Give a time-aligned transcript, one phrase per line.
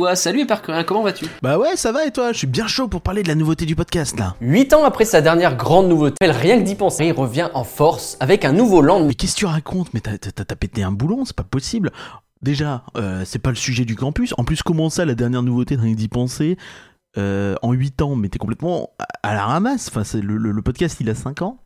[0.00, 1.26] Ouais, salut Parker, comment vas-tu?
[1.42, 2.30] Bah ouais, ça va et toi?
[2.30, 4.36] Je suis bien chaud pour parler de la nouveauté du podcast là.
[4.40, 8.16] Huit ans après sa dernière grande nouveauté, rien que d'y penser, il revient en force
[8.20, 9.04] avec un nouveau land.
[9.04, 9.92] Mais qu'est-ce que tu racontes?
[9.94, 11.90] Mais t'as t'as- t'as pété un boulon, c'est pas possible.
[12.42, 14.34] Déjà, euh, c'est pas le sujet du campus.
[14.38, 16.56] En plus, comment ça, la dernière nouveauté de rien que d'y penser?
[17.16, 18.90] Euh, En 8 ans, mais t'es complètement
[19.24, 19.88] à- la ramasse.
[19.88, 21.58] Enfin, c'est le, le- le podcast, il a 5 ans.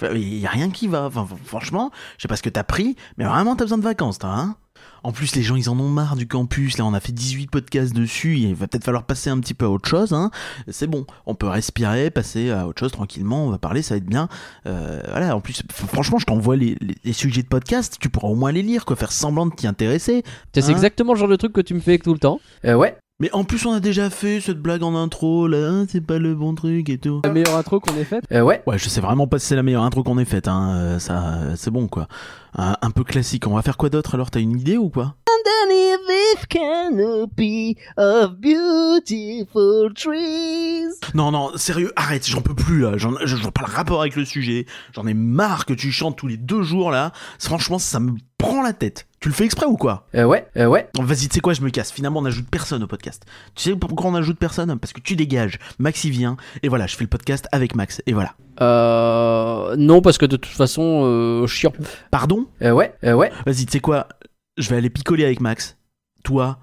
[0.00, 1.04] Enfin, Il y a rien qui va.
[1.06, 4.18] Enfin, franchement, je sais pas ce que t'as pris, mais vraiment, t'as besoin de vacances,
[4.18, 4.56] toi, hein
[5.02, 6.76] en plus, les gens, ils en ont marre du campus.
[6.78, 8.36] Là, on a fait 18 podcasts dessus.
[8.38, 10.12] Il va peut-être falloir passer un petit peu à autre chose.
[10.12, 10.30] Hein.
[10.68, 13.46] C'est bon, on peut respirer, passer à autre chose tranquillement.
[13.46, 14.28] On va parler, ça va être bien.
[14.66, 15.34] Euh, voilà.
[15.36, 17.96] En plus, franchement, je t'envoie les, les- les sujets de podcast.
[18.00, 18.94] Tu pourras au moins les lire, quoi.
[18.96, 20.22] Faire semblant de t'y intéresser.
[20.54, 22.38] C'est Hein exactement le genre de truc que tu me fais tout le temps.
[22.66, 25.46] Euh, ouais, Mais en plus, on a déjà fait cette blague en intro.
[25.46, 27.20] Là, Hein, c'est pas le bon truc et tout.
[27.24, 28.24] La meilleure intro qu'on ait faite?
[28.32, 28.62] euh, ouais.
[28.66, 30.48] Ouais, je sais vraiment pas si c'est la meilleure intro qu'on ait faite.
[30.48, 30.74] Hein.
[30.76, 32.08] Euh, Ça, euh, c'est bon, quoi.
[32.56, 33.46] Un, un peu classique.
[33.46, 34.30] On va faire quoi d'autre alors?
[34.30, 35.14] T'as une idée ou quoi?
[35.40, 40.98] Underneath this canopy of beautiful trees.
[41.14, 42.96] Non, non, sérieux, arrête, j'en peux plus là.
[42.96, 44.66] J'en, je vois pas le rapport avec le sujet.
[44.92, 47.12] J'en ai marre que tu chantes tous les deux jours là.
[47.38, 49.06] Franchement, ça me prend la tête.
[49.20, 50.06] Tu le fais exprès ou quoi?
[50.14, 50.88] Euh, ouais, euh, ouais.
[50.98, 51.90] Vas-y, tu sais quoi, je me casse.
[51.92, 53.24] Finalement, on n'ajoute personne au podcast.
[53.54, 54.78] Tu sais pourquoi on n'ajoute personne?
[54.78, 55.58] Parce que tu dégages.
[55.78, 56.36] Max y vient.
[56.62, 58.02] Et voilà, je fais le podcast avec Max.
[58.06, 58.34] Et voilà.
[58.60, 59.74] Euh.
[59.76, 61.72] Non, parce que de toute façon, euh, chiant.
[62.10, 62.46] Pardon?
[62.62, 63.30] Euh, ouais, euh, ouais.
[63.46, 64.06] Vas-y, tu sais quoi?
[64.56, 65.76] Je vais aller picoler avec Max.
[66.24, 66.58] Toi,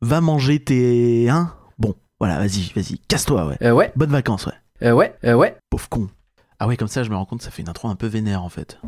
[0.00, 1.28] va manger tes.
[1.28, 1.54] Hein?
[1.78, 2.98] Bon, voilà, vas-y, vas-y.
[3.08, 3.56] Casse-toi, ouais.
[3.62, 4.52] Euh, ouais, Bonnes vacances, ouais.
[4.82, 5.56] euh, ouais, euh, ouais.
[5.70, 6.08] Pauvre con.
[6.58, 8.42] Ah ouais, comme ça, je me rends compte, ça fait une intro un peu vénère
[8.42, 8.78] en fait.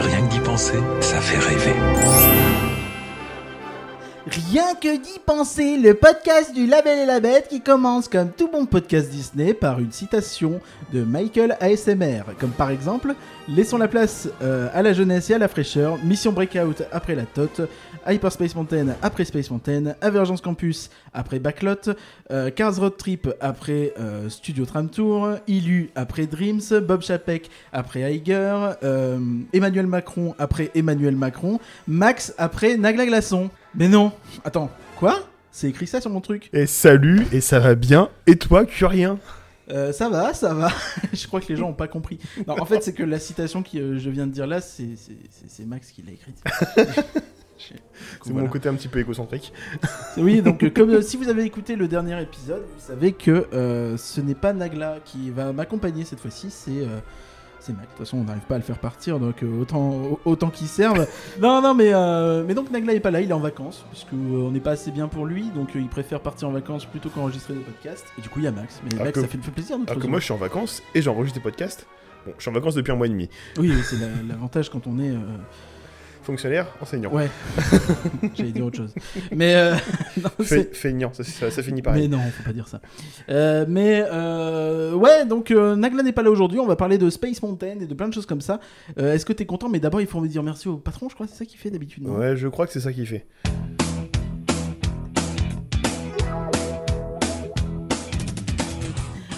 [0.00, 1.74] Rien que d'y penser, ça fait rêver.
[4.30, 8.48] Rien que d'y penser, le podcast du Label et la Bête qui commence comme tout
[8.48, 10.60] bon podcast Disney par une citation
[10.92, 13.16] de Michael ASMR, comme par exemple
[13.48, 17.24] Laissons la place euh, à la jeunesse et à la fraîcheur, Mission Breakout après la
[17.24, 17.66] TOT,
[18.06, 21.94] Hyperspace Mountain après Space Mountain, Avergence Campus après Backlot,
[22.30, 28.14] euh, Cars Road Trip après euh, Studio Tram Tour, Ilu après Dreams, Bob Chapek après
[28.14, 29.18] Iger, euh,
[29.52, 31.58] Emmanuel Macron après Emmanuel Macron,
[31.88, 33.50] Max après Nagla Glaçon.
[33.74, 34.12] Mais non,
[34.44, 35.20] attends, quoi?
[35.52, 39.18] C'est écrit ça sur mon truc Et salut, et ça va bien, et toi, curien?
[39.70, 40.70] Euh, Ça va, ça va.
[41.12, 42.18] je crois que les gens ont pas compris.
[42.46, 44.96] Non, en fait, c'est que la citation que euh, je viens de dire là, c'est
[45.66, 46.42] Max qui l'a écrite.
[47.60, 48.46] C'est voilà.
[48.46, 49.52] mon côté un petit peu égocentrique.
[50.16, 53.46] Oui, donc euh, comme euh, si vous avez écouté le dernier épisode, vous savez que
[53.52, 56.86] euh, ce n'est pas Nagla qui va m'accompagner cette fois-ci, c'est
[57.60, 57.82] c'est Mac.
[57.84, 60.66] De toute façon, on n'arrive pas à le faire partir, donc euh, autant autant qu'il
[60.66, 61.06] serve.
[61.40, 64.04] non, non, mais euh, mais donc Nagla est pas là, il est en vacances parce
[64.04, 66.52] que euh, on n'est pas assez bien pour lui, donc euh, il préfère partir en
[66.52, 68.06] vacances plutôt qu'enregistrer des podcasts.
[68.18, 68.80] Et du coup, il y a Max.
[68.84, 69.78] Mais Alors Max, que- ça fait, fait plaisir.
[69.78, 71.86] notre Alors que moi, je suis en vacances, et j'enregistre des podcasts.
[72.26, 73.30] Bon, je suis en vacances depuis un mois et demi.
[73.58, 75.08] Oui, oui, c'est la- l'avantage quand on est.
[75.10, 75.18] euh,
[76.30, 77.12] Fonctionnaire, enseignant.
[77.12, 77.28] Ouais.
[78.34, 78.94] J'allais dire autre chose.
[79.34, 79.74] Mais euh,
[80.22, 80.30] non,
[80.72, 82.08] Feignant, ça, ça, ça finit Mais pareil.
[82.08, 82.80] non, faut pas dire ça.
[83.28, 86.60] Euh, mais euh, ouais, donc euh, Nagla n'est pas là aujourd'hui.
[86.60, 88.60] On va parler de Space Mountain et de plein de choses comme ça.
[88.96, 89.68] Est-ce que t'es content?
[89.68, 91.08] Mais d'abord, il faut me dire merci au patron.
[91.08, 92.06] Je crois que c'est ça qu'il fait d'habitude.
[92.06, 93.26] Ouais, je crois que c'est ça qui fait.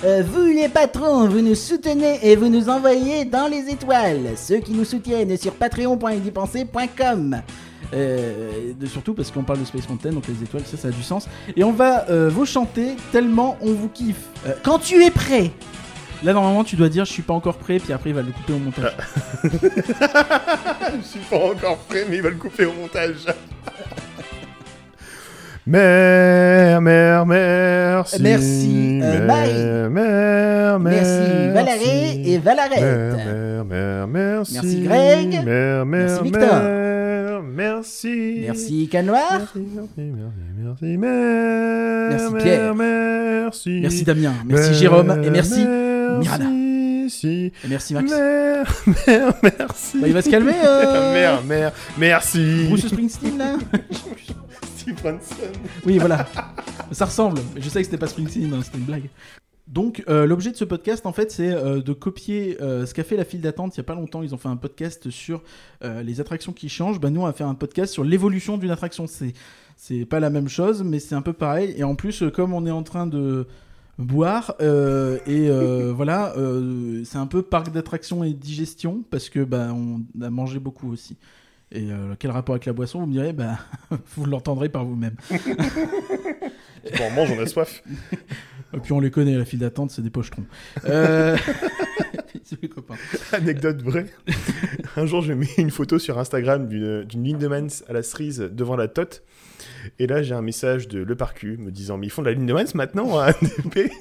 [0.04, 4.32] Euh, vous les patrons, vous nous soutenez et vous nous envoyez dans les étoiles.
[4.36, 7.40] Ceux qui nous soutiennent sur patreon.edypenser.com.
[7.94, 11.02] Euh, surtout parce qu'on parle de Space Mountain, donc les étoiles, ça, ça a du
[11.02, 11.28] sens.
[11.56, 14.26] Et on va euh, vous chanter tellement on vous kiffe.
[14.46, 15.50] Euh, quand tu es prêt
[16.24, 18.30] Là, normalement, tu dois dire je suis pas encore prêt, puis après, il va le
[18.30, 18.96] couper au montage.
[19.44, 23.26] je suis pas encore prêt, mais il va le couper au montage.
[25.64, 28.20] Mère, mère, merci.
[28.20, 29.90] Merci, euh, mère, Marie.
[29.90, 32.80] Mère, Merci Valérie et Valarette.
[32.82, 34.54] Mère, mère, mère, merci.
[34.54, 35.44] Merci, Greg.
[35.44, 36.62] Mère, mère, Merci, Victor.
[36.62, 38.42] mère, merci.
[38.44, 39.20] Merci Canoir.
[39.30, 42.10] Merci, merci, merci, merci, mère.
[42.10, 42.74] Merci, mère, Pierre.
[42.74, 43.80] Merci.
[43.82, 44.32] Merci Damien.
[44.44, 45.22] Merci Mère, Jérôme.
[45.22, 45.64] Et merci.
[45.64, 46.18] Merci.
[46.18, 46.46] Miranda.
[47.08, 47.52] Si.
[47.64, 48.10] Et merci Max.
[48.10, 48.66] Mère,
[49.06, 50.00] mère, merci.
[50.00, 50.54] Bah, il va se calmer.
[50.64, 51.12] Euh...
[51.12, 52.66] Mère, mère, merci.
[52.68, 53.54] Bruce Springsteen là
[55.84, 56.26] Oui, voilà.
[56.90, 57.40] Ça ressemble.
[57.56, 59.08] Je sais que c'était pas Springsteen, hein, c'était une blague.
[59.68, 63.04] Donc, euh, l'objet de ce podcast, en fait, c'est euh, de copier euh, ce qu'a
[63.04, 64.22] fait la file d'attente il y a pas longtemps.
[64.22, 65.42] Ils ont fait un podcast sur
[65.82, 67.00] les attractions qui changent.
[67.00, 69.06] Ben, nous, on va faire un podcast sur l'évolution d'une attraction.
[69.06, 71.74] C'est, pas la même chose, mais c'est un peu pareil.
[71.76, 73.46] Et en plus, comme on est en train de
[73.98, 75.48] boire et
[75.92, 76.34] voilà,
[77.04, 81.16] c'est un peu parc d'attractions et digestion parce que ben on a mangé beaucoup aussi.
[81.74, 83.58] Et euh, quel rapport avec la boisson Vous me direz, bah,
[84.16, 85.16] vous l'entendrez par vous-même.
[87.00, 87.82] On mange, on a soif.
[88.74, 90.44] Et puis on les connaît, la file d'attente, c'est des pochetrons.
[90.86, 91.36] Euh...
[92.42, 92.96] c'est mes copains.
[93.30, 94.06] Anecdote vraie.
[94.96, 98.74] un jour, je mets une photo sur Instagram d'une d'une Lindemans à la cerise devant
[98.74, 99.22] la tote.
[99.98, 102.34] Et là, j'ai un message de Le Parcu me disant Mais ils font de la
[102.34, 103.92] Lindemans maintenant à ADP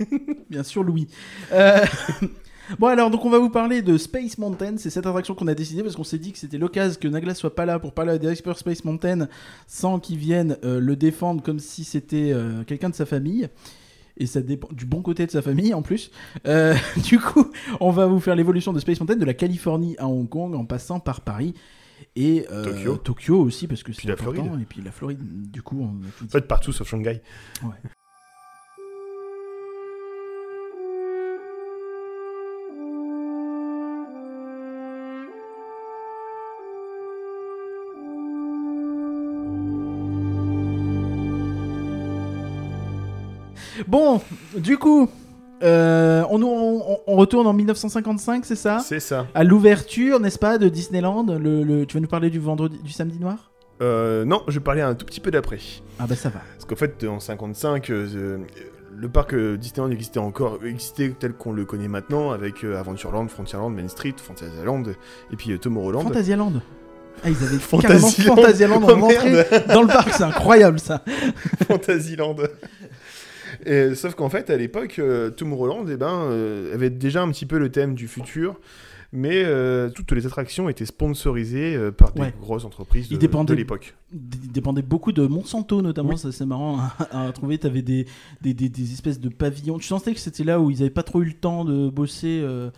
[0.49, 1.07] Bien sûr, Louis.
[1.51, 1.85] Euh,
[2.79, 5.53] Bon alors donc on va vous parler de Space Mountain, c'est cette attraction qu'on a
[5.53, 8.17] décidé parce qu'on s'est dit que c'était l'occasion que Nagla soit pas là pour parler
[8.19, 9.27] des experts Space Mountain
[9.67, 13.49] sans qu'ils viennent euh, le défendre comme si c'était euh, quelqu'un de sa famille.
[14.17, 16.11] Et ça dépend du bon côté de sa famille en plus.
[16.45, 17.49] Euh, du coup,
[17.79, 20.65] on va vous faire l'évolution de Space Mountain de la Californie à Hong Kong en
[20.65, 21.53] passant par Paris
[22.15, 22.45] et
[23.03, 23.41] Tokyo.
[23.41, 24.43] aussi parce que c'est important.
[24.43, 24.61] Floride.
[24.61, 25.19] Et puis la Floride,
[25.49, 27.21] du coup, on En fait, partout sauf Shanghai.
[43.91, 44.21] Bon,
[44.57, 45.09] du coup,
[45.63, 48.79] euh, on, on- on retourne en 1955, c'est ça?
[48.79, 49.27] C'est ça.
[49.35, 52.91] À l'ouverture, n'est-ce pas, de Disneyland le, le- Tu vas nous parler du vendredi, du
[52.93, 53.51] samedi noir?
[53.81, 55.57] Euh, non, je parlais un tout petit peu d'après.
[55.99, 56.39] Ah bah ça va.
[56.53, 58.37] Parce qu'en fait, en 55, euh,
[58.95, 63.71] le parc euh, Disneyland existait encore, existait tel qu'on le connaît maintenant, avec Adventureland, Frontierland,
[63.75, 64.83] Main Street, Fantasyland,
[65.33, 66.03] et puis Tomorrowland.
[66.03, 66.53] Fantasyland?
[67.23, 68.09] Ah, ils avaient Fantasyland.
[68.09, 71.03] carrément Fantasyland en Oh, entrée dans le parc, c'est incroyable ça.
[71.67, 72.35] Fantasyland.
[73.65, 77.45] Et, sauf qu'en fait, à l'époque, euh, Tomorrowland eh ben, euh, avait déjà un petit
[77.45, 78.59] peu le thème du futur,
[79.13, 82.33] mais euh, toutes les attractions étaient sponsorisées euh, par des Ouais.
[82.39, 83.95] grosses entreprises de, l'époque.
[84.13, 86.17] Il dépendait beaucoup de Monsanto notamment, Oui.
[86.17, 86.79] ça c'est marrant
[87.11, 87.57] à, à trouver.
[87.57, 88.05] T'avais des,
[88.41, 89.77] des, des, des espèces de pavillons.
[89.79, 92.39] Tu sentais que c'était là où ils avaient pas trop eu le temps de bosser.
[92.43, 92.69] Euh...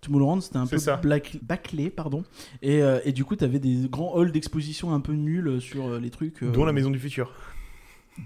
[0.00, 0.96] Tomorrowland, c'était un peu ça.
[0.96, 2.24] black- bâclé, pardon.
[2.60, 6.42] Et, et du coup, t'avais des grands halls d'exposition un peu nuls sur les trucs.
[6.42, 7.32] Dont la Maison du Futur.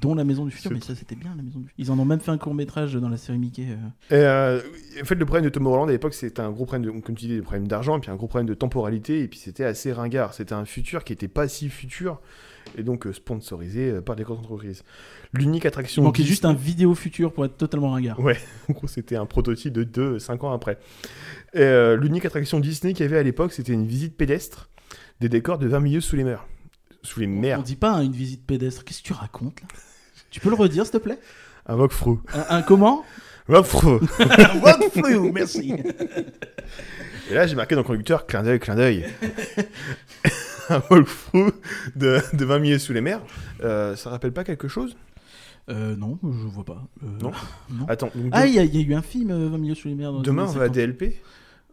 [0.00, 0.72] Dont la Maison du Futur.
[0.72, 1.84] Mais ça, c'était bien, la Maison du Futur.
[1.84, 3.66] Ils en ont même fait un court métrage dans la série Mickey.
[3.68, 3.76] euh.
[4.12, 4.62] Euh,
[5.00, 7.26] en fait, le problème de Tomorrowland à l'époque, c'était un gros problème, de, comme tu
[7.26, 9.92] dis, des problèmes d'argent, et puis un gros problème de temporalité, et puis c'était assez
[9.92, 10.34] ringard.
[10.34, 12.20] C'était un futur qui était pas si futur,
[12.76, 14.82] et donc euh, sponsorisé par des grosses entreprises.
[15.32, 16.02] L'unique attraction.
[16.02, 18.18] Il manquait juste un vidéo futur pour être totalement ringard.
[18.20, 18.38] Ouais,
[18.68, 19.84] en gros, c'était un prototype de
[20.18, 20.78] 2-5 ans après.
[21.54, 24.68] Euh, l'unique attraction Disney qu'il y avait à l'époque, c'était une visite pédestre
[25.20, 26.46] des décors de 20 milieux sous les mers.
[27.06, 27.62] Sous les On mers.
[27.62, 28.84] dit pas hein, une visite pédestre.
[28.84, 29.68] Qu'est-ce que tu racontes là?
[30.30, 31.18] Tu peux le redire, s'il te plaît?
[31.66, 32.18] Un walkthrough.
[32.34, 33.04] un, un comment?
[33.48, 34.00] Walkthrough
[34.62, 35.72] Walkthrough, merci.
[37.30, 39.06] Et là, j'ai marqué dans le conducteur, clin d'œil, clin d'œil.
[40.68, 41.52] un walkthrough
[41.94, 43.20] de, de 20 milieux sous les mers.
[43.62, 44.96] Euh, ça rappelle pas quelque chose?
[45.68, 46.84] Euh, non, je vois pas.
[47.02, 47.32] Euh, Non?
[47.70, 47.86] non.
[47.88, 49.74] Attends, donc Ah, il y, a- il y a eu un film euh, 20 milieux
[49.74, 50.12] sous les mers.
[50.12, 50.72] demain, on va à 50.
[50.74, 51.20] DLP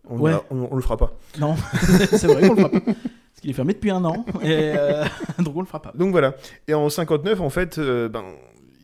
[0.10, 0.32] on, Ouais.
[0.34, 1.18] a- on, on le fera pas.
[1.40, 1.56] Non,
[2.12, 2.92] c'est vrai qu'on le fera pas.
[3.44, 4.26] Qu'il est fermé depuis un an.
[4.42, 4.74] Et
[5.40, 5.92] donc on le fera pas.
[5.96, 6.34] Donc voilà.
[6.70, 8.24] Et en 59, en fait, euh, ben,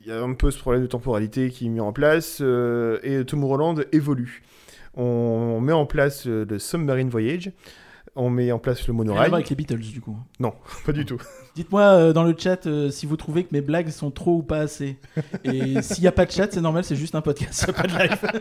[0.04, 3.00] il y a un peu ce problème de temporalité qui est mis en place euh,
[3.04, 4.44] et Tomorrowland évolue.
[4.96, 7.54] On met en place euh, le Submarine Voyage,
[8.18, 9.30] on met en place le Rien monorail.
[9.30, 10.18] voir avec les Beatles du coup.
[10.86, 11.22] Pas du tout.
[11.56, 14.60] Dites-moi euh, dans le chat si vous trouvez que mes blagues sont trop ou pas
[14.60, 14.98] assez.
[15.46, 17.98] Et s'il n'y a pas de chat, c'est normal, c'est juste un podcast, pas de
[17.98, 18.32] live.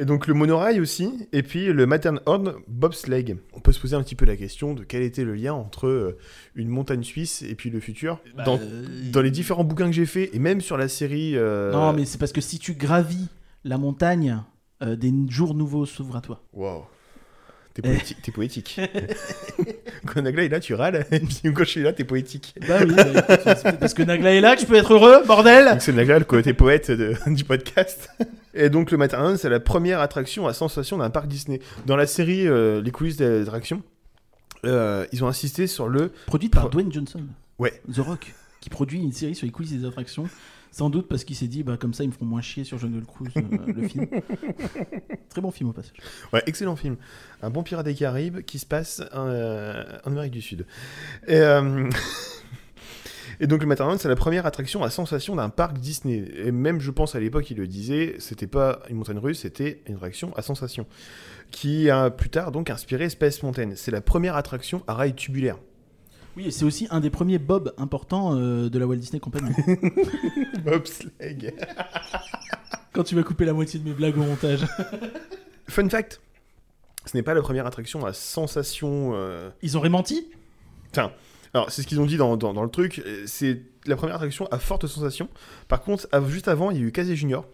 [0.00, 3.36] Et donc le monorail aussi, et puis le Matterhorn bobsleigh.
[3.52, 5.88] On peut se poser un petit peu la question de quel était le lien entre
[5.88, 6.16] euh,
[6.54, 8.20] une montagne suisse et puis le futur.
[8.46, 11.32] dans, Euh, dans les différents bouquins que j'ai faits, et même sur la série...
[11.34, 13.26] euh, Non, mais c'est parce que si tu gravis
[13.64, 14.40] la montagne,
[14.82, 16.42] euh, des jours nouveaux s'ouvrent à toi.
[16.52, 16.84] Waouh.
[18.22, 18.80] T'es poétique.
[20.06, 21.06] Quand Nagla est là, tu râles.
[21.10, 22.54] Et puis quand je suis là, t'es poétique.
[22.66, 24.92] Bah oui, bah, écoute, c'est peut-être parce que Nagla est là que je peux être
[24.94, 28.10] heureux, bordel Donc c'est Nagla, le côté poète de- du podcast.
[28.54, 31.60] Et donc le Matterhorn, c'est la première attraction à sensation d'un parc Disney.
[31.86, 33.82] Dans la série euh, Les coulisses des attractions,
[34.64, 36.10] euh, ils ont insisté sur le...
[36.26, 37.22] Produite par Pro- Dwayne Johnson.
[37.58, 37.80] Ouais.
[37.92, 40.28] The Rock, qui produit une série sur les coulisses des attractions.
[40.70, 42.78] Sans doute parce qu'il s'est dit, bah comme ça ils me feront moins chier sur
[42.78, 44.06] Jungle Cruise, euh, le film.
[45.28, 45.96] Très bon film au passage.
[46.32, 46.96] Ouais, excellent film.
[47.42, 50.66] Un bon pirate des Caraïbes qui se passe euh, en Amérique du Sud.
[51.26, 51.88] Et, euh,
[53.40, 56.30] et donc le Matterhorn, c'est la première attraction à sensation d'un parc Disney.
[56.36, 59.82] Et même, je pense, à l'époque, il le disait, c'était pas une montagne russe, c'était
[59.86, 60.86] une attraction à sensation.
[61.50, 63.70] Qui a plus tard donc inspiré Space Mountain.
[63.74, 65.56] C'est la première attraction à rail tubulaire.
[66.38, 69.50] Oui, et c'est aussi un des premiers Bob importants euh, de la Walt Disney Company.
[70.64, 71.52] Bobsleigh.
[72.92, 74.60] Quand tu vas couper la moitié de mes blagues au montage.
[75.68, 76.20] Fun fact,
[77.06, 79.10] ce n'est pas la première attraction à sensation.
[79.14, 80.28] euh, Ils auraient menti?
[81.54, 83.02] Alors, c'est ce qu'ils ont dit dans, dans- dans le truc.
[83.04, 85.28] euh, C'est la première attraction à forte sensation.
[85.66, 87.46] Par contre, av- juste avant, il y a eu Casey Junior.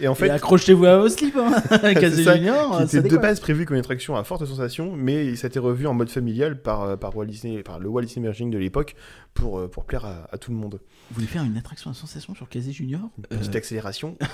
[0.00, 1.52] Et en fait, accrochez-vous à vos slips, hein.
[2.00, 5.46] Junior, qui ça était de base prévu comme une attraction à forte sensation, mais ça
[5.46, 8.26] a été revu en mode familial par, euh, par, Walt Disney, par le Walt Disney
[8.26, 8.94] Imagining de l'époque
[9.32, 10.80] pour, euh, pour plaire à, à tout le monde.
[11.10, 13.00] Vous voulez faire une attraction à sensation sur Casey Junior?
[13.18, 14.16] Une petite Euh, accélération.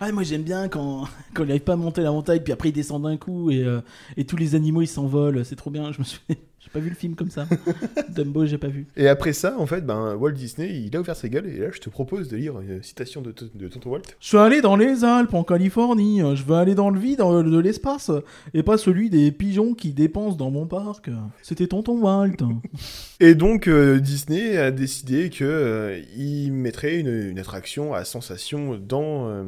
[0.00, 2.68] Ouais, moi j'aime bien quand, quand il n'arrive pas à monter la montagne, puis après
[2.68, 3.80] il descend d'un coup et, euh,
[4.16, 5.90] et tous les animaux ils s'envolent, c'est trop bien.
[5.90, 6.20] Je me suis...
[6.64, 7.46] j'ai pas vu le film comme ça.
[8.08, 8.86] Dumbo, j'ai pas vu.
[8.96, 11.66] Et après ça, en fait, ben, Walt Disney, il a ouvert sa gueule, et là,
[11.72, 14.02] je te propose de lire une citation de, Tonton Walt.
[14.20, 16.20] Je suis allé dans les Alpes, en Californie.
[16.34, 18.10] Je veux aller dans le vide euh, de l'espace
[18.54, 21.10] et pas celui des pigeons qui dépensent dans mon parc.
[21.42, 22.36] C'était tonton Walt.
[23.20, 28.76] Et donc, euh, Disney a décidé que euh, il mettrait une, une attraction à sensation
[28.76, 29.44] dans, euh,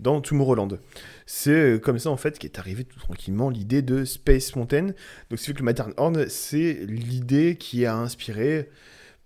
[0.00, 0.78] dans Tomorrowland.
[1.30, 4.92] C'est euh, comme ça, en fait, qu'est arrivé tout tranquillement l'idée de Space Mountain.
[5.28, 8.70] Donc, c'est que le Matterhorn, c'est l'idée qui a inspiré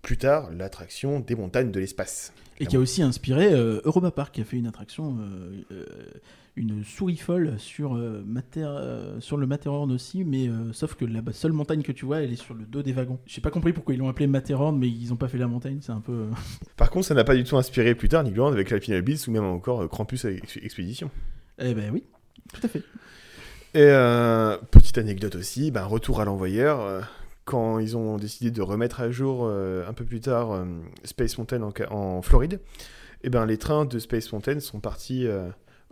[0.02, 2.32] plus tard l'attraction des montagnes de l'espace.
[2.59, 5.87] Et qui a aussi inspiré euh, Europa Park, qui a fait une attraction, euh, euh,
[6.56, 11.82] une souris folle sur, Mater- sur le Matterhorn aussi, mais sauf que la seule montagne
[11.82, 13.21] que tu vois, elle est sur le dos des wagons.
[13.26, 15.78] J'ai pas compris pourquoi ils l'ont appelé Matterhorn, mais ils ont pas fait la montagne,
[15.80, 16.26] c'est un peu.
[16.76, 19.30] Par contre, ça n'a pas du tout inspiré plus tard Nigoland avec l'Alpine Abyss ou
[19.30, 21.11] même encore Krampus Expedition.
[21.59, 22.04] Eh ben oui,
[22.52, 22.82] tout à fait.
[23.75, 27.00] Et euh, petite anecdote aussi, ben, retour à l'envoyeur, euh,
[27.44, 30.64] quand ils ont décidé de remettre à jour euh, un peu plus tard
[31.04, 32.61] Space Mountain en, Floride,
[33.23, 35.26] et ben les trains de Space Mountain sont partis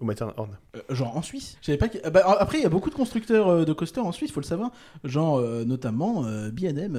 [0.01, 0.57] au Matterhorn.
[0.77, 2.91] Euh, genre en Suisse Je savais pas que- ah bah, après, il y a beaucoup
[2.91, 4.71] de constructeurs euh, de coasters en Suisse, faut le savoir.
[5.05, 6.99] Genre, euh, notamment BM.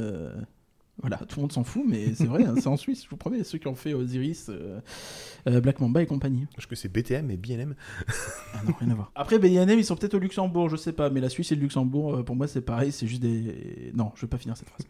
[1.02, 3.18] Voilà, tout le monde s'en fout, mais c'est vrai, hein, c'est en Suisse, je vous
[3.18, 4.80] promets, ceux qui ont fait Osiris, euh,
[5.48, 6.46] euh, Black Mamba et compagnie.
[6.56, 7.76] Parce que c'est BTM et BNM.
[8.54, 9.12] Ah non, rien à voir.
[9.16, 11.62] Après, BM, ils sont peut-être au Luxembourg, je sais pas, mais la Suisse et le
[11.62, 13.92] Luxembourg, euh, pour moi, c'est pareil, c'est juste des.
[13.96, 14.86] Non, je vais pas finir cette phrase.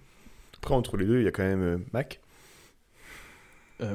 [0.58, 2.22] Après, entre les deux, il y a quand même euh, Mac.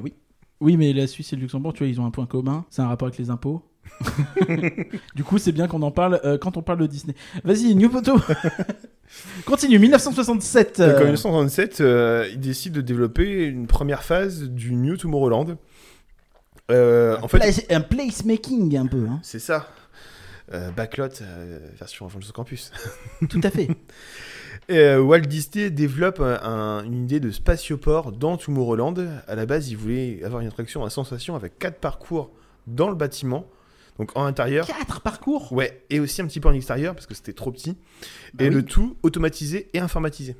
[0.02, 0.14] Oui.
[0.60, 2.82] Oui, mais la Suisse et le Luxembourg, tu vois, ils ont un point commun, c'est
[2.82, 3.62] un rapport avec les impôts.
[5.14, 7.14] du coup, c'est bien qu'on en parle euh, quand on parle de Disney.
[7.44, 8.16] Vas-y, New Photo
[9.46, 14.74] Continue, 1967 Donc en euh, 1967, euh, ils décident de développer une première phase du
[14.74, 15.56] New Tomorrowland.
[16.70, 19.20] Euh, en fait, Place- un placemaking un peu, hein.
[19.22, 19.68] c'est ça.
[20.52, 22.72] Euh, backlot euh, version Avengers Campus.
[23.28, 23.68] tout à fait.
[24.68, 28.94] Et, euh, Walt Disney développe un- un- une idée de spatioport dans Tomorrowland.
[29.28, 32.30] À la base, il voulait avoir une attraction à sensation avec quatre parcours
[32.66, 33.46] dans le bâtiment,
[33.98, 34.66] donc en intérieur.
[34.66, 37.76] Quatre parcours Ouais, et aussi un petit peu en extérieur parce que c'était trop petit.
[38.34, 38.54] Bah et oui.
[38.54, 40.36] le tout automatisé et informatisé.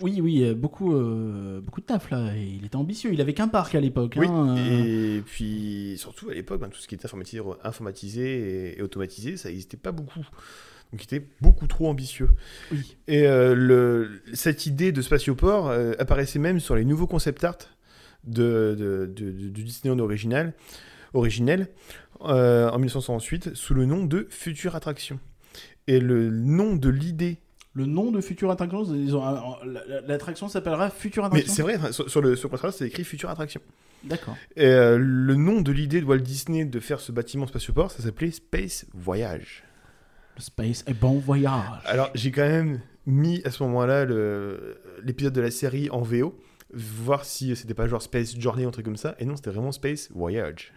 [0.00, 2.34] Oui, oui, euh, beaucoup, euh, beaucoup de taf là.
[2.36, 4.14] Il était ambitieux, il avait qu'un parc à l'époque.
[4.16, 5.18] Oui, hein, euh.
[5.18, 9.36] et puis surtout à l'époque, ben, tout ce qui était informatisé, informatisé et, et automatisé,
[9.36, 10.20] ça n'existait pas beaucoup.
[10.92, 12.28] Donc il était beaucoup trop ambitieux.
[12.72, 12.96] Oui.
[13.06, 17.56] Et euh, le, cette idée de spatioport apparaissait même sur les nouveaux concept art
[18.24, 20.52] de, de- de- de- du Disneyland original,
[21.14, 21.68] originel
[22.26, 25.18] euh, en 1968 sous le nom de Future Attraction.
[25.86, 27.38] Et le nom de l'idée,
[27.74, 28.84] Le nom de Future Attraction,
[29.64, 31.54] la- l'attraction s'appellera Future mais Attraction.
[31.54, 33.60] c'est vrai, enfin, sur, sur le sur art, c'est écrit Future Attraction.
[34.04, 34.36] D'accord.
[34.56, 38.02] Et euh, le nom de l'idée de Walt Disney de faire ce bâtiment spatioport, ça
[38.02, 39.64] s'appelait Space Voyage.
[40.38, 41.62] Space est bon voyage.
[41.84, 44.06] Alors j'ai quand même mis à ce moment-là
[45.04, 46.38] l'épisode de la série en VO,
[46.72, 49.50] voir si c'était pas genre Space Journey ou un truc comme ça, et non, c'était
[49.50, 50.72] vraiment Space Voyage.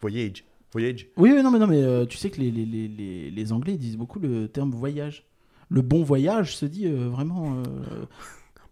[0.00, 0.44] Voyage.
[0.74, 1.06] Voyage.
[1.16, 3.76] Oui, oui, non, mais non, mais euh, tu sais que les, les, les, les, Anglais
[3.78, 5.24] disent beaucoup le terme voyage.
[5.70, 7.54] Le bon voyage se dit euh, vraiment.
[7.58, 8.04] euh,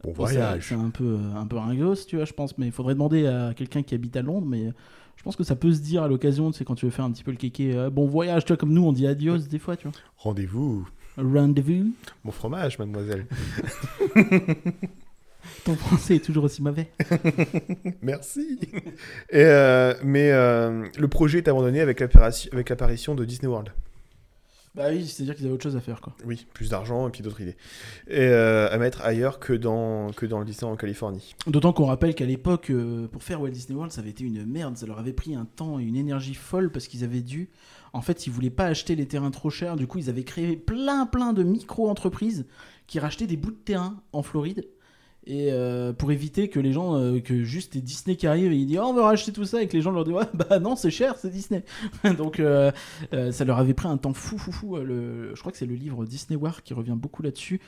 [0.04, 2.59] Bon bon, c'est- C'est un peu, un peu ringos, tu vois, je pense.
[2.59, 4.47] Mais il faudrait demander à quelqu'un qui habite à Londres.
[4.49, 4.73] Mais
[5.16, 7.04] je pense que ça peut se dire à l'occasion, tu sais, quand tu veux faire
[7.04, 7.75] un petit peu le kéké.
[7.76, 9.97] euh, bon voyage, tu vois, comme nous on dit adios des fois, tu vois.
[10.16, 10.87] Rendez-vous.
[11.16, 11.92] Rendez-vous.
[12.25, 13.26] Mon fromage, mademoiselle.
[15.64, 16.90] Ton français est toujours aussi mauvais.
[18.02, 18.59] Merci.
[19.30, 23.73] Et, euh, mais euh, le projet est abandonné avec l'apparition de Disney World.
[24.75, 26.14] Bah oui, c'est-à-dire qu'ils avaient autre chose à faire, quoi.
[26.25, 27.56] Oui, plus d'argent et puis d'autres idées.
[28.09, 31.35] Et euh, à mettre ailleurs que dans, que dans le Disneyland en Californie.
[31.47, 34.47] D'autant qu'on rappelle qu'à l'époque, euh, pour faire Walt Disney World, ça avait été une
[34.47, 34.78] merde.
[34.78, 37.50] Ça leur avait pris un temps et une énergie folle parce qu'ils avaient dû.
[37.92, 39.76] En fait, ils voulaient pas acheter les terrains trop chers.
[39.76, 42.47] Du coup, ils avaient créé plein, plein de micro-entreprises
[42.87, 44.66] qui rachetaient des bouts de terrain en Floride.
[45.25, 48.57] Et euh, pour éviter que les gens, euh, que juste les Disney qui arrivent et
[48.57, 50.25] ils disent oh, on veut racheter tout ça et que les gens leur disent ouais
[50.35, 51.62] bah non c'est cher c'est Disney
[52.19, 52.73] donc euh,
[53.31, 55.76] ça leur avait pris un temps fou fou fou le, je crois que c'est le
[55.76, 57.61] livre Disney War qui revient beaucoup là-dessus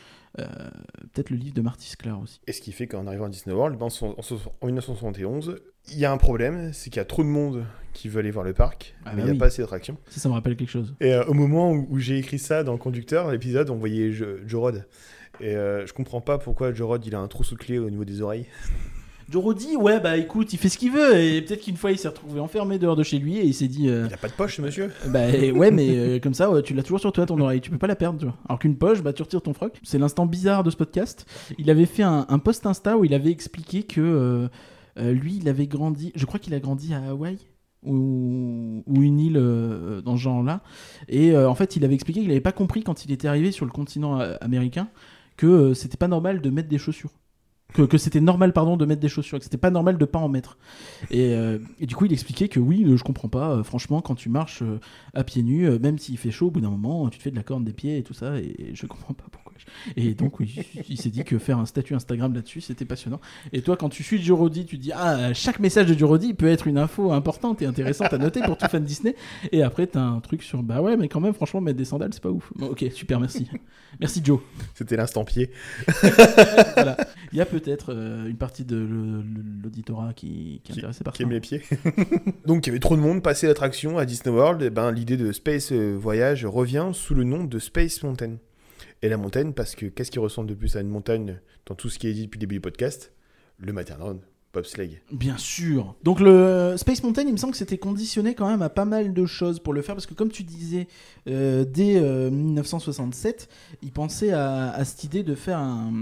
[1.12, 3.54] peut-être le livre de Marty Sklar aussi Et ce qui fait qu'en arrivant à Disney
[3.54, 5.56] World, ben, en, so- en so- en 1971,
[5.92, 8.30] il y a un problème, c'est qu'il y a trop de monde qui veut aller
[8.32, 9.38] voir le parc, Ah mais bah il n'y a oui.
[9.38, 9.96] pas assez d'attractions.
[10.08, 12.64] ça ça me rappelle quelque chose Et euh, au moment où, où j'ai écrit ça
[12.64, 14.86] dans le conducteur, l'épisode, on voyait Jo- Joe Rod.
[15.40, 17.90] Et euh, je comprends pas pourquoi Joe Rod il a un trou sous clé au
[17.90, 18.46] niveau des oreilles.
[19.30, 21.16] Jorodi, ouais, bah écoute, il fait ce qu'il veut.
[21.16, 23.68] Et peut-être qu'une fois, il s'est retrouvé enfermé dehors de chez lui et il s'est
[23.68, 23.88] dit.
[23.88, 24.90] euh, Il a pas de poche, ce monsieur.
[25.08, 27.62] Bah ouais, mais euh, comme ça, ouais, tu l'as toujours sur toi, ton oreille.
[27.62, 28.36] Tu peux pas la perdre, tu vois.
[28.46, 29.80] Alors qu'une poche, bah tu retires ton froc.
[29.82, 31.24] C'est l'instant bizarre de ce podcast.
[31.58, 34.48] Il avait fait un, un post Insta où il avait expliqué que euh,
[34.98, 36.12] euh, lui, il avait grandi.
[36.14, 37.38] Je crois qu'il a grandi à Hawaï.
[37.86, 40.62] Ou, ou une île euh, dans ce genre-là.
[41.08, 43.52] Et euh, en fait, il avait expliqué qu'il n'avait pas compris quand il était arrivé
[43.52, 44.88] sur le continent euh, américain
[45.36, 47.12] que euh, c'était pas normal de mettre des chaussures.
[47.74, 50.20] Que, que c'était normal, pardon, de mettre des chaussures, que c'était pas normal de pas
[50.20, 50.56] en mettre.
[51.10, 54.00] Et, euh, et du coup, il expliquait que oui, euh, je comprends pas, euh, franchement,
[54.00, 54.62] quand tu marches
[55.12, 57.36] à pieds nus, même s'il fait chaud, au bout d'un moment, tu te fais de
[57.36, 59.44] la corne des pieds et tout ça, et je comprends pas pourquoi.
[59.96, 60.56] Et donc, oui,
[60.88, 63.20] il s'est dit que faire un statut Instagram là-dessus, c'était passionnant.
[63.52, 66.66] Et toi, quand tu suis Jurodi, tu dis, ah, chaque message de Jurodi peut être
[66.66, 69.14] une info importante et intéressante à noter pour tout fan Disney.
[69.52, 72.12] Et après, t'as un truc sur, bah ouais, mais quand même, franchement, mettre des sandales,
[72.12, 72.52] c'est pas ouf.
[72.56, 73.48] Bon, ok, super, merci.
[74.00, 74.40] Merci Joe.
[74.74, 75.50] C'était l'instant pied.
[76.74, 76.96] Voilà.
[77.32, 81.04] Il y a peut-être euh, une partie de le- le- l'auditorat qui, qui est intéressée
[81.04, 81.24] par qui ça.
[81.24, 81.62] aime les pieds.
[82.46, 85.16] Donc il y avait trop de monde passé l'attraction à Disney World, et ben l'idée
[85.16, 88.36] de Space euh, Voyage revient sous le nom de Space Mountain.
[89.02, 91.88] Et la montagne, parce que qu'est-ce qui ressemble de plus à une montagne dans tout
[91.90, 93.12] ce qui est dit depuis le début du podcast?
[93.58, 94.20] Le Matterhorn,
[95.12, 95.94] Bien sûr.
[96.02, 99.12] Donc le Space Mountain, il me semble que c'était conditionné quand même à pas mal
[99.12, 100.88] de choses pour le faire, parce que comme tu disais,
[101.28, 103.48] euh, dès euh, 1967,
[103.82, 105.92] ils pensaient à, cette idée de faire un,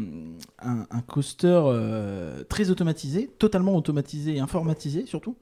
[0.60, 5.36] un, coaster euh, très automatisé, totalement automatisé et informatisé surtout.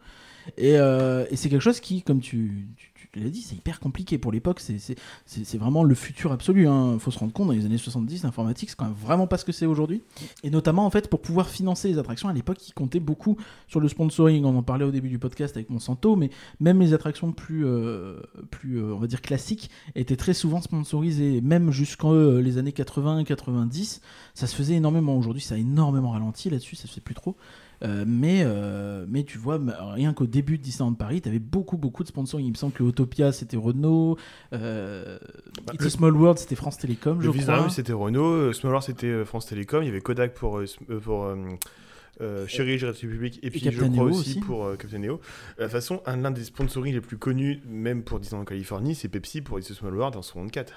[0.56, 2.68] Et, euh, c'est quelque chose qui, comme tu,
[3.12, 4.60] tu l'as dit, c'est hyper compliqué pour l'époque.
[4.60, 6.66] C'est- vraiment le futur absolu.
[6.66, 9.36] Il faut se rendre compte, dans les années 70, l'informatique, c'est quand même vraiment pas
[9.36, 10.02] ce que c'est aujourd'hui.
[10.42, 13.36] Et notamment, en fait, pour pouvoir financer les attractions, à l'époque, ils comptaient beaucoup
[13.66, 14.44] sur le sponsoring.
[14.44, 18.20] On en parlait au début du podcast avec Monsanto, mais même les attractions plus, euh,
[18.64, 21.40] euh, on va dire, classiques étaient très souvent sponsorisées.
[21.40, 24.00] Même jusqu'en euh, les années 80-90,
[24.34, 25.16] ça se faisait énormément.
[25.16, 27.36] Aujourd'hui, ça a énormément ralenti là-dessus, ça se fait plus trop.
[27.82, 31.38] Euh, mais, euh, mais tu vois, m- rien qu'au début de Disneyland Paris, tu avais
[31.38, 32.46] beaucoup, beaucoup de sponsoring.
[32.46, 34.18] Il me semble que Autopia, c'était Renault.
[34.52, 35.18] Euh,
[35.66, 37.40] Bah, It's le- a Small World, c'était France Télécom, je Le crois.
[37.40, 40.60] Visa c'était Renault, euh, Small World, c'était France Télécom, il y avait Kodak pour,
[41.02, 44.40] pour euh, Chérie, j'ai République, et puis je Captain crois Neo aussi, aussi.
[44.40, 45.20] pour euh, Captain Neo.
[45.58, 49.08] De toute façon, un- l'un des sponsoring les plus connus, même pour Disneyland Californie, c'est
[49.08, 50.74] Pepsi pour It's a Small World en 64.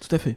[0.00, 0.36] Tout à fait.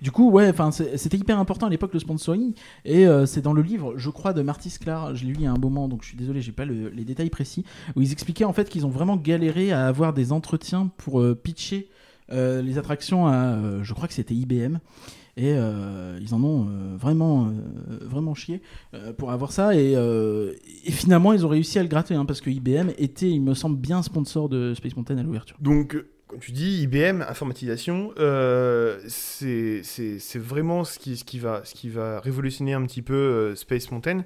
[0.00, 3.52] Du coup, ouais, enfin, c'était hyper important à l'époque le sponsoring, et euh, c'est dans
[3.52, 5.14] le livre, je crois, de Marty Sklar.
[5.14, 6.88] Je l'ai lu il y a un moment, donc je suis désolé, j'ai pas le-
[6.88, 7.64] les détails précis,
[7.96, 11.34] où ils expliquaient en fait qu'ils ont vraiment galéré à avoir des entretiens pour euh,
[11.34, 11.88] pitcher
[12.32, 14.78] euh, les attractions à, je crois que c'était IBM.
[15.38, 15.52] Et
[16.20, 16.66] ils en ont
[16.98, 17.50] vraiment,
[18.02, 18.60] vraiment chié
[19.16, 19.74] pour avoir ça.
[19.74, 19.96] Et,
[20.90, 23.78] finalement, ils ont réussi à le gratter, hein, parce que IBM était, il me semble,
[23.78, 25.56] bien sponsor de Space Mountain à l'ouverture.
[26.32, 29.82] Comme tu dis, IBM, informatisation, euh, c'est
[30.38, 33.90] vraiment ce qui, ce, qui va, ce qui va révolutionner un petit peu euh, Space
[33.90, 34.24] Mountain.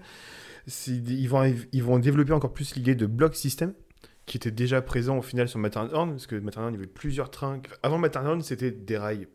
[0.87, 3.75] Ils vont, ils vont développer encore plus l'idée de block system,
[4.25, 7.29] qui était déjà présent au final sur Matterhorn, parce que Matterhorn, il y avait plusieurs
[7.29, 7.61] trains.
[7.83, 9.27] Avant Matterhorn, c'était des rails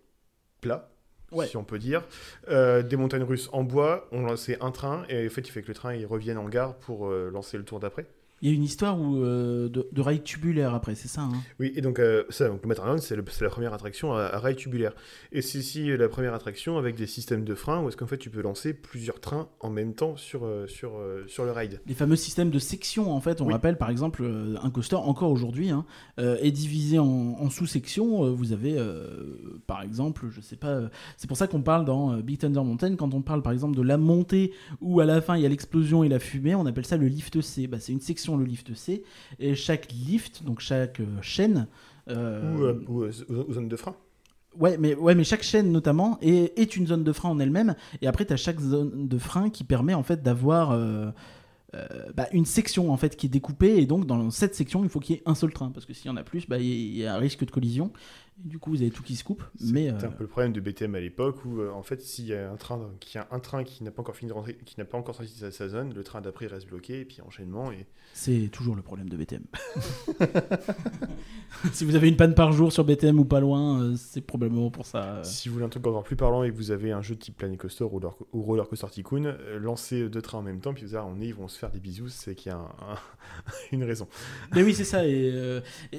[0.61, 0.87] plats.
[1.33, 1.47] Ouais.
[1.47, 2.03] Si on peut dire,
[2.47, 5.61] Euh, des montagnes russes en bois, on lançait un train et en fait il fait
[5.61, 8.05] que le train il revienne en gare pour euh, lancer le tour d'après.
[8.41, 11.31] Il y a une histoire où, euh, de, de rail tubulaire après, c'est ça hein?
[11.59, 14.55] Oui, et donc, euh, ça, donc le Matterhorn, c'est la première attraction à, à rail
[14.55, 14.93] tubulaire.
[15.31, 18.17] Et c'est aussi la première attraction avec des systèmes de frein où est-ce qu'en fait
[18.17, 21.81] tu peux lancer plusieurs trains en même temps sur, euh, sur, euh, sur le ride.
[21.87, 23.53] Les fameux systèmes de sections, en fait, on Oui.
[23.53, 25.85] rappelle par exemple euh, un coaster encore aujourd'hui hein,
[26.19, 28.25] euh, est divisé en, en sous-sections.
[28.25, 31.85] Euh, vous avez euh, par exemple, je sais pas, euh, c'est pour ça qu'on parle
[31.85, 35.05] dans euh, Big Thunder Mountain quand on parle par exemple de la montée où à
[35.05, 37.67] la fin il y a l'explosion et la fumée, on appelle ça le lift C.
[37.67, 39.03] Bah, c'est une section le lift C
[39.39, 41.67] et chaque lift, donc chaque euh, chaîne.
[42.09, 43.95] euh, Ou, euh, ou, zones de frein.
[44.59, 47.75] Ouais, mais, ouais, mais chaque chaîne notamment est, est une zone de frein en elle-même.
[48.01, 51.09] Et après, tu as chaque zone de frein qui permet en fait d'avoir euh,
[51.73, 53.77] euh, bah, une section en fait qui est découpée.
[53.77, 55.71] Et donc, dans cette section, il faut qu'il y ait un seul train.
[55.71, 57.91] Parce que s'il y en a plus, bah, il y a un risque de collision.
[58.43, 59.43] Et du coup, vous avez tout qui se coupe.
[59.59, 62.01] Mais C'était euh, un peu le problème de BTM à l'époque où euh, en fait
[62.01, 64.33] s'il y a un train qui a un train qui n'a pas encore fini de
[64.33, 67.01] rentrer, qui n'a pas encore sorti de sa, sa zone, le train d'après reste bloqué
[67.01, 69.43] et puis enchaînement et c'est toujours le problème de BTM.
[71.73, 74.69] si vous avez une panne par jour sur BTM ou pas loin, euh, c'est probablement
[74.71, 75.03] pour ça.
[75.17, 75.23] euh.
[75.23, 77.37] Si vous voulez un truc encore plus parlant et que vous avez un jeu type
[77.37, 80.83] Planet Coaster ou Roller, ou Roller Coaster Tycoon, lancez deux trains en même temps, puis
[80.85, 82.93] vous allez, on est, ils vont se faire des bisous, c'est qu'il y a un-
[82.93, 82.99] un-
[83.71, 84.07] une raison.
[84.55, 85.05] Mais oui, c'est ça.
[85.07, 85.61] Et,
[85.93, 85.97] et,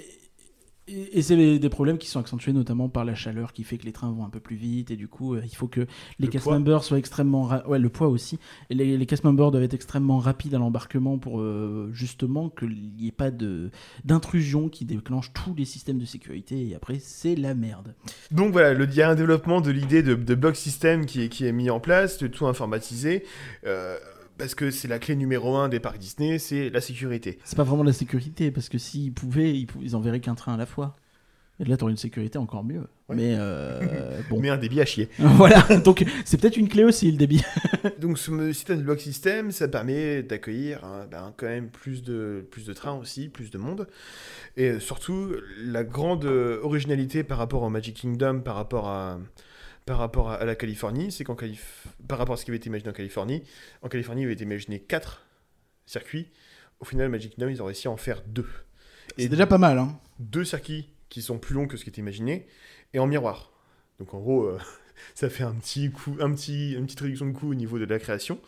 [0.88, 3.84] et- et c'est des problèmes qui sont accentués notamment par la chaleur qui fait que
[3.84, 4.90] les trains vont un peu plus vite.
[4.90, 5.80] Et du coup, euh, il faut que
[6.18, 7.44] les Le cast members soient extrêmement.
[7.44, 8.38] ra- Ouais, le poids aussi.
[8.70, 12.92] Et les, les cast members doivent être extrêmement rapides à l'embarquement pour euh, justement qu'il
[12.98, 13.70] n'y ait pas de-
[14.04, 16.68] d'intrusion qui déclenche tous les systèmes de sécurité.
[16.68, 17.94] Et après, c'est la merde.
[18.30, 21.22] Donc voilà, le- il y a un développement de l'idée de, de block system qui
[21.22, 23.24] est, qui est mis en place, de tout informatisé.
[23.66, 23.96] Euh,
[24.42, 27.38] parce que c'est la clé numéro un des parcs Disney, c'est la sécurité.
[27.44, 30.55] C'est pas vraiment la sécurité, parce que s'ils pouvaient, ils, pou- ils enverraient qu'un train
[30.55, 30.96] à la fois.
[31.61, 32.81] Et là, t'aurais une sécurité encore mieux.
[33.09, 33.14] Ouais.
[33.14, 34.40] Mais euh, bon.
[34.40, 35.09] Mais un débit à chier.
[35.18, 37.44] voilà, donc c'est peut-être une clé aussi, le débit.
[38.00, 42.44] Donc ce système de block system, ça permet d'accueillir hein, ben, quand même plus de,
[42.50, 43.87] plus de trains aussi, plus de monde.
[44.57, 49.20] Et surtout, la grande euh, originalité par rapport au Magic Kingdom, par rapport à,
[49.86, 51.86] par rapport à, à la Californie, c'est qu'en Calif...
[52.08, 53.42] par rapport à ce qui avait été imaginé en Californie,
[53.82, 55.24] en Californie, il avait été imaginé 4
[55.86, 56.30] circuits.
[56.80, 58.46] Au final, Magic Kingdom, ils ont réussi à en faire deux.
[59.18, 59.98] C'est déjà pas mal, hein.
[60.18, 62.46] deux circuits qui sont plus longs que ce qui était imaginé,
[62.94, 63.52] et en miroir.
[63.98, 64.58] Donc en gros, euh,
[65.14, 67.84] ça fait un petit coup, un petit, une petite réduction de coût au niveau de
[67.84, 68.40] la création.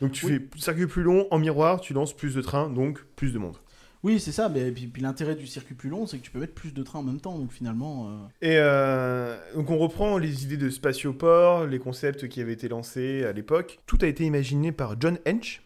[0.00, 0.38] Donc tu Oui.
[0.52, 3.56] fais circuit plus long, en miroir, tu lances plus de trains, donc plus de monde.
[4.04, 6.40] Oui, c'est ça, mais puis, puis l'intérêt du circuit plus long, c'est que tu peux
[6.40, 8.08] mettre plus de trains en même temps, donc finalement.
[8.08, 12.68] euh, Et euh, donc on reprend les idées de spatioport, les concepts qui avaient été
[12.68, 13.78] lancés à l'époque.
[13.86, 15.62] Tout a été imaginé par John Hench,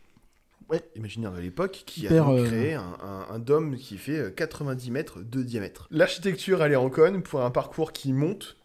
[0.69, 0.81] Ouais.
[0.97, 4.19] imaginaire de l'époque, qui Hyper, a donc euh, créé un, un- un dôme qui fait
[4.19, 5.87] euh, 90 mètres de diamètre.
[5.91, 8.57] L'architecture, elle est en cône pour un parcours qui monte.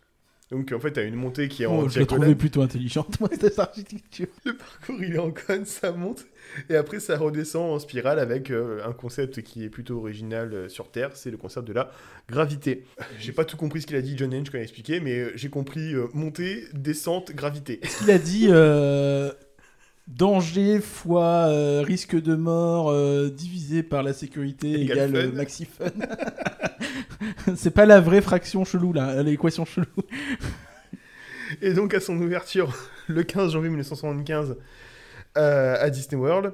[0.51, 2.61] Donc en fait, tu as une montée qui est en Oh, je l'ai trouvée plutôt
[2.61, 4.27] intelligente, moi, cette architecture.
[4.43, 6.25] Le parcours, il est en cône, ça monte,
[6.69, 10.69] et après ça redescend en spirale avec euh, un concept qui est plutôt original euh,
[10.69, 11.89] sur Terre, c'est le concept de la
[12.29, 12.83] gravité.
[13.19, 15.19] J'ai pas tout compris ce qu'il a dit John Hench quand il a expliqué, mais
[15.19, 17.79] euh, j'ai compris euh, montée, descente, gravité.
[18.03, 18.47] Il a dit
[20.15, 25.85] danger fois euh, risque de mort euh, divisé par la sécurité Égale euh, maxi fun.
[27.55, 29.85] c'est pas la vraie fraction chelou là, l'équation chelou.
[31.61, 32.73] Et donc à son ouverture
[33.07, 34.57] le 15 janvier 1975
[35.37, 36.53] euh, à Disney World,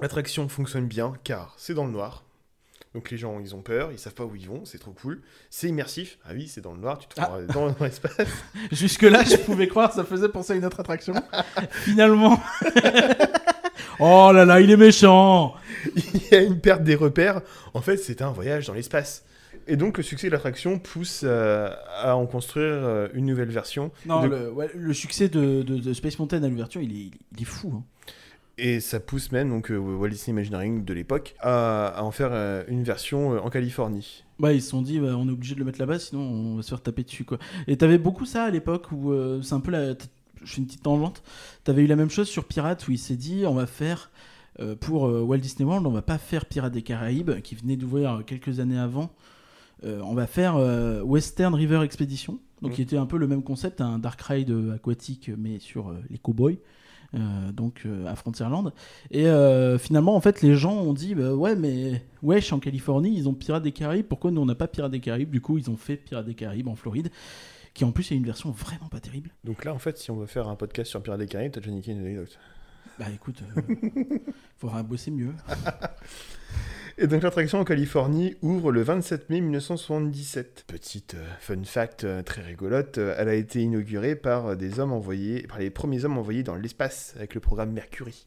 [0.00, 2.23] l'attraction fonctionne bien car c'est dans le noir.
[2.94, 5.20] Donc les gens ils ont peur, ils savent pas où ils vont, c'est trop cool.
[5.50, 7.24] C'est immersif, ah oui c'est dans le noir, tu te Ah.
[7.24, 8.16] trouves dans, dans l'espace.
[8.72, 11.14] Jusque là, je pouvais croire, ça faisait penser à une autre attraction.
[11.70, 12.40] Finalement.
[14.00, 15.54] oh là là, il est méchant.
[15.96, 17.40] il y a une perte des repères.
[17.74, 19.24] En fait, c'est un voyage dans l'espace.
[19.66, 21.70] Et donc, le succès de l'attraction pousse euh,
[22.02, 23.90] à en construire euh, une nouvelle version.
[24.04, 27.10] Non, De- le, ouais, le succès de, de- de Space Mountain à l'ouverture, il est,
[27.34, 27.72] il est fou.
[27.74, 27.82] hein.
[28.56, 32.30] Et ça pousse même donc euh, Walt Disney Imagineering de l'époque à, à en faire
[32.32, 34.22] euh, une version euh, en Californie.
[34.38, 36.56] Ouais, ils se sont dit, bah, on est obligé de le mettre là-bas, sinon on
[36.56, 37.38] va se faire taper dessus, quoi.
[37.66, 39.94] Et t'avais beaucoup ça à l'époque où euh, c'est un peu la.
[40.44, 41.22] Je fais une petite tangente.
[41.64, 44.10] T'avais eu la même chose sur Pirates où il s'est dit, on va faire.
[44.60, 47.76] euh, pour euh, Walt Disney World, on va pas faire Pirates des Caraïbes, qui venait
[47.76, 49.10] d'ouvrir quelques années avant.
[49.82, 50.56] On va faire
[51.04, 52.76] Western River Expedition, donc Mhm.
[52.76, 56.56] qui était un peu le même concept, un dark ride aquatique, mais sur les cowboys.
[57.52, 58.72] Donc euh, à Frontierland
[59.10, 63.14] et euh, finalement en fait les gens ont dit bah, ouais mais wesh en Californie
[63.16, 64.06] ils ont Pirates des Caraïbes.
[64.06, 65.30] Pourquoi nous on n'a pas Pirates des Caraïbes?
[65.30, 67.10] Du coup ils ont fait Pirates des Caraïbes en Floride
[67.74, 69.30] qui en plus est une version vraiment pas terrible.
[69.42, 71.60] Donc là, en fait, si on veut faire un podcast sur Pirates des Caraïbes, t'as
[71.60, 72.38] déjà niqué une anecdote.
[72.98, 74.18] Bah écoute euh,
[74.56, 75.32] faudra bosser mieux
[76.96, 80.62] Et donc, l'attraction en Californie ouvre le 27 mai 1977.
[80.68, 84.92] Petite euh, fun fact euh, très rigolote, euh, elle a été inaugurée par des hommes
[84.92, 88.26] envoyés, par les premiers hommes envoyés dans l'espace avec le programme Mercury.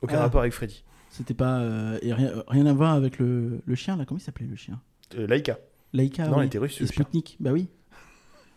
[0.00, 0.20] Aucun Ah.
[0.22, 0.84] rapport avec Freddy.
[1.10, 4.22] c'était pas euh, et rien, rien à voir avec le, le chien là comment il
[4.24, 4.80] s'appelait le chien?
[5.18, 5.58] Euh, Laika.
[5.92, 6.40] Laika non, oui.
[6.40, 6.78] elle était russe.
[6.78, 7.04] Et le chien.
[7.04, 7.68] Sputnik bah oui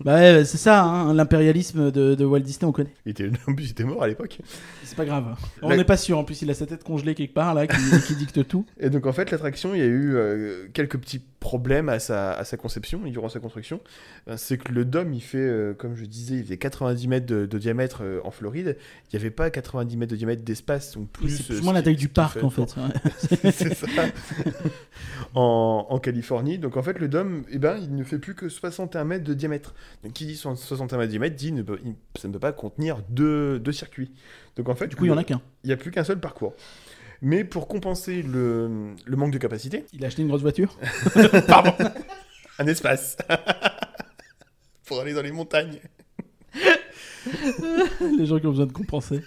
[0.04, 3.54] bah ouais, c'est ça hein, l'impérialisme de, de Walt Disney on connaît Il était, en
[3.56, 4.40] plus, il était mort à l'époque.
[4.84, 7.16] c'est pas grave on La- n'est pas sûr en plus il a sa tête congelée
[7.16, 9.86] quelque part là qui, qui dicte tout Et donc en fait, l'attraction, il y a
[9.86, 13.80] eu euh, quelques petits problèmes à sa, à sa conception et durant sa construction.
[14.28, 17.26] Euh, C'est que le dôme, il fait, euh, comme je disais, il fait 90 mètres
[17.26, 18.76] de, de diamètre euh, en Floride.
[19.12, 21.30] Il n'y avait pas 90 mètres de diamètre d'espace, donc plus.
[21.38, 23.52] c'est plus ou moins la taille du parc en fait ouais.
[23.52, 23.88] C'est ça.
[25.36, 26.58] en, en Californie.
[26.58, 29.34] Donc en fait, le dôme, eh ben, il ne fait plus que 61 mètres de
[29.34, 29.74] diamètre.
[30.04, 31.80] Donc qui dit 61 mètres dit ne peut-
[32.19, 34.12] ça ne peut pas contenir deux, deux circuits.
[34.56, 36.04] Donc en fait, du coup il y en a qu'un il n'y a plus qu'un
[36.04, 36.54] seul parcours.
[37.21, 40.78] Mais pour compenser le, le manque de capacité, il a acheté une grosse voiture
[41.47, 41.73] Pardon.
[42.60, 43.17] Un espace.
[44.86, 45.80] Pour aller dans les montagnes.
[48.17, 49.21] les gens qui ont besoin de compenser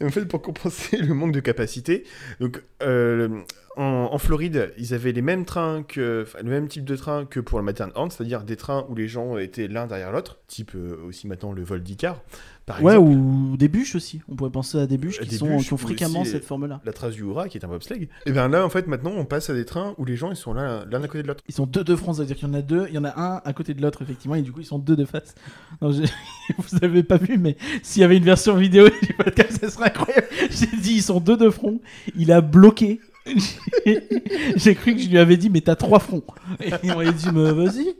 [0.00, 2.04] Et en fait, pour compenser le manque de capacité,
[2.38, 3.40] donc euh,
[3.76, 7.24] en, en Floride, ils avaient les mêmes trains que, enfin, le même type de train
[7.24, 10.72] que pour le Matterhorn, c'est-à-dire des trains où les gens étaient l'un derrière l'autre, type
[10.74, 12.20] euh, aussi maintenant le vol d'Icar,
[12.66, 13.10] par Ouais, exemple.
[13.16, 14.20] ou des bûches aussi.
[14.28, 16.44] On pourrait penser à des bûches Euh, qui, des sont, bûches, qui ont fréquemment cette
[16.44, 16.80] forme-là.
[16.84, 18.08] La trace du Hura, qui est un bobsleigh.
[18.26, 20.36] Et bien là, en fait, maintenant, on passe à des trains où les gens ils
[20.36, 21.44] sont l'un à côté de l'autre.
[21.48, 23.18] Ils sont deux de France, c'est-à-dire qu'il y en a deux, il y en a
[23.20, 25.34] un à côté de l'autre, effectivement, et du coup, ils sont deux de face.
[25.80, 25.90] Non,
[26.58, 29.86] vous avez pas vu, mais s'il y avait une version vidéo du podcast, ça serait
[29.86, 30.26] incroyable.
[30.50, 31.80] J'ai dit, ils sont deux de front,
[32.16, 33.00] il a bloqué.
[34.56, 36.22] J'ai- cru que je lui avais dit, mais t'as trois fronts.
[36.60, 37.94] Et il m'a dit, mais vas-y.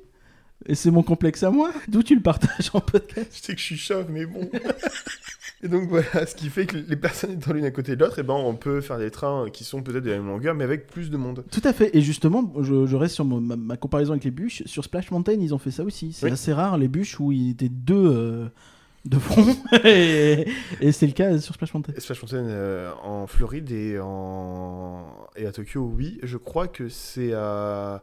[0.66, 1.72] Et c'est mon complexe à moi.
[1.88, 3.30] D'où tu le partages en podcast?
[3.34, 4.48] Je sais que je suis chauve, mais bon.
[5.62, 8.18] Et donc voilà, ce qui fait que les personnes étant l'une à côté de l'autre,
[8.18, 10.64] et ben on peut faire des trains qui sont peut-être de la même longueur, mais
[10.64, 11.44] avec plus de monde.
[11.50, 11.94] Tout à fait.
[11.96, 14.62] Et justement, je, je reste sur ma, ma comparaison avec les bûches.
[14.66, 16.12] Sur Splash Mountain, ils ont fait ça aussi.
[16.12, 16.32] C'est Oui.
[16.32, 18.46] assez rare les bûches où il était deux euh,
[19.04, 19.44] de front.
[19.84, 20.46] et
[20.80, 21.92] et c'est le cas sur Splash Mountain.
[21.98, 25.04] Splash Mountain euh, en Floride et, en...
[25.36, 26.18] et à Tokyo, oui.
[26.22, 28.02] Je crois que c'est à...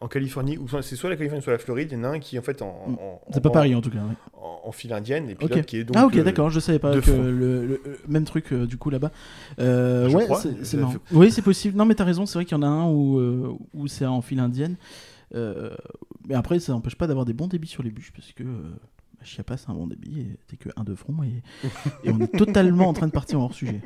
[0.00, 1.88] en Californie, ou c'est soit la Californie, soit la Floride.
[1.92, 2.66] Il y en a un qui est en fait en.
[2.66, 3.98] en- C'est pas en- Paris en tout cas.
[3.98, 4.14] ouais.
[4.34, 5.96] En, en file indienne, et puis qui est donc.
[5.98, 9.10] ah ok euh, d'accord, je savais pas que le, même truc euh, du coup là-bas.
[9.60, 10.26] Euh, ouais,
[10.62, 10.92] c'est marrant.
[10.92, 11.76] fait- Oui, c'est possible.
[11.76, 14.06] Non mais t'as raison, c'est vrai qu'il y en a un où, euh, où c'est
[14.06, 14.76] en file indienne.
[15.34, 15.70] Euh,
[16.28, 18.42] mais après, ça n'empêche pas d'avoir des bons débits sur les bûches parce que
[19.24, 21.42] Chiapas c'est un bon débit t'es que un de front et,
[22.04, 23.80] et on est totalement en train de partir hors sujet.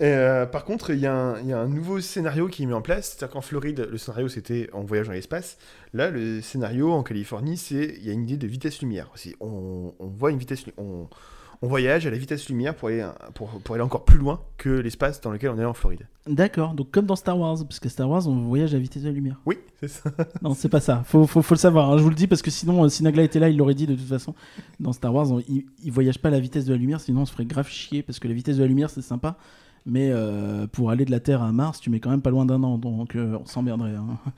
[0.00, 2.82] Et, euh, par contre, il y, a un- a nouveau scénario qui est mis en
[2.82, 3.10] place.
[3.10, 5.58] C'est-à-dire qu'en Floride, le scénario c'était en voyage dans l'espace.
[5.92, 9.10] Là, le scénario en Californie, c'est il y a une idée de vitesse lumière.
[9.40, 11.08] On, voit une vitesse, on,
[11.62, 14.68] on voyage à la vitesse lumière pour aller, pour, pour aller encore plus loin que
[14.68, 16.06] l'espace dans lequel on est en Floride.
[16.26, 19.02] D'accord, donc comme dans Star Wars, parce que Star Wars on voyage à la vitesse
[19.02, 19.40] de la lumière.
[19.46, 20.10] Oui, c'est ça.
[20.42, 21.02] Non, c'est pas ça.
[21.06, 21.90] Faut, faut, faut le savoir.
[21.90, 21.98] hein.
[21.98, 23.86] Je vous le dis parce que sinon, euh, si Nagla était là, il l'aurait dit
[23.86, 24.34] de toute façon.
[24.80, 27.22] Dans Star Wars, on- il, il voyage pas à la vitesse de la lumière, sinon
[27.22, 29.36] on se ferait grave chier parce que la vitesse de la lumière c'est sympa.
[29.86, 32.46] Mais euh, pour aller de la Terre à Mars, tu mets quand même pas loin
[32.46, 33.94] d'un an, donc euh, on s'emmerderait.
[33.94, 34.18] hein.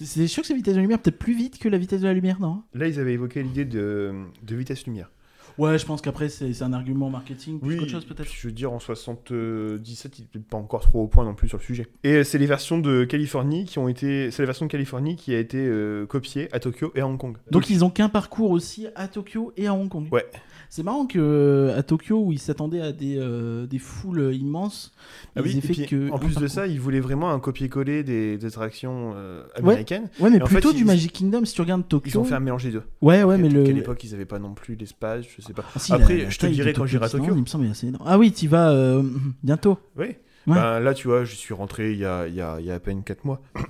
[0.00, 2.02] C'est sûr que c'est la vitesse de la lumière peut-être plus vite que la vitesse
[2.02, 2.62] de la lumière, non?
[2.72, 5.10] Là, ils avaient évoqué l'idée de, de vitesse lumière.
[5.58, 8.30] Ouais, je pense qu'après c'est un argument marketing plus Oui, qu'autre chose peut-être.
[8.32, 11.58] je veux dire, en 77, il n'est pas encore trop au point non plus sur
[11.58, 11.86] le sujet.
[12.04, 14.30] Et c'est les versions de Californie qui ont été.
[14.30, 17.18] C'est la version de Californie qui a été euh, copiée à Tokyo et à Hong
[17.18, 17.36] Kong.
[17.50, 20.06] Donc ils ont qu'un parcours aussi à Tokyo et à Hong Kong.
[20.12, 20.26] Ouais.
[20.70, 24.92] C'est marrant que euh, à Tokyo où ils s'attendaient à des, euh, des foules immenses,
[25.34, 28.02] Ah oui, et fait puis, que en plus de ça, ils voulaient vraiment un copier-coller
[28.04, 30.10] des, des attractions euh, américaines.
[30.20, 32.10] Ouais, mais Et en plutôt fait, du ils- Magic Kingdom si tu regardes Tokyo.
[32.10, 32.82] Ils ont fait un mélange des deux.
[33.00, 33.64] Ouais, ouais, mais À le.
[33.64, 35.64] quelle époque ils n'avaient pas non plus l'espace, je sais pas.
[35.74, 37.32] Ah, si, Après, la- la je te dirai quand j'irai à Tokyo.
[37.34, 38.04] Il me semble assez énorme.
[38.06, 39.02] Ah oui, tu vas euh,
[39.42, 39.78] bientôt.
[39.96, 40.06] Oui.
[40.46, 40.54] Ouais.
[40.54, 42.70] Ben, là, tu vois, je suis rentré il y a, il y a, il y
[42.70, 43.40] a à peine 4 mois.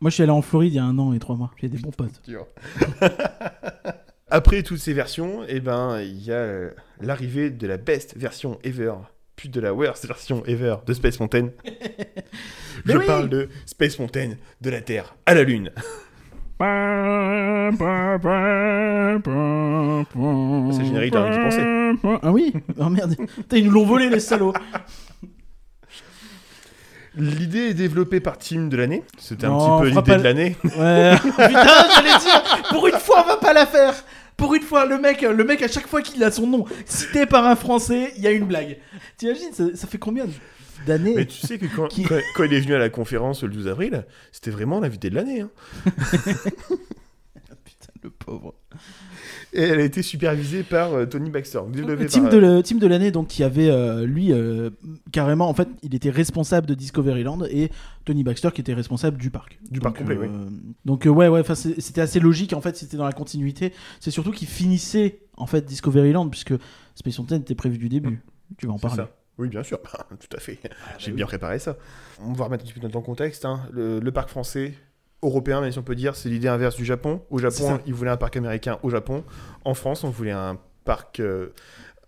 [0.00, 1.50] Moi, je suis allé en Floride il y a un an et trois mois.
[1.60, 2.20] J'ai des bons potes.
[4.34, 6.70] Après toutes ces versions, eh ben, il y a euh,
[7.00, 8.94] l'arrivée de la best version ever,
[9.36, 11.50] puis de la worst version ever de Space Mountain.
[12.84, 15.70] Je oui parle de Space Mountain de la Terre à la Lune.
[20.72, 22.20] C'est générique d'un Rien d'y penser.
[22.20, 23.14] Ah oui Oh merde.
[23.36, 24.52] Putain, ils nous l'ont volé les salauds.
[27.16, 29.04] L'idée est développée par Team de l'année.
[29.18, 30.56] C'était un Non, petit peu l'idée de l'année.
[30.64, 31.14] Ouais.
[31.22, 32.42] Putain, j'allais dire.
[32.70, 33.94] Pour une fois, on va pas la faire.
[34.36, 37.24] Pour une fois, le mec, le mec, à chaque fois qu'il a son nom cité
[37.26, 38.78] par un Français, il y a une blague.
[39.16, 40.26] T'imagines, ça, ça fait combien
[40.86, 43.42] d'années Mais tu sais que quand, Qui- quand, quand il est venu à la conférence
[43.44, 45.40] le 12 avril, c'était vraiment l'invité de l'année.
[45.42, 45.50] hein.
[47.64, 48.54] Putain, le pauvre.
[49.56, 51.60] Et elle a été supervisée par euh, Tony Baxter.
[51.72, 54.70] Le team par, de, le, team de l'année, donc, qui avait, euh, lui, euh,
[55.12, 57.70] carrément, en fait, il était responsable de Discoveryland et
[58.04, 59.58] Tony Baxter qui était responsable du parc.
[59.70, 60.26] Du Donc, parc complet, oui.
[60.84, 63.72] Donc, ouais, ouais, c'était assez logique, en fait, c'était dans la continuité.
[64.00, 66.54] C'est surtout qu'il finissait, en fait, Discoveryland, puisque
[66.96, 68.22] Space Mountain était prévu du début.
[68.58, 68.96] Tu vas en parler.
[68.96, 69.10] ça.
[69.38, 69.80] Oui, bien sûr,
[70.20, 70.58] tout à fait.
[70.64, 71.76] bah J'ai bien préparé ça.
[72.20, 73.44] On va remettre un petit peu dans le contexte.
[73.44, 73.60] hein.
[73.72, 74.74] Le, le parc français,
[75.24, 77.22] européen, même si on peut dire, c'est l'idée inverse du Japon.
[77.30, 79.24] Au Japon, ils voulaient un parc américain au Japon.
[79.64, 81.48] En France, on voulait un parc euh,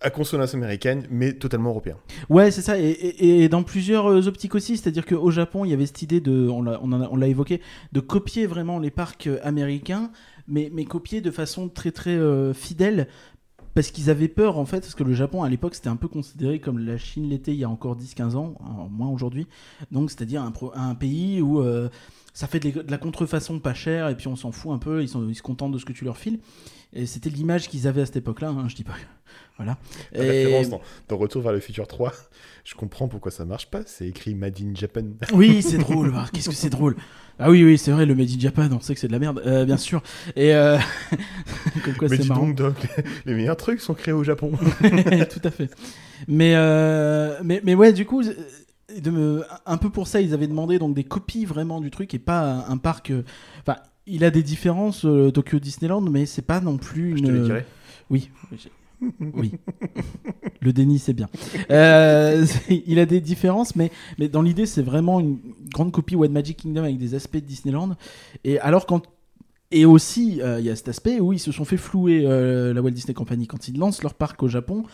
[0.00, 1.96] à consonance américaine, mais totalement européen.
[2.28, 5.70] Ouais, c'est ça, et, et- et dans plusieurs euh, optiques aussi, c'est-à-dire qu'au Japon, il
[5.70, 6.62] y avait cette idée de, on
[7.16, 10.10] l'a évoqué, de copier vraiment les parcs euh, américains,
[10.48, 13.08] mais, mais copier de façon très très euh, fidèle,
[13.76, 16.08] parce qu'ils avaient peur en fait, parce que le Japon à l'époque c'était un peu
[16.08, 18.54] considéré comme la Chine l'était il y a encore 10-15 ans,
[18.90, 19.46] moins aujourd'hui,
[19.90, 20.42] donc c'est-à-dire
[20.74, 21.90] un, pays où euh,
[22.32, 25.10] ça fait de, la- contrefaçon pas chère, et puis on s'en fout un peu, ils,
[25.10, 26.38] sont, ils se contentent de ce que tu leur files.
[26.94, 28.94] Et c'était l'image qu'ils avaient à cette époque-là, hein, je dis pas.
[29.56, 29.78] Voilà.
[30.12, 32.12] La Et- référence dans, dans Retour vers le futur 3,
[32.64, 33.80] je comprends pourquoi ça marche pas.
[33.86, 35.02] C'est écrit Made in Japan.
[35.32, 36.12] Oui, c'est drôle.
[36.14, 36.96] Ah, Qu'est-ce que c'est drôle.
[37.38, 39.18] Ah oui, oui, c'est vrai, le Made in Japan, on sait que c'est de la
[39.18, 40.02] merde, euh, bien sûr.
[40.36, 40.78] Et euh...
[41.84, 42.46] comme quoi mais dis marrant.
[42.48, 42.74] donc, Doc,
[43.26, 44.52] les meilleurs trucs sont créés au Japon.
[44.80, 45.70] Tout à fait.
[46.28, 50.46] Mais, euh, mais, mais ouais, du coup, de me- un peu pour ça, ils avaient
[50.46, 53.12] demandé donc des copies vraiment du truc et pas un, parc.
[53.66, 55.02] Enfin, il a des différences
[55.34, 57.26] Tokyo Disneyland, mais c'est pas non plus Je une.
[57.26, 57.66] te le dirai.
[58.10, 58.30] Oui.
[59.20, 59.52] Oui.
[60.60, 61.28] Le déni, c'est bien.
[61.70, 62.46] Euh,
[62.86, 65.38] il a des différences, mais, mais dans l'idée, c'est vraiment une
[65.72, 67.96] grande copie What Magic Kingdom avec des aspects de Disneyland.
[68.44, 69.02] Et alors, quand.
[69.72, 72.72] Et aussi, euh, il y a cet aspect où ils se sont fait flouer euh,
[72.72, 74.84] la Walt Disney Company quand ils lancent leur parc au Japon.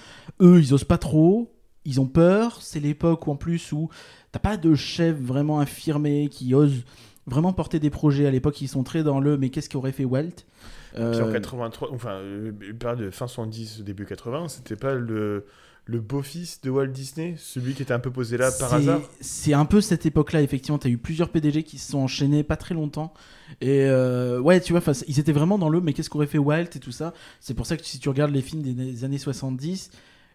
[0.41, 1.53] Eux, ils osent pas trop,
[1.85, 2.63] ils ont peur.
[2.63, 3.91] C'est l'époque où, en plus, où
[4.33, 6.85] t'as pas de chef vraiment affirmé qui ose
[7.27, 8.27] vraiment porter des projets.
[8.27, 10.47] À l'époque, ils sont très dans le mais qu'est-ce qu'aurait fait Walt?
[10.95, 15.47] Puis Euh, en 83, enfin, euh, période de fin 70, début 80, c'était pas le,
[15.87, 19.01] le beau-fils de Walt Disney, celui qui était un peu posé là par hasard?
[19.21, 20.79] C'est un peu cette époque-là, effectivement.
[20.79, 23.13] Tu as eu plusieurs PDG qui se sont enchaînés pas très longtemps.
[23.61, 26.69] Et euh, ouais, tu vois, ils étaient vraiment dans le mais qu'est-ce qu'aurait fait Walt
[26.75, 27.15] et tout ça?
[27.41, 29.91] C'est pour ça que si tu regardes les films des, des années 70,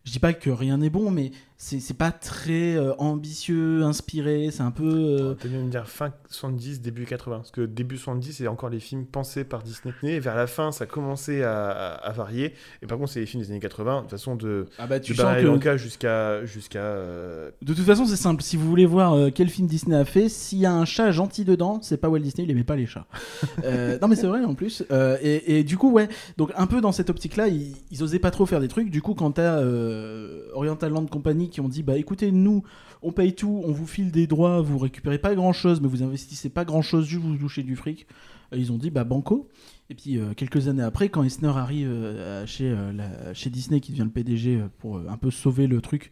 [0.06, 4.50] je dis pas que rien n'est bon, mais c'est c'est pas très euh, ambitieux, inspiré.
[4.52, 4.84] C'est un peu.
[5.20, 7.38] euh, T'as dû me dire fin 70, début 80.
[7.38, 9.94] Parce que début 70, c'est encore les films pensés par Disney.
[10.04, 12.54] Et vers la fin, ça commençait à, à- à varier.
[12.84, 15.00] Et par contre, c'est les films des années 80, de toute façon, de, Ah bah
[15.00, 16.46] de tu sens Barry que jusqu'à.
[16.46, 18.44] jusqu'à euh, De toute façon, c'est simple.
[18.44, 21.12] Si vous voulez voir euh, quel film Disney a fait, s'il y a un chat
[21.12, 23.08] gentil dedans, c'est pas Walt Disney, il aimait pas les chats.
[23.64, 24.84] Euh, non, mais c'est vrai en plus.
[24.92, 26.08] Euh, et, et du coup, ouais.
[26.38, 28.90] Donc, un peu dans cette optique-là, ils, ils osaient pas trop faire des trucs.
[28.92, 32.64] Du coup, quand t'as euh, Oriental Land Company qui ont dit Bah écoutez, nous,
[33.02, 36.50] on paye tout, on vous file des droits, vous récupérez pas grand-chose, mais vous investissez
[36.50, 38.08] pas grand-chose, juste vous touchez du fric.
[38.56, 39.50] Ils ont dit Bah banco.
[39.90, 44.04] Et puis euh, quelques années après, quand Eisner arrive euh, euh, chez Disney, qui devient
[44.04, 46.12] le PDG pour un peu sauver le truc,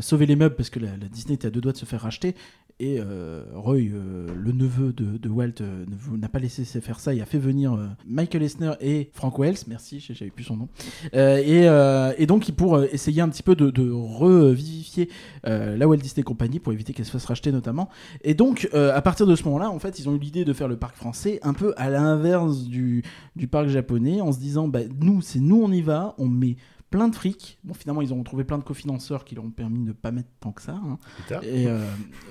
[0.00, 2.34] sauver les meubles parce que la Disney était à deux doigts de se faire racheter.
[2.80, 5.84] Et euh, Roy, euh, le neveu de, Walt, euh,
[6.16, 7.12] n'a pas laissé faire ça.
[7.12, 10.68] Il a fait venir Michael Eisner et Frank Wells, merci, j'avais plus son nom.
[11.12, 15.08] Et, et donc, pour essayer un petit peu de, revivifier
[15.44, 17.88] la Walt Disney Company pour éviter qu'elle se fasse racheter notamment.
[18.22, 20.68] Et donc, à partir de ce moment-là, en fait, ils ont eu l'idée de faire
[20.68, 23.02] le parc français un peu à l'inverse du,
[23.34, 26.56] du parc japonais, en se disant, bah, nous, c'est nous, on y va, on met
[26.90, 27.58] plein de fric.
[27.64, 30.10] Bon, finalement, ils ont trouvé plein de cofinanceurs qui leur ont permis de ne pas
[30.10, 30.72] mettre tant que ça.
[30.74, 30.98] hein.
[31.44, 31.84] Et euh,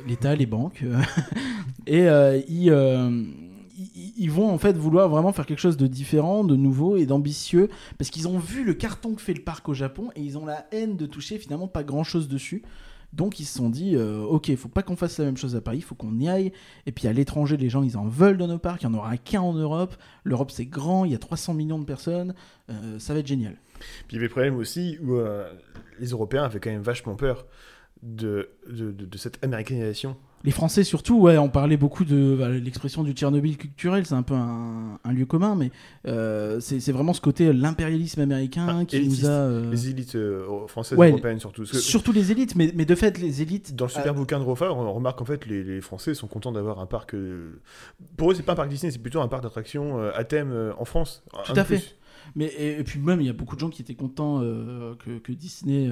[0.08, 0.84] l'État, les banques.
[1.88, 3.24] et euh, ils, euh,
[3.78, 7.06] ils- ils vont en fait vouloir vraiment faire quelque chose de différent, de nouveau et
[7.06, 10.38] d'ambitieux, parce qu'ils ont vu le carton que fait le parc au Japon et ils
[10.38, 12.64] ont la haine de toucher finalement pas grand chose dessus.
[13.18, 15.62] Donc ils se sont dit, euh, ok, faut pas qu'on fasse la même chose à
[15.62, 16.54] Paris, faut qu'on y aille.
[16.86, 18.84] Et puis à l'étranger, les gens, ils en veulent dans nos parcs.
[18.84, 19.96] Il y en aura qu'un en Europe.
[20.24, 22.36] L'Europe, c'est grand, il y a 300 millions de personnes.
[22.70, 23.58] Euh, ça va être génial.
[23.80, 25.52] Puis il y avait le problème aussi où euh,
[26.00, 27.48] les Européens avaient quand même vachement peur
[28.04, 28.50] de
[29.16, 30.16] cette américanisation.
[30.44, 34.22] Les Français surtout, ouais, on parlait beaucoup de bah, l'expression du Tchernobyl culturel, c'est un
[34.22, 35.72] peu un, un lieu commun, mais
[36.08, 39.24] euh, c'est vraiment ce côté euh, l'impérialisme américain Ah, qui élitiste.
[39.24, 39.32] nous a...
[39.32, 41.64] euh, Les élites euh, françaises Ouais, européennes surtout.
[41.64, 43.76] Que Surtout les élites, mais, mais de fait, les élites...
[43.76, 46.52] dans le super bouquin de Rofa, on remarque en fait les, les Français sont contents
[46.52, 47.16] d'avoir un parc.
[48.16, 50.86] Pour eux, c'est pas un parc Disney, c'est plutôt un parc d'attractions à thème en
[50.86, 51.24] France.
[51.46, 51.78] Tout à fait.
[51.78, 51.96] plus.
[52.36, 55.18] Mais, et, et puis même, il y a beaucoup de gens qui étaient contents que,
[55.18, 55.90] que Disney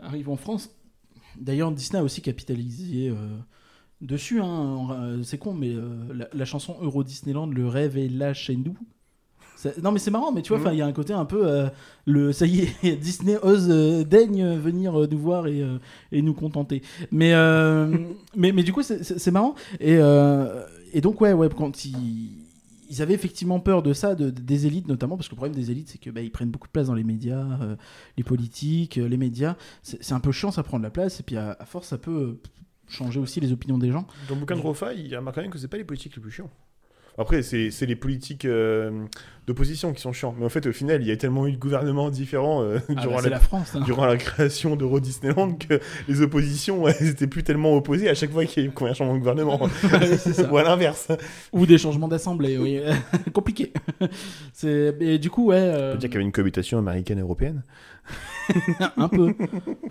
[0.00, 0.70] arrive en France.
[1.38, 3.12] D'ailleurs, Disney a aussi capitalisé
[4.00, 4.40] dessus.
[4.40, 4.88] hein.
[4.92, 8.56] Euh, C'est con, mais euh, la, la chanson Euro Disneyland, Le rêve est là chez
[8.56, 8.76] nous.
[9.56, 11.24] Ça- Non mais c'est marrant, mais tu vois, enfin, il y a un côté un
[11.24, 11.68] peu euh,
[12.06, 15.64] le ça y est, Disney ose euh, daigne venir nous voir et,
[16.12, 16.82] et nous contenter.
[17.10, 17.32] Mais
[18.36, 19.98] mais mais du coup c'est- marrant et
[20.94, 22.44] et donc ouais ouais quand ils
[22.90, 25.70] ils avaient effectivement peur de ça, de, des élites notamment, parce que le problème des
[25.70, 27.76] élites, c'est que bah, ils prennent beaucoup de place dans les médias, euh,
[28.16, 29.56] les politiques, euh, les médias.
[29.82, 31.98] C'est un peu chiant, ça prend de la place, et puis à, à force, ça
[31.98, 32.38] peut
[32.88, 34.06] changer aussi les opinions des gens.
[34.28, 36.22] Dans le bouquin de Rofa, il remarque quand même que c'est pas les politiques les
[36.22, 36.50] plus chiants.
[37.20, 39.04] Après, c'est c'est les politiques euh,
[39.48, 40.36] d'opposition qui sont chiants.
[40.38, 42.92] Mais en fait, au final, il y a tellement eu de gouvernements différents euh, Ah,
[42.94, 43.74] bah, durant, la, la France.
[43.74, 43.80] hein.
[43.84, 48.30] durant la création d'Euro Disneyland que les oppositions, elles étaient plus tellement opposées à chaque
[48.30, 49.58] fois qu'il y a eu un changement de gouvernement.
[50.52, 51.08] Ou à l'inverse.
[51.52, 52.80] Ou des changements d'assemblée, oui.
[53.32, 53.72] Compliqué.
[54.52, 55.56] C'est- Et du coup, ouais.
[55.56, 57.64] On euh, peut dire qu'il y avait une cohabitation américaine-européenne.
[58.96, 59.34] un peu.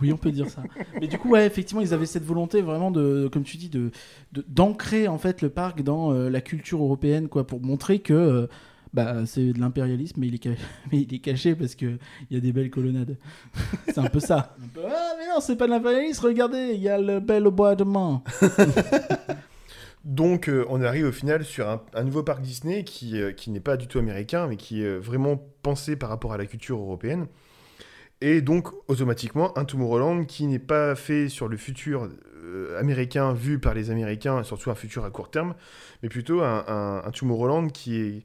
[0.01, 0.63] Oui, on peut dire ça.
[0.99, 3.91] Mais du coup, ouais, effectivement, ils avaient cette volonté vraiment de, comme tu dis, de
[4.31, 8.47] d'ancrer en fait le parc dans euh, la culture européenne, quoi, pour montrer que euh,
[8.93, 11.97] bah, c'est de l'impérialisme, mais il est caché, parce que
[12.29, 13.17] il y a des belles colonnades.
[13.87, 14.55] c'est un peu ça.
[14.77, 16.25] Ah, mais non, c'est pas de l'impérialisme.
[16.25, 18.23] Regardez, il y a le bel bois de Mans.
[20.03, 23.59] Donc, euh, on arrive au final sur un, un nouveau parc Disney qui, qui n'est
[23.59, 27.27] pas du tout américain, mais qui est vraiment pensé par rapport à la culture européenne.
[28.21, 32.09] Et donc, automatiquement, un Tomorrowland qui n'est pas fait sur le futur
[32.43, 35.53] euh, américain vu par les Américains, surtout un futur à court terme,
[36.01, 38.23] mais plutôt un, un, un Tomorrowland qui est,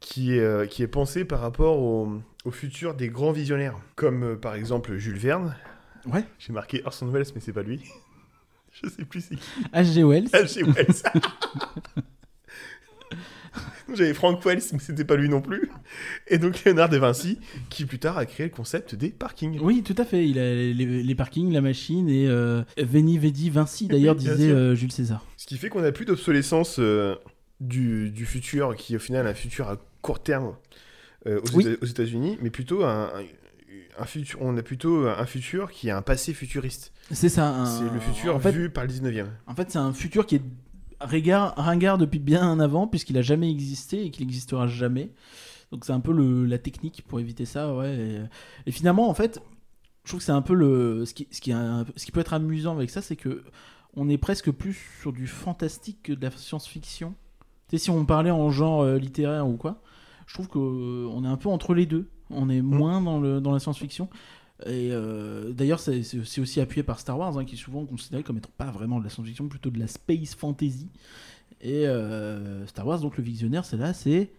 [0.00, 4.22] qui est, euh, qui est pensé par rapport au, au futur des grands visionnaires, comme
[4.24, 5.56] euh, par exemple Jules Verne.
[6.06, 6.24] Ouais.
[6.38, 7.82] J'ai marqué Orson Welles, mais c'est pas lui.
[8.72, 9.50] Je sais plus c'est qui.
[9.72, 10.02] H.G.
[10.04, 10.26] Wells.
[10.26, 10.64] H.G.
[10.64, 11.02] Wells.
[13.94, 15.70] J'avais Frank Wells, mais c'était pas lui non plus.
[16.28, 17.38] Et donc Léonard de Vinci,
[17.70, 19.58] qui plus tard a créé le concept des parkings.
[19.60, 20.26] Oui, tout à fait.
[20.28, 24.50] Il a les, les parkings, la machine et euh, Veni Vedi Vinci d'ailleurs Oui, disait
[24.50, 25.24] euh, Jules César.
[25.36, 27.16] Ce qui fait qu'on n'a plus d'obsolescence euh,
[27.60, 30.54] du, du futur, qui est au final un futur à court terme
[31.26, 31.64] euh, aux, Oui.
[31.66, 33.22] Éta- aux États-Unis, mais plutôt un, un-
[33.96, 34.38] un futur.
[34.42, 36.92] On a plutôt un futur qui a un passé futuriste.
[37.12, 37.48] C'est ça.
[37.48, 39.26] un- C'est le futur En fait, vu par le 19e.
[39.46, 40.42] En fait, c'est un futur qui est
[41.04, 45.10] ringard, ringard depuis bien avant, puisqu'il a jamais existé et qu'il n'existera jamais.
[45.72, 47.94] Donc c'est un peu le, la technique pour éviter ça, ouais.
[47.96, 48.20] Et,
[48.66, 49.40] et finalement, en fait,
[50.04, 51.04] je trouve que c'est un peu le.
[51.06, 53.42] Ce qui, ce, qui un- ce qui peut être amusant avec ça, c'est que
[53.96, 57.14] on est presque plus sur du fantastique que de la science-fiction.
[57.68, 59.82] Tu sais, si on parlait en genre euh, littéraire ou quoi,
[60.26, 62.08] je trouve qu'on est un peu entre les deux.
[62.30, 64.08] On est moins dans, le, dans la science-fiction.
[64.66, 68.38] Et euh, d'ailleurs, c'est aussi appuyé par Star Wars, hein, qui est souvent considéré comme
[68.38, 70.88] étant pas vraiment de la science-fiction, plutôt de la space fantasy.
[71.60, 74.30] Et euh, Star Wars, donc le visionnaire, c'est là, c'est.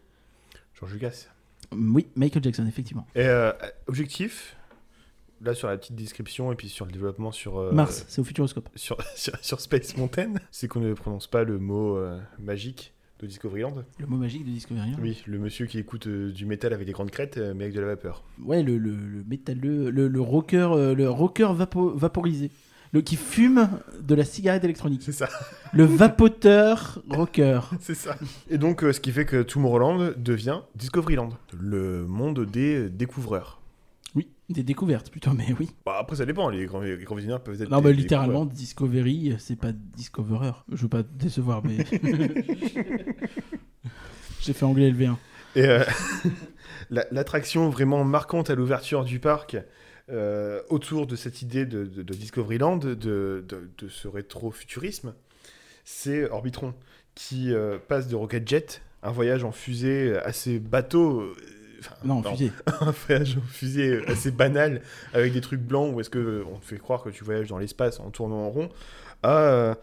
[0.80, 1.26] George Lucas.
[1.72, 3.06] Oui, Michael Jackson, effectivement.
[3.16, 3.52] Et euh,
[3.88, 4.56] objectif,
[5.42, 8.24] là sur la petite description et puis sur le développement sur, euh, Mars, c'est au
[8.24, 8.70] Futuroscope.
[8.76, 13.28] sur, sur, sur Space Mountain, c'est qu'on ne prononce pas le mot euh, magique de
[13.28, 13.74] Discoveryland.
[14.00, 14.90] Le mot magique de Discovery.
[14.92, 14.98] hein.
[15.02, 17.76] Oui, le monsieur qui écoute euh, du métal avec des grandes crêtes, euh, mais avec
[17.76, 18.24] de la vapeur.
[18.44, 22.52] Ouais, le, le, le métalleux, le, le rocker, euh, le rocker vapo- vaporisé.
[22.92, 23.70] Le qui fume
[24.02, 25.02] de la cigarette électronique.
[25.04, 25.28] C'est ça.
[25.74, 27.60] Le vapoteur rocker.
[27.82, 28.16] C'est ça.
[28.50, 33.60] Et donc, ce qui fait que Tomorrowland devient Discoveryland, le monde des découvreurs.
[34.16, 35.70] Oui, des découvertes plutôt, mais oui.
[35.86, 37.70] Bah, après, ça dépend, les grands, les grands visionnaires peuvent être.
[37.70, 40.52] Non, bah des littéralement, Discovery, c'est pas Discoverer.
[40.72, 41.78] Je veux pas te décevoir, mais.
[44.42, 45.16] J'ai fait anglais LV1.
[45.56, 45.84] Et euh,
[46.90, 49.58] la- l'attraction vraiment marquante à l'ouverture du parc,
[50.10, 53.44] euh, autour de cette idée de, de- de Discoveryland, de, de,
[53.78, 55.14] de ce rétro-futurisme,
[55.84, 56.74] c'est Orbitron,
[57.16, 61.34] qui euh, passe de Rocket Jet, un voyage en fusée assez bateau.
[61.80, 62.52] Enfin, Non, fusée.
[62.82, 64.82] un voyage en fusée assez banal
[65.14, 67.58] avec des trucs blancs où est-ce que on te fait croire que tu voyages dans
[67.58, 68.70] l'espace en tournant en rond
[69.24, 69.76] à euh,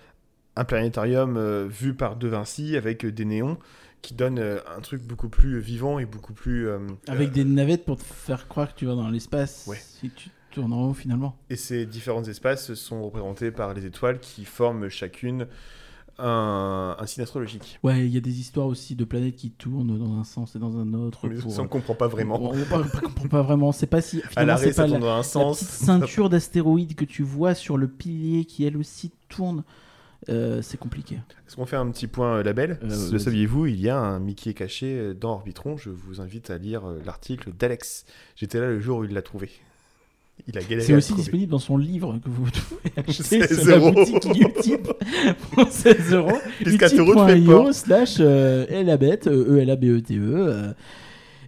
[0.57, 3.59] un planétarium euh, vu par De Vinci avec euh, des néons
[4.03, 7.85] qui donne un truc beaucoup plus vivant et beaucoup plus euh, Avec euh, des navettes
[7.85, 9.65] pour te faire croire que tu vas dans l'espace.
[9.69, 9.79] Ouais.
[9.81, 11.37] Si tu tournes en haut finalement.
[11.49, 15.47] et ces différents espaces sont représentés par les étoiles qui forment chacune
[16.19, 17.79] un, un signe astrologique.
[17.83, 20.59] Ouais, il y a des histoires aussi de planètes qui tournent dans un sens et
[20.59, 21.29] dans un autre.
[21.29, 22.41] Mais pour- ça on comprend pas vraiment.
[22.41, 23.73] On, on comprend pas vraiment.
[23.73, 24.23] C'est pas si.
[24.37, 25.59] À l'arrêt ça pas la, tourne dans un la sens.
[25.59, 29.65] petite ceinture d'astéroïdes que tu vois sur le pilier qui elle aussi tourne.
[30.29, 31.17] euh, c'est compliqué.
[31.47, 32.79] Est-ce qu'on fait un petit point euh, label?
[32.85, 35.77] Euh, Le saviez-vous, il y a un Mickey caché dans Orbitron.
[35.77, 38.05] Je vous invite à lire l'article d'Alex.
[38.37, 39.51] J'étais là le jour où il l'a trouvé.
[40.49, 43.71] Il a galéré C'est aussi disponible dans son livre que vous pouvez acheter 16 sur
[43.71, 44.89] la boutique Utip
[45.53, 46.39] pour 16 euros.
[46.63, 50.19] Plus 4 euros de frais de Utip.io slash elabete, euh, E-L-A-B-E-T-E.
[50.21, 50.73] euh,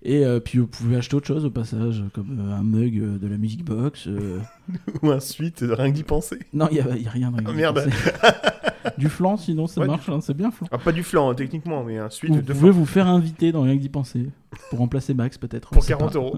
[0.06, 3.16] et euh, puis vous pouvez acheter autre chose au passage, comme euh, un mug euh,
[3.18, 4.06] de la Music Box.
[5.02, 6.38] Ou un suite, rien que d'y penser.
[6.52, 7.88] Non, il n'y a, y a rien dans Ah, merde.
[8.98, 10.66] Du flan, sinon ça Ouais, du marche, hein, c'est bien flan.
[10.70, 13.50] Ah, pas du flan, hein, techniquement, mais un suite Vous de pouvez vous faire inviter
[13.50, 14.26] dans Rien que d'y penser.
[14.68, 15.70] Pour remplacer Max, peut-être.
[15.70, 16.18] pour sait 40 pas.
[16.18, 16.36] euros.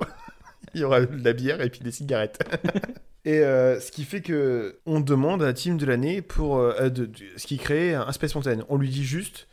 [0.74, 2.38] Il y aura de la bière et puis des cigarettes.
[3.24, 6.88] et euh, ce qui fait que on demande à la team de l'année pour euh,
[6.88, 8.58] de- de- ce qui crée un Space Mountain.
[8.68, 9.46] On lui dit juste,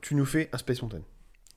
[0.00, 1.00] tu nous fais un Space Mountain.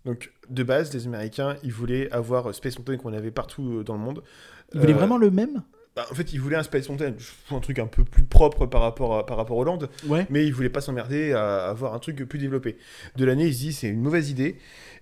[0.06, 3.94] Donc de base, les Américains, ils voulaient avoir Space Mountain qu'on avait partout euh, dans
[3.96, 4.24] le monde.
[4.74, 5.62] Voulez Euh, vraiment le même?
[5.96, 7.14] bah, En fait, ils voulaient un Space Mountain,
[7.52, 9.90] un truc un peu plus propre par rapport à, par rapport aux Landes.
[10.08, 10.26] Ouais.
[10.30, 12.78] mais ils voulaient pas s'emmerder à avoir un truc plus développé.
[13.18, 14.58] De l'année, ils se disent c'est une mauvaise idée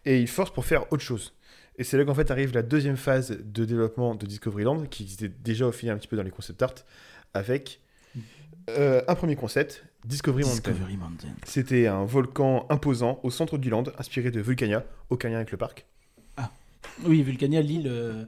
[0.06, 1.34] et ils forcent pour faire autre chose.
[1.78, 5.30] Et c'est là qu'en fait arrive la deuxième phase de développement de Discoveryland qui existait
[5.30, 6.74] déjà au final un petit peu dans les concept art
[7.34, 7.82] avec
[8.70, 10.72] euh, un premier concept, Discovery Mountain.
[10.72, 11.28] Discovery Mountain.
[11.46, 15.58] C'était un volcan imposant au centre du land, inspiré de Vulcania, aucun lien avec le
[15.58, 15.86] parc.
[17.06, 18.26] Oui, Vulcania, l'île euh,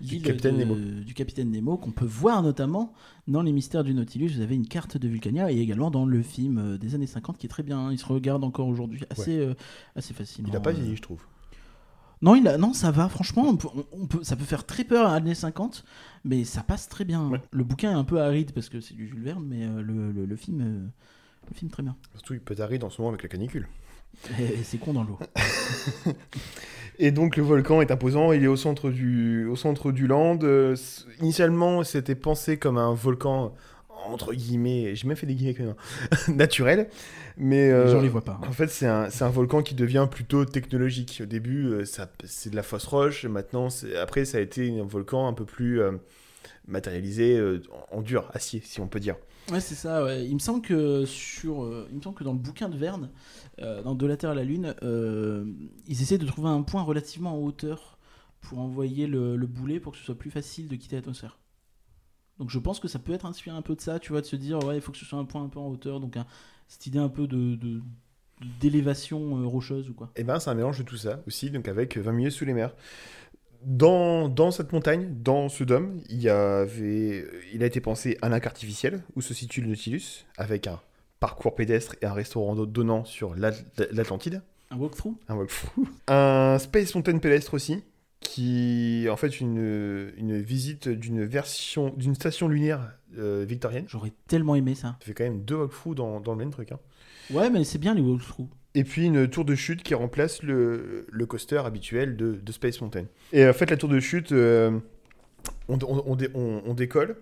[0.00, 0.76] l'île capitaine de- Nemo.
[1.02, 2.92] du capitaine Nemo, qu'on peut voir notamment
[3.26, 4.28] dans Les Mystères du Nautilus.
[4.36, 7.36] Vous avez une carte de Vulcania et également dans le film euh, des années 50
[7.36, 7.78] qui est très bien.
[7.80, 7.90] hein.
[7.92, 9.54] Il se regarde encore aujourd'hui, assez, euh,
[9.96, 10.48] assez fascinant.
[10.52, 11.20] Il a pas vieilli, je trouve.
[12.22, 12.56] Non, il a...
[12.56, 13.68] non, ça va, franchement, on peut...
[13.92, 15.84] on peut- ça peut faire très peur à années 50,
[16.24, 17.28] mais ça passe très bien.
[17.28, 17.40] Ouais.
[17.50, 20.12] Le bouquin est un peu aride parce que c'est du Jules Verne, mais euh, le,
[20.12, 20.86] le- le film, euh,
[21.50, 21.96] le film très bien.
[22.14, 23.68] Surtout, il peut arriver en ce moment avec la canicule.
[24.38, 25.18] Et, c'est con dans l'eau.
[26.98, 30.38] Et donc le volcan est imposant, il est au centre du, au centre du land.
[30.42, 30.76] Euh,
[31.20, 33.54] initialement, c'était pensé comme un volcan
[34.06, 36.88] entre guillemets, j'ai même fait des guillemets avec mes mains, naturel,
[37.36, 38.38] mais Les euh, gens les voient pas.
[38.42, 38.46] hein.
[38.48, 41.20] en fait c'est un, c'est un volcan qui devient plutôt technologique.
[41.22, 44.78] Au début, euh, ça, c'est de la fausse roche, maintenant, c'est- après ça a été
[44.80, 45.92] un volcan un peu plus euh,
[46.66, 49.16] matérialisé euh, en, en dur, acier, si on peut dire.
[49.50, 50.04] Ouais, c'est ça.
[50.04, 50.24] ouais.
[50.24, 53.10] Il me semble que sur, euh, il me semble que dans le bouquin de Verne,
[53.60, 55.44] euh, dans De la Terre à la Lune, euh,
[55.88, 57.98] ils essaient de trouver un point relativement en hauteur
[58.40, 61.38] pour envoyer le, le boulet pour que ce soit plus facile de quitter l'atmosphère.
[62.42, 64.26] Donc je pense que ça peut être inspiré un peu de ça, tu vois, de
[64.26, 66.16] se dire ouais, il faut que ce soit un point un peu en hauteur, donc
[66.66, 67.80] cette idée un peu de de-
[68.60, 70.10] d'élévation euh, rocheuse ou quoi.
[70.16, 72.52] Et ben c'est un mélange de tout ça aussi, donc avec 20 milieux sous les
[72.52, 72.74] mers.
[73.64, 77.24] Dans, dans cette montagne, dans ce dôme, il, y avait,
[77.54, 80.80] il a été pensé un lac artificiel où se situe le Nautilus, avec un
[81.20, 83.62] parcours pédestre et un restaurant donnant sur l'At-
[83.92, 84.42] l'Atlantide.
[84.72, 85.14] Un walkthrough?
[85.28, 85.86] Un walkthrough.
[86.08, 87.84] Un Space Mountain pédestre aussi,
[88.22, 93.84] qui est en fait une, une visite d'une version d'une station lunaire euh, victorienne.
[93.88, 94.96] J'aurais tellement aimé ça.
[95.00, 96.72] Ça fait quand même deux walkthroughs dans, dans le même truc.
[96.72, 96.78] hein.
[97.30, 98.48] Ouais, mais c'est bien les walkthroughs.
[98.74, 102.80] Et puis une tour de chute qui remplace le, le coaster habituel de, de Space
[102.80, 103.04] Mountain.
[103.32, 104.70] Et en fait, la tour de chute, euh,
[105.68, 107.16] on, on- on dé- on- on décolle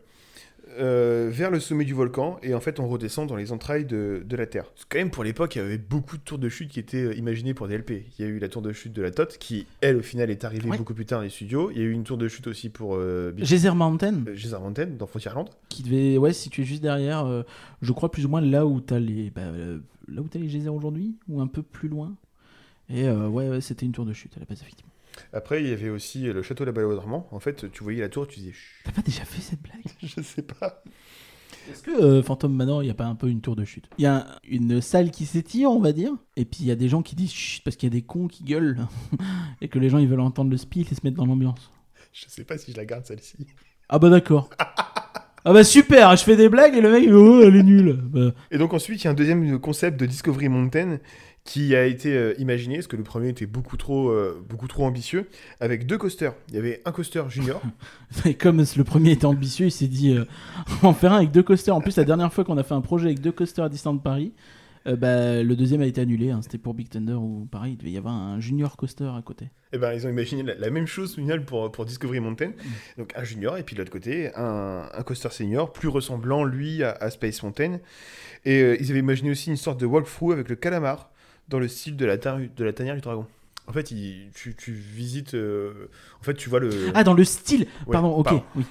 [0.79, 4.23] euh, vers le sommet du volcan et en fait, on redescend dans les entrailles de,
[4.25, 4.65] de la Terre.
[4.67, 6.79] Parce que quand même, pour l'époque, il y avait beaucoup de tours de chute qui
[6.81, 8.05] étaient euh, imaginées pour des LP.
[8.19, 10.31] Il y a eu la tour de chute de la Tote qui, elle, au final,
[10.31, 10.77] est arrivée Ouais.
[10.79, 11.71] beaucoup plus tard dans les studios.
[11.71, 14.59] Il y a eu une tour de chute aussi pour euh, Geyser Mountain, euh, Geyser
[14.61, 15.49] Mountain dans Frontierland.
[15.69, 17.43] qui devait ouais, se situer juste derrière, euh,
[17.83, 19.43] je crois plus ou moins là où t'as les, bah,
[20.09, 22.15] là où t'as les geysers aujourd'hui, ou un peu plus loin.
[22.89, 24.90] Et euh, ouais, ouais, c'était une tour de chute à la base, effectivement.
[25.33, 27.29] Après, il y avait aussi le château de la Balle au Dormant.
[27.33, 29.83] En fait, tu voyais la tour, tu disais, Chut, T'as pas déjà fait cette blague?
[30.03, 30.83] Je sais pas.
[31.71, 33.89] Est-ce que euh, Phantom Manor, il n'y a pas un peu une tour de chute?
[33.99, 36.71] Il y a un- une salle qui s'étire, on va dire, et puis il y
[36.71, 38.79] a des gens qui disent chut parce qu'il y a des cons qui gueulent,
[39.61, 41.71] et que les gens ils veulent entendre le spiel et se mettre dans l'ambiance.
[42.13, 43.47] Je sais pas si je la garde celle-ci.
[43.89, 44.51] Ah bah d'accord.
[44.59, 47.93] ah bah super, je fais des blagues et le mec, oh, elle est nulle.
[48.03, 50.99] Bah, Et donc ensuite, il y a un deuxième concept de Discovery Mountain
[51.45, 54.85] qui a été euh, imaginé, parce que le premier était beaucoup trop, euh, beaucoup trop
[54.85, 55.29] ambitieux,
[55.59, 56.35] avec deux coasters.
[56.49, 57.61] Il y avait un coaster junior,
[58.25, 60.25] Et comme le premier était ambitieux, il s'est dit euh,
[60.69, 61.75] on va en faire un avec deux coasters.
[61.75, 63.99] En plus, la dernière fois qu'on a fait un projet avec deux coasters à Disneyland
[63.99, 64.33] Paris,
[64.87, 66.31] euh, bah, le deuxième a été annulé.
[66.31, 66.41] hein.
[66.43, 69.49] C'était pour Big Thunder où pareil, il devait y avoir un junior coaster à côté.
[69.73, 72.53] et ben ils ont imaginé la, la même chose final pour, pour Discovery Mountain.
[72.97, 76.83] Donc un junior, et puis de l'autre côté, un, un coaster senior, plus ressemblant, lui,
[76.83, 77.79] à, à Space Mountain.
[78.47, 81.11] Et euh, ils avaient imaginé aussi une sorte de walkthrough avec le calamar,
[81.51, 83.27] dans le style de la, de la tanière du dragon.
[83.67, 85.35] En fait, il- tu, tu visites...
[85.35, 85.89] euh,
[86.21, 86.71] en fait, tu vois le...
[86.95, 88.25] Ah, dans le style Ouais, Pardon, ok.
[88.25, 88.43] pardon.
[88.57, 88.65] Oui.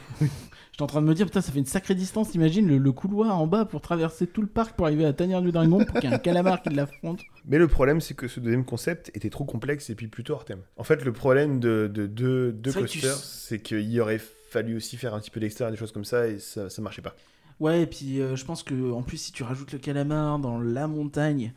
[0.71, 2.31] J'étais en train de me dire, putain, ça fait une sacrée distance.
[2.31, 5.13] T'imagines le, le couloir en bas pour traverser tout le parc pour arriver à la
[5.13, 7.21] tanière du dragon pour qu'il y ait un calamar qui l'affronte.
[7.45, 10.45] Mais le problème, c'est que ce deuxième concept était trop complexe et puis plutôt hors
[10.45, 10.61] thème.
[10.77, 14.19] En fait, le problème de de- de- de C'est tu qu'il y aurait
[14.49, 17.01] fallu aussi faire un petit peu d'extérieur, des choses comme ça, et ça, ça marchait
[17.01, 17.15] pas.
[17.59, 20.59] Ouais, et puis euh, je pense que en plus, si tu rajoutes le calamar dans
[20.59, 21.53] la montagne,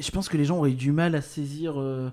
[0.00, 2.10] je pense que les gens auraient eu du mal à saisir euh,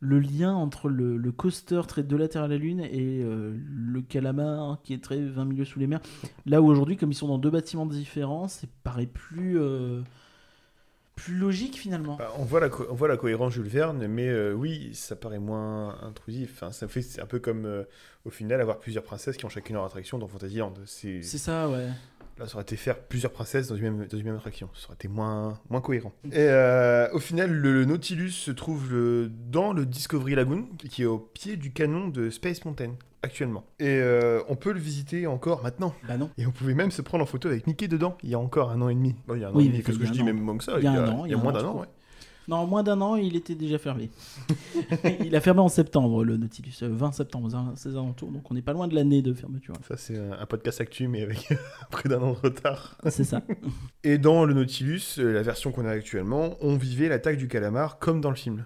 [0.00, 3.56] le lien entre le, le coaster très de la Terre à la Lune et euh,
[3.68, 6.00] le calamar qui est très 20 milieux sous les mers.
[6.46, 10.02] Là où aujourd'hui, comme ils sont dans deux bâtiments différents, ça paraît plus, euh,
[11.16, 12.16] plus logique finalement.
[12.16, 15.16] Bah, on, voit la co- on voit la cohérence Jules Verne, mais euh, oui, ça
[15.16, 16.52] paraît moins intrusif.
[16.54, 17.82] Enfin, ça fait c'est un peu comme euh,
[18.24, 20.74] au final avoir plusieurs princesses qui ont chacune leur attraction dans Fantasyland.
[20.86, 21.88] C'est C'est ça, ouais.
[22.38, 24.68] Là, ça aurait été faire plusieurs princesses dans une même, dans une même attraction.
[24.74, 26.12] Ça aurait été moins, moins cohérent.
[26.26, 31.06] Et euh, au final, le, Nautilus se trouve le- dans le Discovery Lagoon, qui est
[31.06, 33.64] au pied du canon de Space Mountain, actuellement.
[33.80, 35.94] Et euh, on peut le visiter encore maintenant.
[36.06, 36.30] Bah non.
[36.38, 38.70] Et on pouvait même se prendre en photo avec Mickey dedans, il y a encore
[38.70, 39.16] un an et demi.
[39.26, 40.38] Bon, il y a un Oui, an et demi, qu'est-ce que a je dis, même
[40.40, 40.74] moins que ça.
[40.78, 41.86] Il y a un an, il y a moins d'un an, ouais.
[42.48, 44.10] Non, moins d'un an, il était déjà fermé.
[45.24, 46.72] il a fermé en septembre, le Nautilus.
[46.82, 48.30] euh, 20 septembre, aux- ces alentours.
[48.32, 49.74] Donc on n'est pas loin de l'année de fermeture.
[49.86, 51.48] Ça, c'est un, un podcast actu, mais avec
[51.90, 52.96] près d'un an de retard.
[53.10, 53.42] C'est ça.
[54.04, 57.98] Et dans le Nautilus, euh, la version qu'on a actuellement, on vivait l'attaque du calamar
[57.98, 58.64] comme dans le film.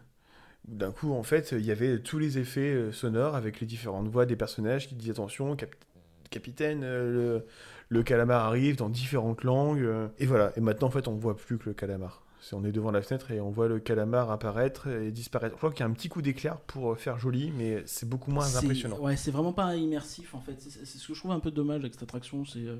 [0.68, 4.06] D'un coup, en fait, il y avait tous les effets euh, sonores avec les différentes
[4.06, 5.74] voix des personnages qui disaient attention, cap-
[6.30, 7.46] capitaine, euh, le,
[7.88, 9.80] le calamar arrive dans différentes langues.
[9.82, 10.52] euh, et voilà.
[10.56, 12.21] Et maintenant, en fait, on voit plus que le calamar.
[12.52, 15.54] On est devant la fenêtre et on voit le calamar apparaître et disparaître.
[15.54, 18.08] Je crois qu'il y a un petit coup d'éclair pour euh, faire joli, mais c'est
[18.08, 18.98] beaucoup moins impressionnant.
[18.98, 20.56] Ouais, c'est vraiment pas immersif en fait.
[20.60, 22.44] C'est ce que je trouve un peu dommage avec cette attraction.
[22.44, 22.66] C'est.
[22.66, 22.76] euh,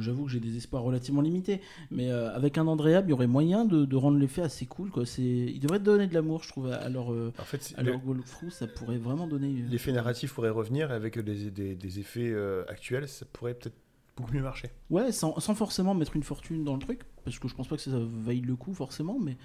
[0.00, 3.26] j'avoue que j'ai des espoirs relativement limités, mais euh, avec un Andrea, il y aurait
[3.26, 4.90] moyen de, de rendre l'effet assez cool.
[4.90, 5.04] Quoi.
[5.18, 8.06] Ils devraient donner de l'amour, je trouve, à, leur, euh, En fait, c'est- à leur
[8.06, 8.50] walkthrough.
[8.50, 9.48] Ça pourrait vraiment donner.
[9.48, 12.34] euh, l'effet narratif pourrait revenir avec des, des- des effets
[12.68, 13.76] actuels, ça pourrait peut-être
[14.16, 14.68] beaucoup mieux marcher.
[14.90, 17.76] Ouais, sans, sans forcément mettre une fortune dans le truc, parce que je pense pas
[17.76, 19.36] que ça vaille le coup forcément, mais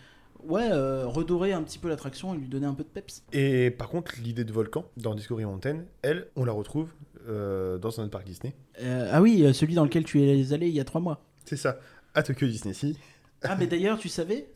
[0.43, 3.23] ouais, euh, redorer un petit peu l'attraction et lui donner un peu de peps.
[3.33, 6.93] Et par contre, l'idée de volcan dans Discovery Mountain, elle, on la retrouve
[7.27, 8.53] euh, dans un autre parc Disney.
[8.81, 11.23] Euh, ah oui, celui dans lequel tu es allé il y a trois mois.
[11.45, 11.79] C'est ça,
[12.13, 12.95] à Tokyo Disney Sea,
[13.43, 14.47] Ah, mais d'ailleurs, tu savais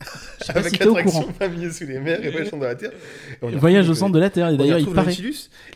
[0.48, 1.24] avec si au courant.
[1.38, 2.90] Famille sous les mers et voyage dans la terre.
[2.90, 5.14] Et on y Voyage au centre de la Terre, et d'ailleurs, il paraît.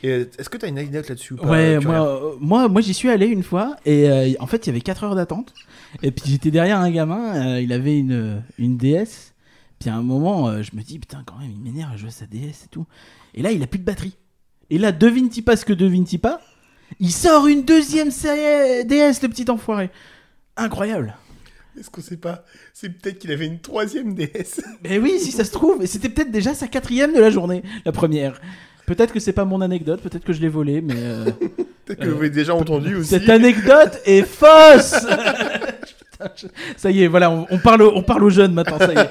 [0.05, 3.09] Euh, est-ce que tu as une anecdote là-dessus Ouais, moi, euh, moi, moi j'y suis
[3.09, 5.55] allé une fois et euh, en fait il y avait 4 heures d'attente
[6.03, 9.33] et puis j'étais derrière un gamin, euh, il avait une, une DS.
[9.79, 12.09] Puis à un moment euh, je me dis putain quand même il m'énerve à jouer
[12.09, 12.87] à sa DS et tout.
[13.35, 14.17] Et là il a plus de batterie.
[14.71, 16.41] Et là devine-t-il pas ce que devine-t-il pas
[17.01, 19.91] Il sort une deuxième série DS le petit enfoiré.
[20.57, 21.15] Incroyable.
[21.79, 22.45] Est-ce qu'on sait pas?
[22.73, 24.61] C'est peut-être qu'il avait une troisième DS.
[24.85, 27.63] Mais oui si ça se trouve et c'était peut-être déjà sa quatrième de la journée,
[27.85, 28.41] la première.
[28.87, 31.25] Peut-être que c'est pas mon anecdote, peut-être que je l'ai volé, mais euh,
[31.85, 33.11] Peut-être que vous l'avez déjà entendu aussi.
[33.11, 34.95] cette anecdote est fausse.
[35.01, 36.47] Putain, je-
[36.77, 39.11] Ça y est, voilà, on, on parle, on parle aux jeunes maintenant, ça y est.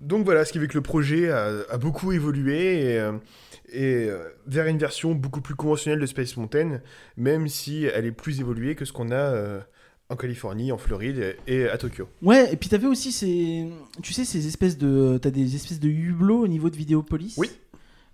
[0.00, 3.12] Donc voilà, ce qui fait que le projet a, a beaucoup évolué et, euh,
[3.72, 6.80] et, euh, vers une version beaucoup plus conventionnelle de Space Mountain,
[7.16, 9.60] même si elle est plus évoluée que ce qu'on a euh,
[10.10, 12.08] en Californie, en Floride et, à Tokyo.
[12.22, 13.68] Ouais, et puis t'avais aussi ces,
[14.02, 17.34] tu sais, ces espèces de, t'as des espèces de hublots au niveau de Vidéopolis?
[17.36, 17.50] Oui.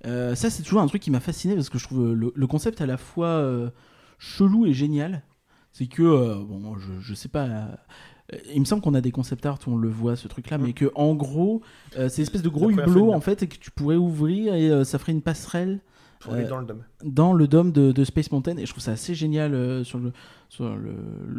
[0.07, 2.47] Euh, ça, c'est toujours un truc qui m'a fasciné parce que je trouve le, le
[2.47, 3.71] concept à la fois euh,
[4.19, 5.23] chelou et génial.
[5.73, 7.47] C'est que, euh, bon, je, je sais pas.
[7.47, 10.59] euh, il me semble qu'on a des concept art où on le voit ce truc-là,
[10.59, 11.63] mais que en gros,
[11.99, 14.71] euh, c'est une espèce de gros hublot en fait et que tu pourrais ouvrir et
[14.71, 15.81] euh, ça ferait une passerelle
[16.29, 16.83] On est Euh, dans le dôme.
[17.05, 19.99] dans le dôme de, de Space Mountain et je trouve ça assez génial euh, sur
[19.99, 20.13] le
[20.49, 20.93] sur le,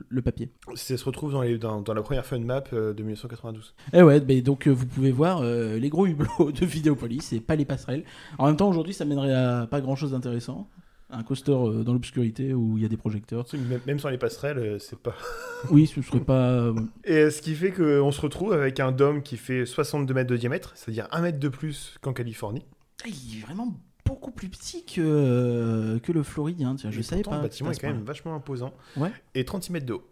[0.10, 0.50] le papier.
[0.76, 3.74] Ça se retrouve dans, les- dans, dans la première fun map euh, de 1992.
[3.94, 7.56] Et ouais, bah, donc euh, vous pouvez voir les gros hublots de Vidéopolis et pas
[7.56, 8.04] les passerelles.
[8.38, 10.68] En même temps, aujourd'hui, ça mènerait à pas grand chose d'intéressant.
[11.12, 13.46] Un coaster dans l'obscurité où il y a des projecteurs.
[13.86, 15.14] Même, sans les passerelles, c'est pas.
[15.72, 16.74] Oui, ce serait pas.
[17.06, 20.36] Et ce qui fait qu'on se retrouve avec un dôme qui fait 62 mètres de
[20.38, 22.66] diamètre, c'est-à-dire 1 mètre de plus qu'en Californie.
[23.04, 23.74] Ah, Il est vraiment
[24.06, 26.76] beaucoup plus petit que, que le Floridien.
[26.76, 27.38] Tiens, je savais pas.
[27.38, 28.74] Le bâtiment est quand même vachement imposant.
[28.96, 29.12] Ouais.
[29.34, 30.08] Et 36 mètres de haut.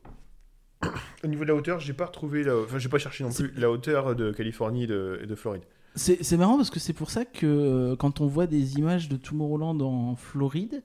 [1.24, 2.58] Au niveau de la hauteur, j'ai pas retrouvé, la...
[2.58, 5.64] enfin j'ai pas cherché non plus la hauteur de Californie et de, et de Floride.
[5.96, 9.10] C'est c'est marrant parce que c'est pour ça que euh, quand on voit des images
[9.10, 10.82] de Tomorrowland en Floride,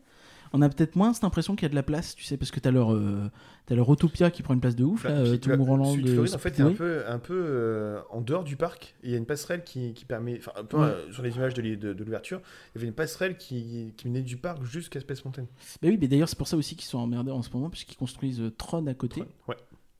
[0.52, 2.50] on a peut-être moins cette impression qu'il y a de la place, tu sais, parce
[2.50, 3.30] que t'as leur, euh,
[3.70, 5.94] leur Utopia qui prend une place de ouf, là, euh, la- Tomorrowland.
[6.06, 8.94] Floride, en fait, est un peu, un peu euh, en dehors du parc.
[9.02, 10.84] Il y a une passerelle qui, qui permet, enfin, Ouais.
[10.84, 12.40] euh, sur les images de, l'hi- de- de l'ouverture,
[12.74, 15.42] il y avait une passerelle qui, qui menait du parc jusqu'à Space Mountain.
[15.82, 17.96] Bah oui, mais d'ailleurs, c'est pour ça aussi qu'ils sont emmerdés en ce moment, puisqu'ils
[17.96, 19.22] construisent Tron à côté.
[19.48, 19.56] Ouais.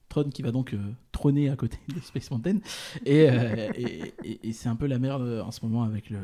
[0.09, 0.79] Tron qui va donc euh,
[1.13, 2.59] trôner à côté de Space Mountain.
[3.05, 6.19] Et, euh, et, et- et c'est un peu la merde en ce moment avec le.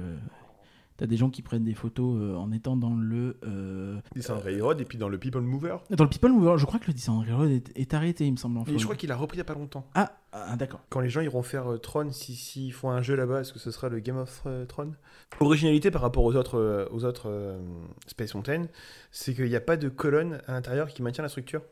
[0.96, 3.36] T'as des gens qui prennent des photos euh, en étant dans le.
[3.44, 5.76] euh, Disneyland Railroad et puis dans le People Mover.
[5.90, 8.36] Dans le People Mover, je crois que le Disneyland Railroad est, est arrêté, il me
[8.36, 8.58] semble.
[8.58, 9.88] En Mais je crois qu'il a repris il y a pas longtemps.
[9.94, 10.80] Ah, ah, d'accord.
[10.90, 13.52] Quand les gens iront faire euh, Tron, s'ils si, s'ils font un jeu là-bas, est-ce
[13.52, 14.92] que ce sera le Game of euh, Tron?
[15.40, 17.58] Originalité par rapport aux autres, euh, aux autres euh,
[18.06, 18.66] Space Mountain,
[19.10, 21.62] c'est qu'il n'y a pas de colonne à l'intérieur qui maintient la structure.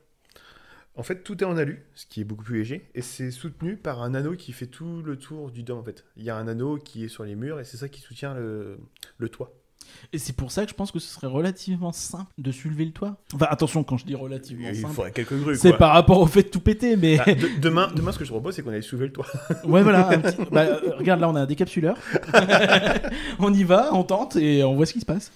[0.95, 3.77] En fait, tout est en alu, ce qui est beaucoup plus léger, et c'est soutenu
[3.77, 6.05] par un anneau qui fait tout le tour du dôme en fait.
[6.19, 8.35] Il y a un anneau qui est sur les murs et c'est ça qui soutient
[8.35, 8.79] le,
[9.17, 9.55] le toit.
[10.13, 12.93] Et c'est pour ça que je pense que ce serait relativement simple de soulever le
[12.93, 13.17] toit.
[13.35, 15.57] Enfin, attention, quand je dis relativement Il simple, faudrait quelques grues.
[15.57, 17.17] c'est par rapport au fait de tout péter, mais.
[17.17, 19.27] Bah, de- demain, demain, ce que je propose, c'est qu'on aille soulever le toit.
[19.65, 20.09] Ouais, voilà.
[20.11, 21.97] un petit- bah, euh, regarde, là, on a un décapsuleur.
[23.39, 25.33] on y va, on tente et on voit ce qui se passe.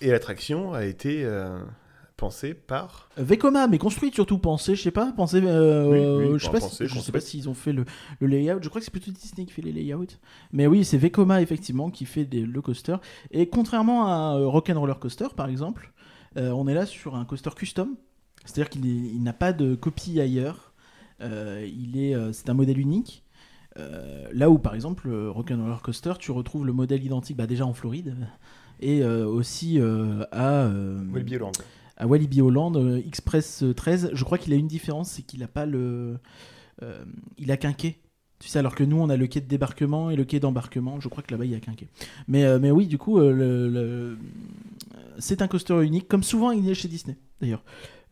[0.00, 1.58] Et l'attraction a été euh,
[2.20, 3.08] pensée par.
[3.18, 5.40] Euh, Vekoma, mais construite surtout, pensée, je sais pas, pensée.
[5.42, 5.88] euh,
[6.22, 7.12] Oui, oui, je sais pas, pensée, si, je sais construite.
[7.14, 7.84] pas s'ils ont fait le,
[8.20, 8.58] le layout.
[8.62, 10.06] Je crois que c'est plutôt Disney qui fait les layouts.
[10.52, 12.96] Mais oui, c'est Vekoma effectivement qui fait des, le coaster.
[13.32, 15.92] Et contrairement à euh, Rock'n'Roller Coaster par exemple,
[16.36, 17.96] euh, on est là sur un coaster custom.
[18.44, 20.72] C'est-à-dire qu'il n'a pas de copie ailleurs.
[21.20, 23.24] Euh, il est, euh, c'est un modèle unique.
[23.78, 27.64] Euh, là où par exemple euh, Rock'n'Roller Coaster, tu retrouves le modèle identique, bah, déjà
[27.66, 28.14] en Floride
[28.80, 31.52] et euh, aussi euh, à euh, Walibi Holland.
[32.00, 35.48] À Walibi Holland, euh, Express 13, je crois qu'il a une différence, c'est qu'il a
[35.48, 36.18] pas le.
[36.82, 37.04] euh,
[37.38, 38.00] il a qu'un quai.
[38.38, 40.98] Tu sais, alors que nous, on a le quai de débarquement et le quai d'embarquement.
[40.98, 41.88] Je crois que là-bas, il y a qu'un quai.
[42.26, 44.16] Mais, euh, oui, du coup, euh,
[45.18, 47.62] c'est un coaster unique, comme souvent il est chez Disney, d'ailleurs.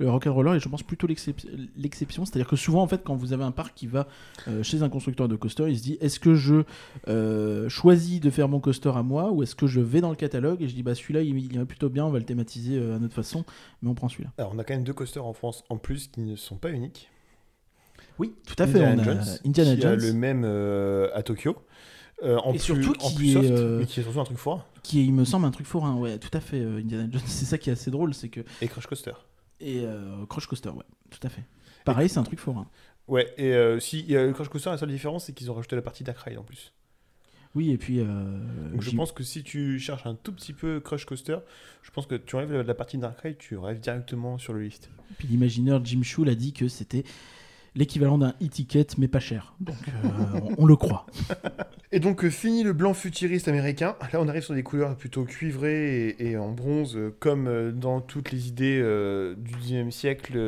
[0.00, 1.44] Le Rock'n'Roller est, je pense, plutôt l'excep-
[1.76, 2.24] l'exception.
[2.24, 4.06] C'est-à-dire que souvent, en fait, quand vous avez un parc qui va
[4.46, 6.62] euh, chez un constructeur de coaster, il se dit est-ce que je
[7.08, 10.16] euh, choisis de faire mon coaster à moi ou est-ce que je vais dans le
[10.16, 10.62] catalogue?
[10.62, 12.98] Et je dis bah celui-là, il, il plutôt bien, on va le thématiser euh, à
[12.98, 13.44] notre façon,
[13.82, 14.30] mais on prend celui-là.
[14.38, 16.70] Alors, on a quand même deux coasters en France en plus qui ne sont pas
[16.70, 17.10] uniques.
[18.18, 18.84] Oui, tout à fait.
[18.84, 21.56] Indiana on a Jones, Indiana qui Jones, a le même euh, à Tokyo.
[22.24, 24.20] Euh, en Et plus, surtout en qui plus est, soft, euh, mais qui est surtout
[24.20, 24.66] un truc fort.
[24.82, 25.94] qui est, il me semble, un truc forain.
[25.94, 26.58] Ouais, tout à fait.
[26.60, 29.12] euh, Indiana Jones, c'est ça qui est assez drôle, c'est que Et Crush Coaster.
[29.60, 31.44] Et euh, Crush Coaster, ouais, tout à fait.
[31.84, 32.68] Pareil, c'est un truc forain.
[33.06, 36.04] Ouais, et euh, si Crush Coaster, la seule différence, c'est qu'ils ont rajouté la partie
[36.04, 36.72] Dark Ride en plus.
[37.54, 38.00] Oui, et puis.
[38.00, 38.04] euh,
[38.72, 41.38] Donc je pense que si tu cherches un tout petit peu Crush Coaster,
[41.82, 44.60] je pense que tu enlèves la, la partie Dark Ride, tu rêves directement sur le
[44.62, 44.90] list.
[45.16, 47.04] Puis l'imagineur Jim Chul a dit que c'était
[47.78, 49.54] l'équivalent d'un e-ticket, mais pas cher.
[49.60, 51.06] Donc euh, on, on le croit.
[51.92, 55.24] Et donc euh, fini le blanc futuriste américain, là on arrive sur des couleurs plutôt
[55.24, 58.78] cuivrées et, et en bronze, euh, comme dans toutes les idées
[59.38, 60.38] du 19e siècle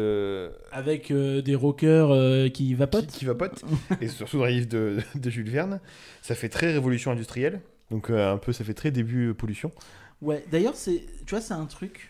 [0.71, 3.07] Avec des rockers qui vapotent.
[3.07, 3.65] qui vapotent,
[4.03, 5.81] et surtout dans les livres de, de Jules Verne.
[6.21, 7.61] Ça fait très révolution industrielle,
[7.91, 9.73] donc un peu ça fait très début pollution.
[10.21, 12.10] Ouais, d'ailleurs, c'est, tu vois, c'est un truc.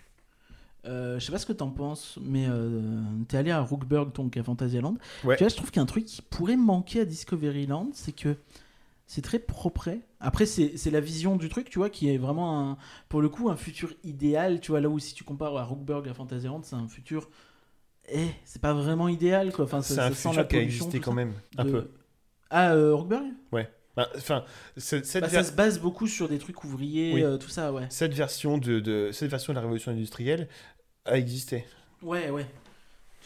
[0.87, 4.37] Euh, je sais pas ce que t'en penses, mais euh, t'es allé à Rookburg, donc
[4.37, 4.97] à Fantasyland.
[5.25, 5.37] Ouais.
[5.37, 8.13] Tu vois, je trouve qu'il y a un truc qui pourrait manquer à Discoveryland, c'est
[8.13, 8.37] que
[9.07, 9.91] c'est très propre.
[10.21, 12.79] Après, c'est, la vision du truc, tu vois, qui est vraiment, un,
[13.09, 14.61] pour le coup, un futur idéal.
[14.61, 17.29] Tu vois, là où si tu compares à Rookburg à Fantasyland, c'est un futur
[18.13, 19.67] eh, c'est pas vraiment idéal quoi.
[19.67, 21.89] Enfin, C'est un ça sent la futur qui a existé quand même, un De- peu.
[22.51, 23.23] Ah, euh, Bah,
[24.17, 24.45] Enfin,
[24.77, 27.23] ce- cette, Bah, Ça se base beaucoup sur des trucs ouvriers, Oui.
[27.25, 27.87] euh, tout ça, ouais.
[27.91, 30.49] cette version de, de- cette version de la révolution industrielle
[31.05, 31.65] a existé.
[32.03, 32.47] Ouais, ouais.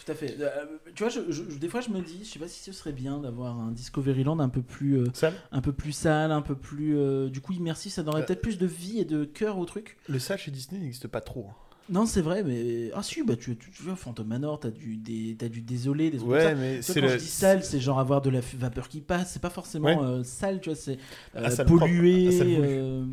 [0.05, 0.37] Tout à fait.
[0.41, 2.73] Euh, tu vois, je, je- des fois, je me dis, je sais pas si ce
[2.73, 6.43] serait bien d'avoir un Discoveryland un peu plus, euh, Ça, un peu plus sale, un
[6.43, 6.97] peu plus,
[7.31, 7.93] du coup, immersif.
[7.93, 9.97] Ça donnerait peut-être plus de vie et de cœur au truc.
[10.09, 11.47] le sale chez Disney n'existe pas trop.
[11.51, 11.55] hein.
[11.91, 14.97] Non, c'est vrai, mais ah si, bah tu, tu, tu vois, Phantom Manor, t'as du,
[14.97, 16.49] des, t'as du désolé, des trucs comme ça.
[16.49, 17.13] Ouais, mais c'est quand le.
[17.13, 19.33] je dis sale, c'est genre avoir de la f- vapeur qui passe.
[19.35, 20.07] C'est pas forcément Ouais.
[20.07, 20.77] euh, sale, tu vois.
[20.77, 20.95] C'est
[21.37, 21.85] euh, Ah, sale propre.
[21.85, 22.69] pollué, Ah, sale voulu.
[22.71, 23.05] euh,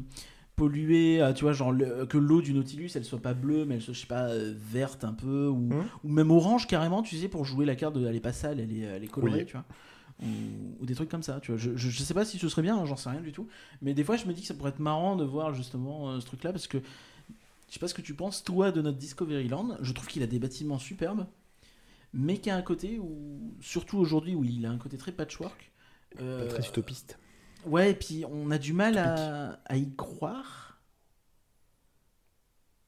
[0.55, 1.22] pollué.
[1.22, 3.82] euh, tu vois, genre le- que l'eau du Nautilus, elle soit pas bleue, mais elle
[3.82, 5.84] soit, je sais pas, euh, verte un peu, ou, Mhm.
[6.05, 7.01] ou même orange carrément.
[7.01, 9.07] Tu sais, pour jouer la carte, de, elle est pas sale, elle est, elle est
[9.07, 9.45] colorée, Oui.
[9.47, 9.65] tu vois.
[10.22, 11.59] Ou, ou des trucs comme ça, tu vois.
[11.59, 13.47] Je, je, je sais pas si ce serait bien, hein, j'en sais rien du tout.
[13.82, 16.19] Mais des fois, je me dis que ça pourrait être marrant de voir justement euh,
[16.19, 16.78] ce truc-là, parce que
[17.72, 19.78] je sais pas ce que tu penses, toi, de notre Discoveryland.
[19.80, 21.26] Je trouve qu'il a des bâtiments superbes,
[22.11, 25.13] mais qu'il y a un côté où, surtout aujourd'hui, où il a un côté très
[25.13, 25.72] patchwork.
[26.19, 27.17] euh, Pas très utopiste.
[27.65, 30.82] Ouais, et puis on a du mal à, à y croire.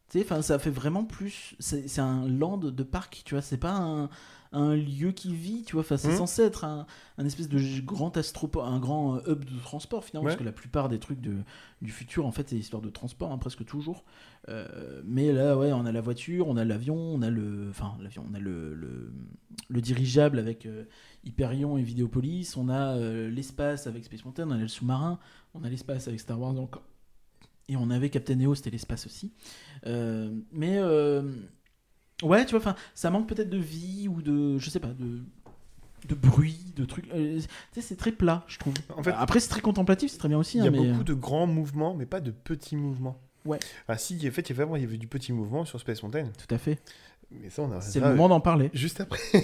[0.09, 1.55] Tu sais, ça fait vraiment plus.
[1.59, 3.41] C'est un land de parc, tu vois.
[3.41, 4.09] C'est pas un,
[4.53, 5.81] un lieu qui vit, tu vois.
[5.81, 6.17] Enfin, c'est Mhm.
[6.17, 6.85] censé être un,
[7.17, 10.31] un espèce de grand astroport, un grand euh, hub de transport finalement, Ouais.
[10.33, 11.37] parce que la plupart des trucs de,
[11.81, 14.05] du futur, en fait, c'est histoire de transport, hein, presque toujours.
[14.49, 17.97] Euh, mais là, ouais, on a la voiture, on a l'avion, on a le, enfin,
[18.01, 19.11] l'avion, on a le, le,
[19.69, 20.85] le dirigeable avec euh,
[21.23, 25.19] Hyperion et Vidéopolis, on a euh, l'espace avec Space Mountain, on a le sous-marin,
[25.53, 26.83] on a l'espace avec Star Wars encore.
[27.69, 29.31] Et on avait Captain EO, c'était l'espace aussi.
[29.85, 30.79] Mais
[32.21, 35.19] ouais, tu vois, enfin, ça manque peut-être de vie ou de, je sais pas, de
[36.07, 37.09] de bruit, de trucs.
[37.13, 38.73] Euh, tu sais, c'est très plat, je trouve.
[38.95, 40.57] En fait, Après, c'est très contemplatif, c'est très bien aussi.
[40.57, 43.19] il y a hein, mais, beaucoup de grands mouvements, mais pas de petits mouvements.
[43.45, 43.59] Ouais.
[43.87, 45.79] Ah si, en fait, il y avait vraiment il y avait du petit mouvement sur
[45.79, 46.25] Space Mountain.
[46.45, 46.79] Tout à fait.
[47.31, 48.69] Mais ça, on a C'est le moment d'en parler.
[48.73, 49.19] juste après.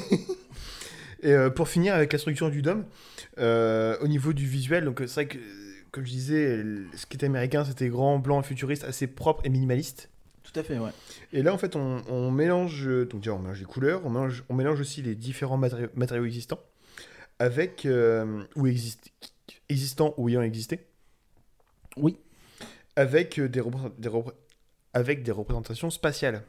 [1.21, 2.85] Et euh, pour finir avec la structure du dôme,
[3.39, 5.41] euh, au niveau du visuel, donc euh, c'est vrai que, euh,
[5.91, 6.63] comme je disais,
[6.95, 10.09] ce qui était américain, c'était grand, blanc, futuriste, assez propre et minimaliste.
[10.51, 10.91] Tout à fait, ouais.
[11.31, 14.43] Et là, en fait, on, on mélange, donc déjà, on mélange les couleurs, on mélange,
[14.49, 16.59] on mélange aussi les différents matériaux, matériaux existants,
[17.37, 19.11] avec euh, ou exist-
[19.69, 20.87] existants ou ayant existé.
[21.97, 22.17] Oui.
[22.95, 23.61] Avec euh, des,
[23.99, 24.09] des
[24.93, 26.43] avec des représentations spatiales.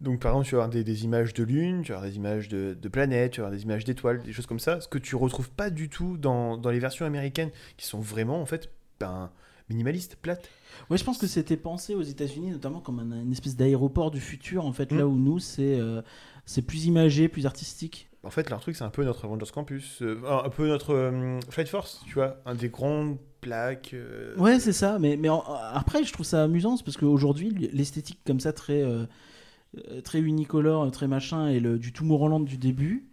[0.00, 2.16] Donc, par exemple, tu vas avoir des, des images de lune, tu vas avoir des
[2.16, 4.88] images de, de planètes, tu vas avoir des images d'étoiles, des choses comme ça, ce
[4.88, 8.46] que tu retrouves pas du tout dans, dans les versions américaines, qui sont vraiment, en
[8.46, 9.30] fait, ben,
[9.70, 10.48] minimalistes, plates.
[10.90, 14.20] Ouais, je pense que c'était pensé aux États-Unis notamment comme un, une espèce d'aéroport du
[14.20, 14.98] futur, en fait, Mm.
[14.98, 16.02] là où nous, c'est euh,
[16.46, 18.08] c'est plus imagé, plus artistique.
[18.22, 21.38] En fait, leur truc, c'est un peu notre Avengers Campus, euh, un peu notre euh,
[21.50, 23.90] Flight Force, tu vois, un des grandes plaques.
[23.94, 24.98] euh, Ouais, c'est ça.
[24.98, 25.42] Mais, mais en-
[25.72, 28.82] après, je trouve ça amusant c'est parce qu'aujourd'hui, l'esthétique comme ça, très,
[30.04, 33.06] très unicolore, très machin, et le, du Tomorrowland du début,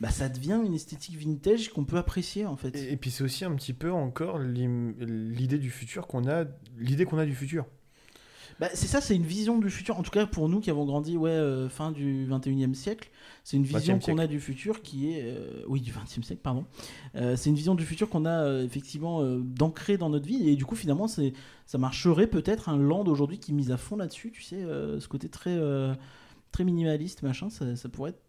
[0.00, 2.74] bah, ça devient une esthétique vintage qu'on peut apprécier en fait.
[2.76, 6.44] Et, et puis c'est aussi un petit peu encore l'idée du futur qu'on a,
[6.78, 7.66] l'idée qu'on a du futur.
[8.60, 9.98] Bah, c'est ça, c'est une vision du futur.
[9.98, 13.10] En tout cas, pour nous qui avons grandi ouais, euh, fin du 21e siècle,
[13.42, 15.22] c'est une vision 20e qu'on a du futur qui est.
[15.22, 16.66] euh, oui, du 20e siècle, pardon.
[17.14, 20.46] Euh, c'est une vision du futur qu'on a effectivement d'ancrer dans notre vie.
[20.46, 21.32] Et du coup, finalement, c'est,
[21.64, 24.30] ça marcherait peut-être un land aujourd'hui qui mise à fond là-dessus.
[24.30, 25.58] Tu sais, ce côté très,
[26.52, 28.22] très minimaliste, machin, ça, ça pourrait être,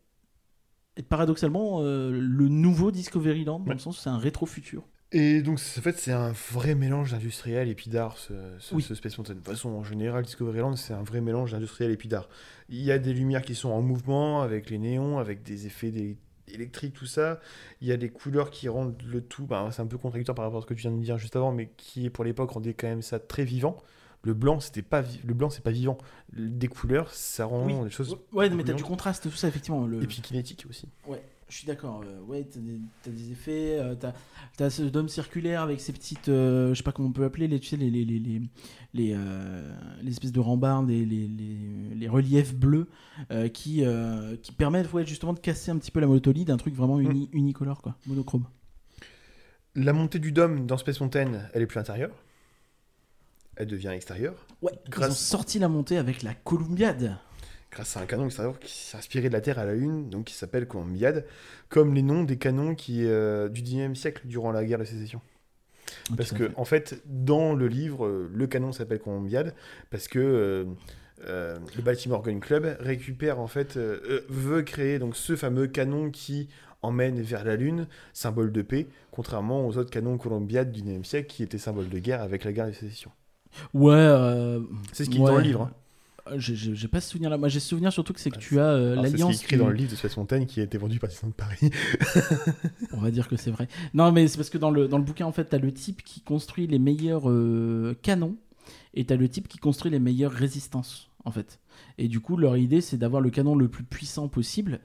[0.97, 3.73] être paradoxalement euh, le nouveau Discoveryland, dans Ouais.
[3.73, 4.83] le sens où c'est un rétro-futur.
[5.13, 8.81] Et donc en fait c'est un vrai mélange d'industriel et puis d'art ce, ce, Oui.
[8.81, 9.33] ce Space Mountain.
[9.33, 12.29] De toute façon en général Discoveryland c'est un vrai mélange d'industriel et puis d'art.
[12.69, 15.91] Il y a des lumières qui sont en mouvement avec les néons, avec des effets
[16.47, 17.41] électriques tout ça.
[17.81, 20.45] Il y a des couleurs qui rendent le tout, bah, c'est un peu contradictoire par
[20.45, 22.73] rapport à ce que tu viens de dire juste avant, mais qui pour l'époque rendait
[22.73, 23.75] quand même ça très vivant.
[24.23, 25.97] Le blanc c'était pas le blanc c'est pas vivant.
[26.33, 27.73] Des couleurs ça rend Oui.
[27.83, 29.85] les choses Ouais, mais t'as du contraste, tout ça, effectivement.
[29.87, 30.03] Le...
[30.03, 30.87] et puis kinétique aussi.
[31.07, 32.03] Ouais, je suis d'accord.
[32.05, 32.79] euh, ouais, t'as des,
[33.11, 33.79] des effets.
[33.79, 34.13] euh, t'as,
[34.57, 36.29] t'as ce dôme circulaire avec ces petites.
[36.29, 38.41] euh, je sais pas comment on peut appeler, les, tu sais, les, les, les, les,
[38.93, 42.87] les, euh, les espèces de rambardes, les, les, les, les reliefs bleus
[43.31, 43.83] euh, qui,
[44.43, 47.27] qui permettent ouais, justement de casser un petit peu la monotonie d'un truc vraiment uni,
[47.33, 48.45] unicolore, quoi, monochrome.
[49.73, 52.11] La montée du dôme dans Space Mountain, elle est plus intérieure.
[53.57, 54.45] Elle devient extérieure.
[54.61, 57.17] Ouais, Grâce- ils ont sorti la montée avec la Columbiade.
[57.71, 60.25] grâce à un canon extérieur qui s'est inspiré de la Terre à la Lune, donc
[60.25, 61.25] qui s'appelle Columbiad,
[61.69, 65.21] comme les noms des canons qui, euh, du 19e siècle durant la guerre de sécession.
[66.17, 66.53] Parce Tout à que, fait.
[66.57, 69.53] en fait, dans le livre, le canon s'appelle Columbiad,
[69.89, 70.65] parce que euh,
[71.27, 76.49] euh, le Baltimore Gun Club récupère, en fait, veut créer donc ce fameux canon qui
[76.81, 81.27] emmène vers la Lune, symbole de paix, contrairement aux autres canons Columbiad du 19e siècle
[81.27, 83.11] qui étaient symboles de guerre avec la guerre de sécession.
[83.73, 83.93] Ouais.
[83.93, 84.59] euh,
[84.93, 85.61] C'est ce qui est dans le livre.
[85.63, 85.71] hein.
[86.31, 87.37] Euh, J'ai pas ce souvenir là.
[87.37, 89.41] Moi, j'ai ce souvenir surtout que c'est que tu as euh, Alors, C'est l'alliance.
[89.41, 91.71] écrit du- dans le livre de Space Mountain qui a été vendu par Disneyland Paris.
[92.93, 93.67] On va dire que c'est vrai.
[93.93, 96.03] Non, mais c'est parce que dans le, dans le bouquin, en fait, t'as le type
[96.03, 98.35] qui construit les meilleurs euh, canons
[98.93, 101.59] et t'as le type qui construit les meilleures résistances, en fait.
[101.97, 104.79] Et du coup, leur idée, c'est d'avoir le canon le plus puissant possible.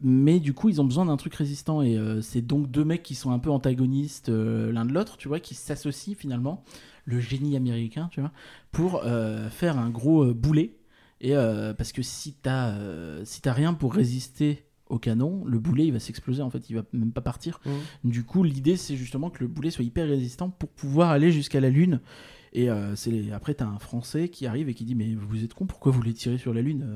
[0.00, 1.82] Mais du coup, ils ont besoin d'un truc résistant.
[1.82, 5.26] Et euh, c'est donc deux mecs qui sont un peu antagonistes l'un de l'autre, tu
[5.28, 6.64] vois, qui s'associent finalement,
[7.08, 8.32] le génie américain, tu vois,
[8.70, 10.76] pour euh, faire un gros euh, boulet.
[11.20, 12.76] Et euh, parce que si t'as
[13.24, 16.82] si rien pour résister au canon, le boulet il va s'exploser en fait, il va
[16.92, 17.60] même pas partir.
[18.04, 21.60] Du coup, l'idée c'est justement que le boulet soit hyper résistant pour pouvoir aller jusqu'à
[21.60, 22.00] la lune.
[22.52, 25.54] Et c'est les- après t'as un Français qui arrive et qui dit mais vous êtes
[25.54, 26.86] con, pourquoi vous voulez tirer sur la lune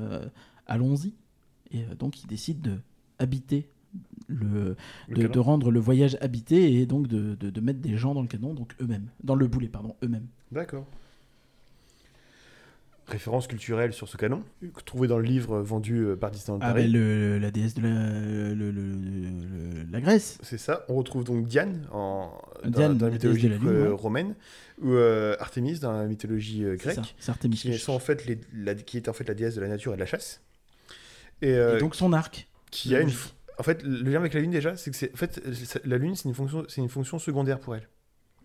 [0.67, 1.13] Allons-y.
[1.71, 2.77] Et donc il décide de
[3.19, 3.67] habiter
[4.33, 4.75] le,
[5.09, 8.21] Le de, rendre le voyage habité et donc de, de- de mettre des gens dans
[8.21, 10.27] le canon, donc eux-mêmes, dans le boulet pardon, eux-mêmes.
[10.51, 10.85] D'accord.
[13.05, 14.43] Référence culturelle sur ce canon,
[14.85, 16.83] trouvé dans le livre vendu euh, par Disneyland Ah Paris.
[16.85, 20.37] ben le, la déesse de la, le- le- la Grèce.
[20.41, 20.85] C'est ça.
[20.87, 22.31] On retrouve donc Diane en,
[22.63, 23.93] dans, Diane, dans la mythologie de la Lune, euh, ouais.
[23.93, 24.35] romaine,
[24.81, 27.57] ou euh, Artémis dans la mythologie euh, ça, grecque, c'est Artémis.
[27.57, 29.91] qui, sont en fait les, la- qui est en fait la déesse de la nature
[29.91, 30.41] et de la chasse.
[31.41, 32.47] Et, Et donc son arc.
[32.71, 33.11] qui a une,
[33.57, 35.41] en fait, le lien avec la lune déjà, c'est que c'est, en fait,
[35.85, 37.87] la lune c'est une fonction, c'est une fonction secondaire pour elle.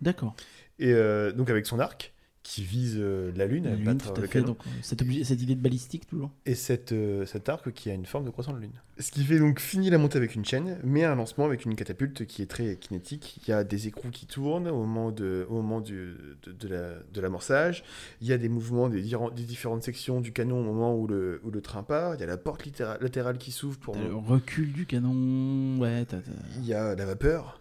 [0.01, 0.35] D'accord.
[0.79, 2.15] Et euh, donc avec son arc
[2.51, 4.41] qui vise euh, la lune, La à lune, battre tout à le fait.
[4.41, 6.31] Donc, euh, cette, obli- cette idée de balistique, toujours.
[6.47, 8.73] et cette, euh, cet arc qui a une forme de croissant de lune.
[8.99, 11.77] Ce qui fait donc finir la montée avec une chaîne, mais un lancement avec une
[11.77, 13.39] catapulte qui est très kinétique.
[13.47, 16.69] Il y a des écrous qui tournent au moment de, au moment du, de, de
[16.69, 17.85] la, de l'amorçage.
[18.23, 21.51] Il y a des mouvements des, différentes sections du canon au moment où le, où
[21.51, 22.15] le train part.
[22.15, 23.93] Il y a la porte littéra- latérale qui s'ouvre pour.
[23.95, 25.79] T'as le recul du canon.
[25.79, 26.17] Ouais, t'as.
[26.21, 27.61] t'as- Il y a la vapeur.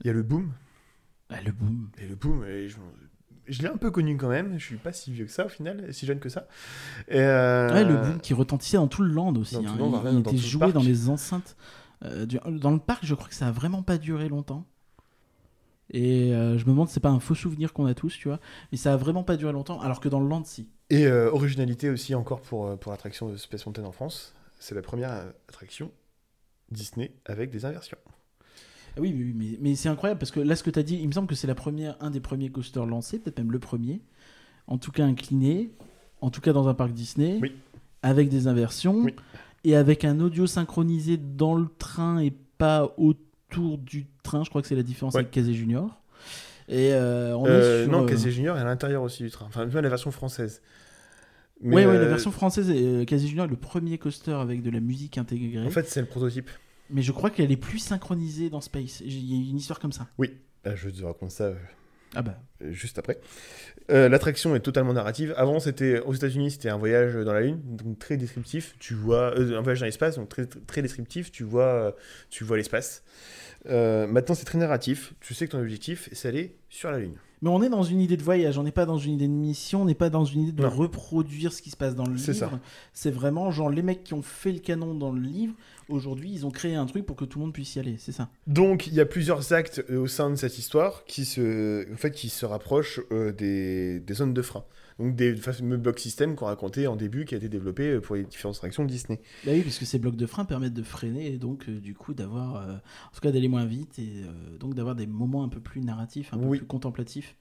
[0.00, 0.52] Il y a le boom.
[1.28, 1.88] Ah, le boom.
[2.00, 2.76] Et le boom, et je,
[3.48, 4.58] je l'ai un peu connu quand même.
[4.58, 6.46] Je suis pas si vieux que ça au final, si jeune que ça.
[7.08, 9.56] Et, euh, Ouais, le boom qui retentissait dans tout le land aussi.
[9.56, 9.62] hein.
[9.76, 11.56] le land, Il- était le joué dans les enceintes.
[12.04, 14.64] euh, du- Dans le parc, je crois que ça a vraiment pas duré longtemps.
[15.90, 18.40] Et euh, je me demande c'est pas un faux souvenir qu'on a tous, tu vois.
[18.72, 20.68] Mais ça a vraiment pas duré longtemps, alors que dans le land, si.
[20.90, 24.34] Et originalité aussi encore pour, pour l'attraction de Space Mountain en France.
[24.58, 25.10] C'est la première
[25.48, 25.90] attraction
[26.70, 27.98] Disney avec des inversions.
[28.98, 30.82] Ah oui, oui, oui, mais, mais c'est incroyable parce que là, ce que tu as
[30.82, 33.52] dit, il me semble que c'est la première, un des premiers coasters lancés, peut-être même
[33.52, 34.00] le premier.
[34.66, 35.70] En tout cas, incliné,
[36.20, 37.52] en tout cas dans un parc Disney, Oui.
[38.02, 39.14] avec des inversions Oui.
[39.64, 44.44] et avec un audio synchronisé dans le train et pas autour du train.
[44.44, 45.20] Je crois que c'est la différence Ouais.
[45.20, 46.00] avec Casey Junior.
[46.68, 47.92] Et euh, on Euh, est sur.
[47.92, 49.46] non, euh, Casey Junior est à l'intérieur aussi du train.
[49.46, 50.60] Enfin, même la version française.
[51.62, 54.70] Ouais, ouais, la euh, version française, euh, Casey Junior est le premier coaster avec de
[54.70, 55.66] la musique intégrée.
[55.66, 56.50] En fait, c'est le prototype.
[56.90, 59.00] Mais je crois qu'elle est plus synchronisée dans Space.
[59.00, 60.08] Il y a une histoire comme ça.
[60.64, 61.54] Ah, je te raconte ça euh,
[62.14, 62.36] Ah bah.
[62.60, 63.20] juste après.
[63.90, 65.34] Euh, L'attraction est totalement narrative.
[65.36, 68.74] Avant, c'était aux États-Unis, c'était un voyage dans la Lune, donc très descriptif.
[68.78, 71.30] Tu vois euh, un voyage dans l'espace, donc très, très descriptif.
[71.32, 71.94] Tu vois,
[72.30, 73.02] tu vois l'espace.
[73.66, 75.14] Euh, maintenant, c'est très narratif.
[75.20, 77.16] Tu sais que ton objectif, c'est aller sur la Lune.
[77.42, 79.32] Mais on est dans une idée de voyage, on n'est pas dans une idée de
[79.32, 80.70] mission, on n'est pas dans une idée de Non.
[80.70, 82.50] reproduire ce qui se passe dans le C'est livre.
[82.50, 82.60] ça.
[82.92, 85.54] C'est vraiment genre les mecs qui ont fait le canon dans le livre,
[85.88, 88.12] aujourd'hui ils ont créé un truc pour que tout le monde puisse y aller, c'est
[88.12, 88.28] ça.
[88.46, 91.96] Donc, il y a plusieurs actes euh, au sein de cette histoire qui se, en
[91.96, 94.64] fait, qui se rapprochent euh, des, des zones de frein.
[94.98, 98.16] Donc, des fameux blocs systèmes qu'on racontait en début, qui a été développé euh, pour
[98.16, 99.20] les différentes attractions Disney.
[99.44, 101.94] Bah oui, parce que ces blocs de frein permettent de freiner et donc euh, du
[101.94, 104.24] coup d'avoir, euh, en tout cas d'aller moins vite et
[104.58, 106.58] donc d'avoir des moments un peu plus narratifs, un peu Oui.
[106.58, 107.36] plus contemplatifs.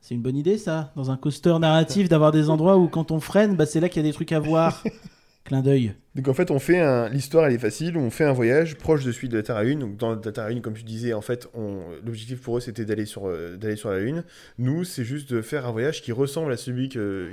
[0.00, 3.20] C'est une bonne idée ça, dans un coaster narratif, d'avoir des endroits où quand on
[3.20, 4.84] freine, bah, c'est là qu'il y a des trucs à voir.
[5.44, 5.94] Clin d'œil.
[6.14, 7.08] Donc, en fait, on fait un...
[7.10, 7.98] l'histoire, elle est facile.
[7.98, 9.78] On fait un voyage proche de celui de la Terre à Lune.
[9.80, 11.48] Donc, dans la Terre à Lune, comme tu disais, en fait,
[12.04, 14.24] l'objectif pour eux, c'était d'aller sur, euh, d'aller sur la Lune.
[14.58, 17.30] Nous, c'est juste de faire un voyage qui ressemble à celui que,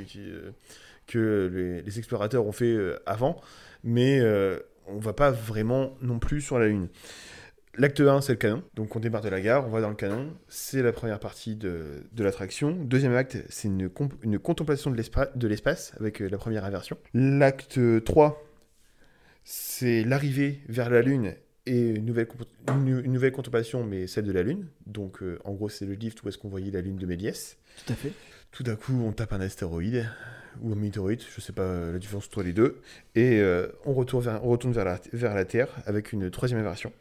[1.16, 3.40] euh, les explorateurs ont fait euh, avant.
[3.84, 6.90] Mais euh, on va pas vraiment non plus sur la Lune.
[7.78, 8.64] L'acte 1, c'est le canon.
[8.76, 10.34] Donc on démarre de la gare, on va dans le canon.
[10.50, 12.72] C'est la première partie de, de l'attraction.
[12.72, 13.90] Deuxième acte, c'est une,
[14.40, 16.98] contemplation de l'espa- de l'espace avec euh, la première inversion.
[17.14, 18.44] L'acte 3,
[19.44, 21.34] c'est l'arrivée vers la Lune
[21.66, 24.68] et une nouvelle, comp- une, une nouvelle contemplation, mais celle de la Lune.
[24.86, 27.58] Donc euh, en gros, c'est le lift où est-ce qu'on voyait la Lune de Méliès.
[27.86, 28.12] Tout à fait.
[28.52, 30.06] Tout d'un coup, on tape un astéroïde
[30.62, 32.82] ou un météorite, je sais pas euh, la différence entre les deux,
[33.16, 36.60] et euh, on retourne, vers, on retourne vers, la, vers la Terre avec une troisième
[36.60, 36.92] inversion.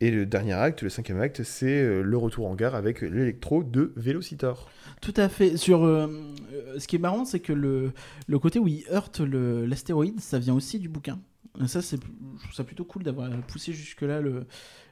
[0.00, 3.62] Et le dernier acte, le cinquième acte, c'est euh, le retour en gare avec l'électro
[3.62, 4.68] de Vélocitor.
[5.00, 5.56] Tout à fait.
[5.56, 6.08] Sur, euh,
[6.52, 7.92] euh, ce qui est marrant, c'est que le,
[8.26, 11.20] le côté où il heurte l'astéroïde, ça vient aussi du bouquin.
[11.62, 14.46] Et ça, c'est, je trouve ça plutôt cool d'avoir poussé jusque-là le,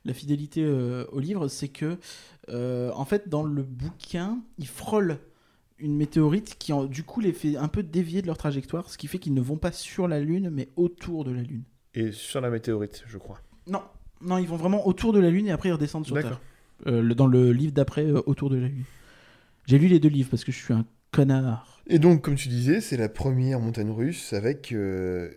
[0.05, 1.49] la fidélité euh, au livre.
[1.49, 1.99] C'est que,
[2.49, 5.19] euh, en fait, dans le bouquin, il frôle
[5.79, 8.97] une météorite qui, en- du coup, les fait un peu dévier de leur trajectoire, ce
[8.97, 11.65] qui fait qu'ils ne vont pas sur la Lune, mais autour de la Lune.
[11.95, 13.41] Et sur la météorite, je crois.
[13.67, 13.83] Non,
[14.25, 16.14] non, ils vont vraiment autour de la Lune et après ils redescendent sur.
[16.20, 16.41] Terre.
[16.87, 18.85] Euh, le- dans le livre d'après, euh, autour de la Lune.
[19.66, 21.81] J'ai lu les deux livres parce que je suis un connard.
[21.87, 24.73] Et donc, comme tu disais, c'est la première montagne russe avec.
[24.73, 25.31] euh,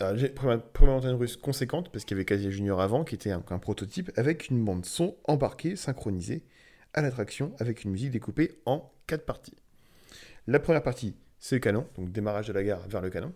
[0.00, 3.30] alors, première, première montagne russe conséquente, parce qu'il y avait Casia Junior avant, qui était
[3.32, 6.42] un, un prototype, avec une bande son embarquée, synchronisée,
[6.94, 9.54] à l'attraction, avec une musique découpée en quatre parties.
[10.46, 13.32] La première partie, c'est le canon, donc démarrage de la gare vers le canon.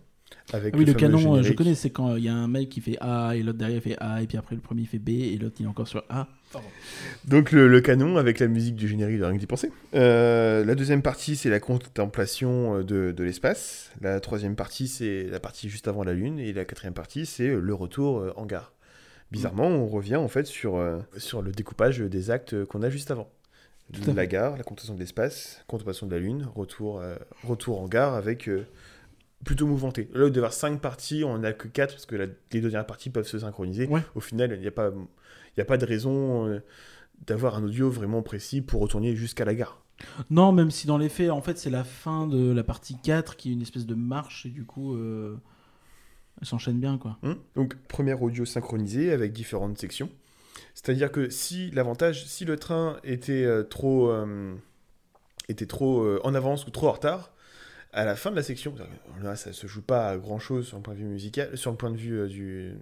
[0.53, 2.69] Avec Ah oui, le canon, euh, je connais, c'est quand il y a un mec
[2.69, 5.09] qui fait A et l'autre derrière fait A et puis après le premier fait B
[5.09, 6.27] et l'autre il est encore sur A.
[7.25, 9.71] Donc le, le canon avec la musique du générique de Rien que d'y penser.
[9.95, 13.91] Euh, la deuxième partie, c'est la contemplation euh, de, de l'espace.
[14.01, 16.39] La troisième partie, c'est la partie juste avant la Lune.
[16.39, 18.71] Et la quatrième partie, c'est le retour euh, en gare.
[19.31, 23.09] Bizarrement, on revient en fait sur, euh, sur le découpage des actes qu'on a juste
[23.11, 23.27] avant.
[23.93, 24.27] La fait.
[24.27, 28.47] gare, la contemplation de l'espace, contemplation de la Lune, retour, euh, retour en gare avec
[28.49, 28.65] euh,
[29.43, 30.09] plutôt mouvementé.
[30.13, 32.25] Là, il doit y avoir cinq parties, on n'en a que quatre parce que la-
[32.25, 33.87] les deux dernières parties peuvent se synchroniser.
[33.87, 34.01] Ouais.
[34.15, 34.91] Au final, il n'y a, pas-
[35.57, 36.59] y a pas de raison euh,
[37.27, 39.81] d'avoir un audio vraiment précis pour retourner jusqu'à la gare.
[40.29, 43.35] Non, même si dans les faits, en fait, c'est la fin de la partie 4
[43.37, 45.37] qui est une espèce de marche et du coup, euh,
[46.41, 47.17] elle s'enchaîne bien quoi.
[47.23, 50.09] Hein Donc, première audio synchronisé avec différentes sections.
[50.73, 54.11] C'est-à-dire que si l'avantage, si le train était euh, trop,
[55.47, 57.31] était trop en avance ou trop en retard,
[57.95, 58.75] à la fin de la section,
[59.23, 61.71] là ça se joue pas à grand chose sur le point de vue musical, sur
[61.71, 62.75] le point de vue euh,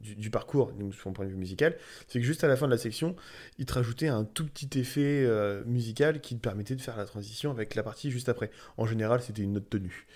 [0.00, 2.70] du, parcours, sur le point de vue musical, c'est que juste à la fin de
[2.70, 3.16] la section,
[3.58, 7.04] il te rajoutait un tout petit effet euh, musical qui te permettait de faire la
[7.04, 8.52] transition avec la partie juste après.
[8.76, 10.06] En général, c'était une note tenue.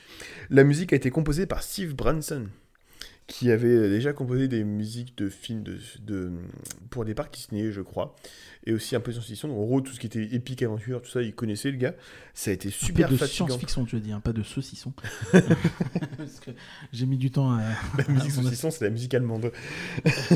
[0.51, 2.47] La musique a été composée par Steve Branson,
[3.27, 6.31] qui avait déjà composé des musiques de films de, de-
[6.91, 8.15] pour des parcs Disney, je crois,
[8.67, 9.51] et aussi un peu de science-fiction.
[9.51, 11.95] En gros, tout ce qui était épique, aventure, tout ça, il connaissait le gars.
[12.35, 13.47] Ça a été super Super de fatigant.
[13.47, 14.93] science-fiction, tu veux dire, pas de saucisson.
[15.33, 16.51] Parce que
[16.93, 17.63] j'ai mis du temps à.
[17.97, 19.51] La musique saucisson, c'est la musique allemande.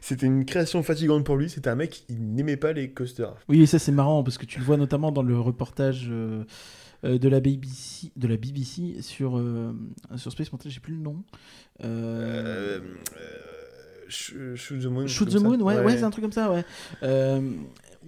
[0.00, 1.48] C'était une création fatigante pour lui.
[1.50, 3.34] C'était un mec, il n'aimait pas les coasters.
[3.48, 6.44] Oui, et ça c'est marrant parce que tu le vois notamment dans le reportage euh,
[7.18, 9.72] de la BBC, de la BBC sur euh,
[10.16, 11.22] sur Space Mountain, j'ai plus le nom.
[11.84, 12.80] Euh, Euh,
[13.16, 15.06] euh, Sh- Shoot the Moon.
[15.06, 15.34] Shoot the.
[15.42, 16.64] Moon, ouais, ouais, c'est un truc comme ça, ouais.
[17.02, 17.40] Euh,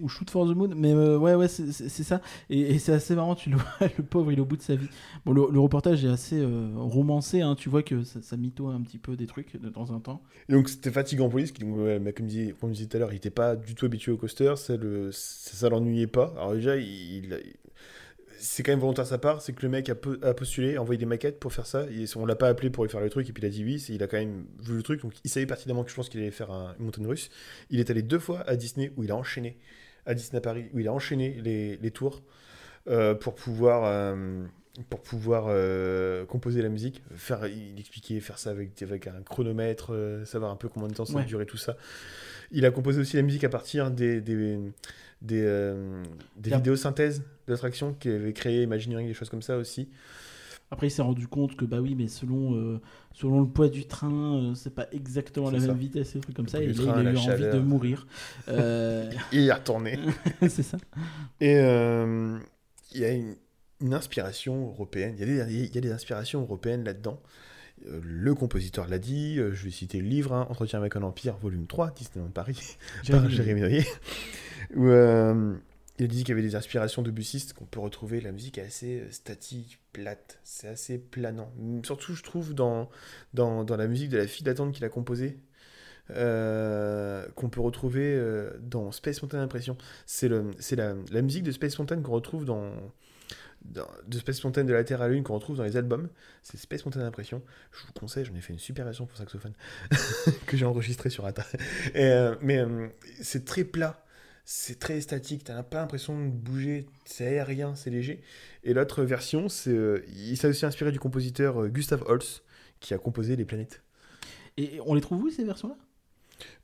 [0.01, 1.73] ou Shoot for the Moon, mais euh, ouais, ouais, c'est
[2.05, 2.21] ça.
[2.51, 3.65] Et, et c'est assez marrant, tu le vois,
[3.99, 4.87] le pauvre, il est au bout de sa vie.
[5.27, 8.69] Bon, le, le reportage est assez euh, romancé, hein, tu vois que ça, ça mytho
[8.69, 10.23] un petit peu des trucs de temps en temps.
[10.49, 12.97] Et donc c'était fatigant pour lui, parce que mais comme, disait- comme je disais tout
[12.97, 16.07] à l'heure, il n'était pas du tout habitué au coaster, ça, le, ça, ça l'ennuyait
[16.07, 16.33] pas.
[16.37, 16.85] Alors déjà, il,
[17.25, 17.37] il-
[18.39, 20.77] c'est quand même volontaire de sa part, c'est que le mec a, po- a postulé,
[20.77, 23.01] a envoyé des maquettes pour faire ça, et on l'a pas appelé pour lui faire
[23.01, 24.83] le truc, et puis il a dit oui, c'est- il a quand même vu le
[24.83, 27.31] truc, donc il savait pertinemment que je pense qu'il allait faire un- une montagne russe.
[27.71, 29.59] Il est allé deux fois à Disney, où il a enchaîné,
[30.07, 32.23] à Disney à Paris, où il a enchaîné les, les tours,
[32.89, 33.83] euh, pour pouvoir...
[33.85, 34.45] euh,
[34.91, 39.93] pour pouvoir euh, composer la musique, faire, il expliquait faire ça avec, avec un chronomètre,
[39.93, 41.25] euh, savoir un peu combien de temps ça Ouais.
[41.25, 41.77] durait tout ça.
[42.53, 44.57] Il a composé aussi la musique à partir des, des,
[45.23, 46.03] des, euh,
[46.37, 49.89] des vidéos synthèses d'attractions qu'il avait créé Imagineering, des choses comme ça aussi.
[50.71, 52.81] Après, il s'est rendu compte que, bah oui, mais selon, euh,
[53.15, 56.37] selon le poids du train, euh, c'est pas exactement la même vitesse et des trucs
[56.37, 56.63] comme ça.
[56.63, 57.55] Et là, train, il a eu envie chaleur.
[57.55, 58.07] de mourir.
[58.49, 59.99] Euh, il y est retourné.
[60.49, 60.79] c'est ça.
[61.41, 63.35] Et il y a une,
[63.81, 65.15] une inspiration européenne.
[65.19, 67.21] Il y, a des, il y a des inspirations européennes là-dedans.
[68.03, 71.67] Le compositeur l'a dit, je vais citer le livre, hein, Entretien avec un empire, volume
[71.67, 72.77] 3, Disneyland Paris,
[73.11, 73.85] par Jérémy Noyer,
[74.75, 75.55] où euh,
[75.99, 78.21] il dit qu'il y avait des inspirations de bussistes qu'on peut retrouver.
[78.21, 81.53] La musique est assez euh, statique, plate, c'est assez planant.
[81.85, 82.89] Surtout, je trouve, dans,
[83.35, 85.39] dans, dans la musique de la fille d'attente qu'il a composée,
[86.11, 89.77] euh, qu'on peut retrouver euh, dans Space Mountain Impression.
[90.07, 92.73] C'est la, la musique de Space Mountain qu'on retrouve dans,
[93.65, 96.09] dans- de Space Mountain de la Terre à la Lune qu'on retrouve dans les albums.
[96.43, 97.43] C'est Space Mountain Impression.
[97.73, 99.53] Je vous conseille, j'en ai fait une super version pour saxophone
[100.47, 101.27] que j'ai enregistrée sur
[101.97, 102.65] euh, mais
[103.21, 104.05] c'est très plat.
[104.51, 108.23] C'est très statique, t'as pas l'impression de bouger, c'est aérien, c'est léger.
[108.65, 112.43] Et l'autre version, c'est, euh, il s'est aussi inspiré du compositeur euh, Gustav Holst,
[112.81, 113.83] qui a composé Les Planètes.
[114.57, 115.77] Et on les trouve où ces versions-là?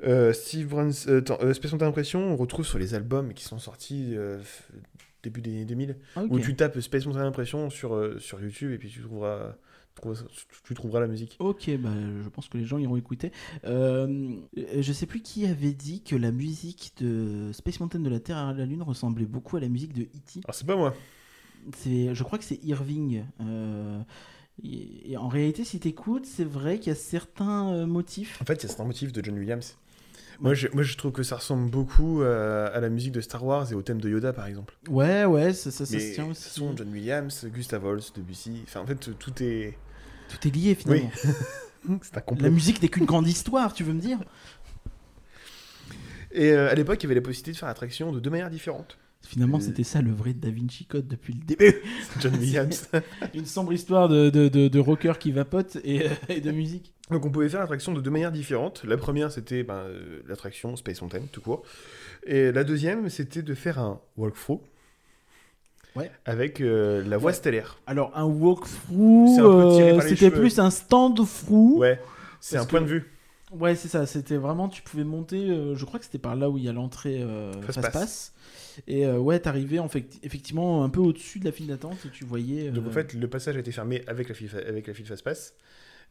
[0.02, 3.58] Euh, Steve Brans, euh, euh, Space Mountain Impression, on retrouve sur les albums qui sont
[3.58, 4.16] sortis
[5.22, 8.78] début des années 2000, Ah, où tu tapes Space Mountain Impression sur, sur YouTube et
[8.78, 9.56] puis tu trouveras,
[10.64, 11.36] tu trouveras, la musique.
[11.38, 11.90] Ok, bah,
[12.22, 13.32] je pense que les gens iront écouter.
[13.64, 18.20] Euh, je sais plus qui avait dit que la musique de Space Mountain de la
[18.20, 20.40] Terre à la Lune ressemblait beaucoup à la musique de E.T.
[20.44, 20.94] Alors c'est pas moi.
[21.84, 23.24] Je crois que c'est Irving.
[23.40, 24.00] Euh,
[24.62, 28.40] et, et en réalité, si t'écoutes, c'est vrai qu'il y a certains euh, motifs.
[28.40, 29.76] En fait, c'est un motif de John Williams.
[30.40, 33.44] Moi je, moi, je trouve que ça ressemble beaucoup euh, à la musique de Star
[33.44, 34.76] Wars et au thème de Yoda, par exemple.
[34.88, 36.50] Ouais, ouais, ça, ça, se tient aussi.
[36.50, 38.62] sont John Williams, Gustav Holst, Debussy.
[38.64, 39.78] Enfin, en fait, tout est.
[40.28, 41.10] Tout est lié finalement.
[42.40, 44.18] La musique n'est qu'une grande histoire, tu veux me dire?
[46.32, 48.50] Et euh, à l'époque, il y avait la possibilité de faire l'attraction de deux manières
[48.50, 48.98] différentes.
[49.22, 49.60] Finalement, Euh.
[49.60, 51.74] c'était ça le vrai Da Vinci Code depuis le début.
[52.20, 52.88] John Williams.
[53.34, 56.92] Une sombre histoire de, de, de, de rocker qui vapote et, euh, et de musique.
[57.10, 58.82] Donc on pouvait faire l'attraction de deux manières différentes.
[58.84, 59.84] La première, c'était ben,
[60.26, 61.62] l'attraction Space Mountain, tout court.
[62.26, 64.60] Et la deuxième, c'était de faire un walkthrough.
[65.96, 66.10] Ouais.
[66.24, 67.32] Avec euh, la Ouais.
[67.32, 67.78] stellaire.
[67.86, 71.78] Alors, un walkthrough, euh, c'était plus un stand through.
[71.78, 72.00] Ouais.
[72.40, 73.10] C'est un point que- de vue.
[73.52, 74.04] Ouais, c'est ça.
[74.06, 75.48] C'était vraiment, tu pouvais monter.
[75.48, 77.82] euh, je crois que c'était par là où il y a l'entrée euh, Fast Fast
[77.82, 77.92] Pass.
[77.92, 78.32] Pass.
[78.88, 82.08] Et euh, ouais, t'arrivais en fait, effectivement un peu au-dessus de la file d'attente et
[82.10, 82.70] tu voyais.
[82.70, 85.06] Donc euh, en fait, le passage a été fermé avec la file, avec la file
[85.06, 85.54] Fast Pass.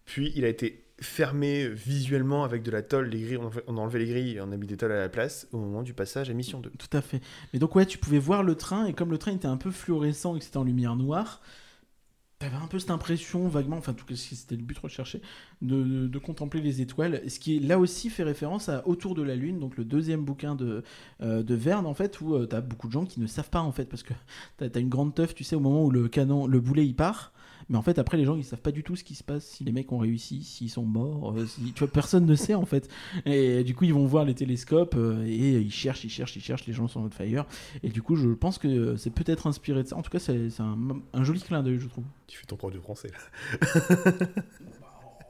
[0.06, 3.08] Puis il a été fermé visuellement avec de la tôle.
[3.10, 5.10] Les grilles, on a enlevé les grilles et on a mis des tôles à la
[5.10, 6.72] place au moment du passage à Mission 2.
[6.72, 7.22] Tout à fait.
[7.54, 9.72] Mais donc ouais, tu pouvais voir le train et comme le train était un peu
[9.72, 11.42] fluorescent et que c'était en lumière noire,
[12.44, 15.22] t'avais un peu cette impression vaguement, enfin en tout cas c'était le but recherché,
[15.62, 17.22] de, de, contempler les étoiles.
[17.30, 20.56] Ce qui là aussi fait référence à Autour de la Lune, donc le deuxième bouquin
[20.56, 20.84] de,
[21.22, 23.62] euh, de Verne en fait, où euh, t'as beaucoup de gens qui ne savent pas
[23.62, 24.14] en fait, parce que
[24.58, 26.96] t'as as une grande teuf, tu sais, au moment où le canon, le boulet il
[26.96, 27.34] part.
[27.70, 29.46] Mais en fait, après, les gens, ils savent pas du tout ce qui se passe,
[29.46, 31.74] si les mecs ont réussi, s'ils sont morts, euh, si...
[31.74, 32.90] tu vois, personne ne sait en fait.
[33.26, 36.42] Et du coup, ils vont voir les télescopes euh, et ils cherchent, ils cherchent, ils
[36.42, 37.46] cherchent, les gens sont on fire.
[37.84, 39.98] Et du coup, je pense que c'est peut-être inspiré de ça.
[39.98, 40.78] En tout cas, c'est un,
[41.14, 42.06] un joli clin d'œil, je trouve.
[42.28, 43.60] Tu fais ton prof de français là.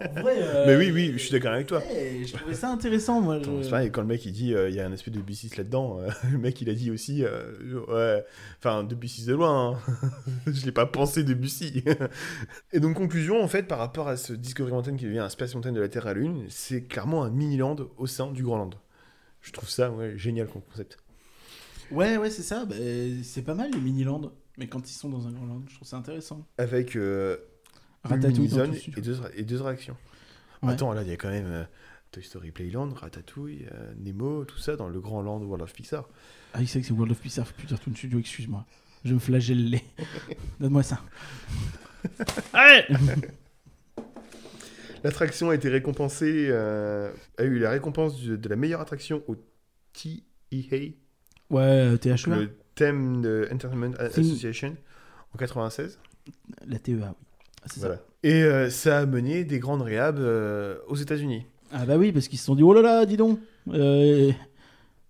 [0.01, 1.79] En vrai, euh, Mais oui, oui, je suis d'accord avec toi.
[1.79, 3.35] ouais, je trouvais ça intéressant, moi.
[3.35, 5.11] Attends, je- c'est pareil, quand le mec il dit euh, il y a un aspect
[5.11, 8.25] de Debussy là-dedans, euh, le mec il a dit aussi ouais,
[8.59, 9.93] enfin Debussy de loin, hein.
[10.47, 11.83] je l'ai pas pensé Debussy.
[12.73, 15.53] Et donc conclusion en fait par rapport à ce Discovery Mountain qui devient un Space
[15.55, 18.43] Mountain de la Terre à la Lune, c'est clairement un mini land au sein du
[18.43, 18.71] Grand Land.
[19.41, 20.97] Je trouve ça ouais, génial comme concept.
[21.91, 22.65] Ouais, ouais, c'est ça.
[22.65, 22.75] bah,
[23.23, 24.31] c'est pas mal les mini-lands.
[24.57, 26.47] Mais quand ils sont dans un grand land, je trouve ça intéressant.
[26.57, 26.95] Avec
[28.03, 29.95] Ratatouille dans tout et deux, et deux réactions.
[30.61, 30.73] Ouais.
[30.73, 31.63] Attends, là il y a quand même euh,
[32.11, 36.07] Toy Story Playland, Ratatouille, euh, Nemo, tout ça dans le Grand Land World of Pixar.
[36.53, 38.65] Ah, il sait que c'est World of Pixar, faut plus dire tout le studio, excuse-moi.
[39.05, 39.83] Je me flagelle les.
[40.59, 41.01] Donne-moi ça.
[45.03, 49.35] L'attraction a été récompensée, euh, a eu la récompense du- de la meilleure attraction au
[49.93, 50.23] TEA,
[51.49, 54.77] Ouais, THEA, le thème de Entertainment Association,
[55.33, 55.99] en 96.
[56.65, 57.01] la TEA, oui.
[57.65, 57.99] Ah, ça.
[58.23, 61.45] Et euh, ça a mené des grandes réhab euh, aux États-Unis.
[61.71, 63.39] Ah bah oui, parce qu'ils se sont dit, oh là là, dis donc.
[63.69, 64.31] Euh,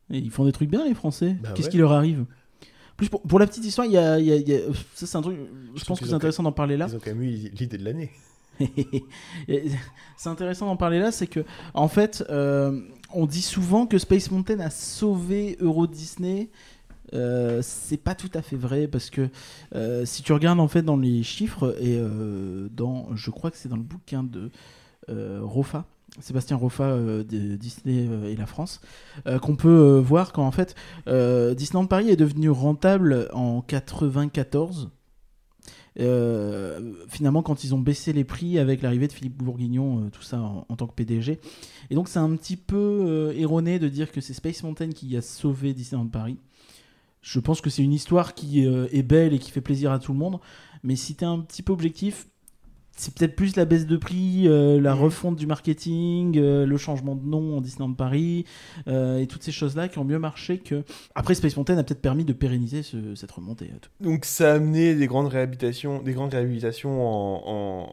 [0.09, 1.35] et ils font des trucs bien, les Français.
[1.41, 1.71] Bah Qu'est-ce ouais.
[1.71, 2.21] qui leur arrive?
[2.21, 4.55] En Plus pour, pour la petite histoire, il y a, il y a- il y
[4.55, 4.59] a-
[4.93, 5.37] ça c'est un truc.
[5.75, 6.85] Je pense que c'est intéressant d'en parler là.
[6.89, 8.11] Ils ont quand même eu l'idée de l'année.
[10.17, 11.43] C'est intéressant d'en parler là, c'est que
[11.73, 12.81] en fait, euh,
[13.13, 16.49] on dit souvent que Space Mountain a sauvé Euro Disney.
[17.13, 19.29] Euh, c'est pas tout à fait vrai parce que
[19.75, 23.57] euh, si tu regardes en fait dans les chiffres et euh, dans, je crois que
[23.57, 24.49] c'est dans le bouquin de
[25.09, 25.85] Rofa,
[26.21, 27.23] Sébastien Rofa de
[27.57, 28.79] Disney et la France,
[29.41, 30.75] qu'on peut voir quand en fait
[31.05, 34.91] Disneyland Paris est devenu rentable en 94.
[35.99, 40.39] Euh, finalement, quand ils ont baissé les prix avec l'arrivée de Philippe Bourguignon, tout ça
[40.39, 41.39] en, tant que PDG.
[41.89, 45.21] Et donc, c'est un petit peu erroné de dire que c'est Space Mountain qui a
[45.21, 46.37] sauvé Disneyland Paris.
[47.23, 49.97] Je pense que c'est une histoire qui euh, est belle et qui fait plaisir à
[49.97, 50.39] tout le monde.
[50.83, 52.27] Mais si tu es un petit peu objectif,
[52.95, 55.01] c'est peut-être plus la baisse de prix, euh, la Mhm.
[55.01, 58.45] refonte du marketing, euh, le changement de nom en Disneyland Paris,
[58.87, 60.83] euh, et toutes ces choses-là qui ont mieux marché que.
[61.15, 63.71] Après, Space Mountain a peut-être permis de pérenniser ce- cette remontée.
[63.99, 67.41] Donc ça a amené des grandes réhabilitations, des grandes réhabilitations en,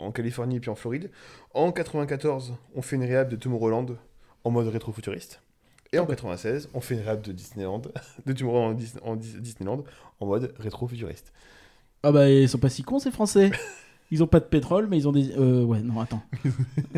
[0.02, 1.10] en- en Californie et puis en Floride.
[1.54, 3.86] En 94, on fait une réhab de Tomorrowland
[4.44, 5.40] en mode rétro-futuriste.
[5.93, 7.82] Et en 96, on fait une réhab de Disneyland,
[8.26, 9.84] de Tomorrowland en, Dis- en Dis- Disneyland
[10.20, 11.32] en mode rétro-futuriste.
[12.03, 13.50] Ah bah ils sont pas si cons ces Français.
[14.12, 15.33] Ils ont pas de pétrole, mais ils ont des.
[15.37, 16.22] Euh, ouais, non, attends.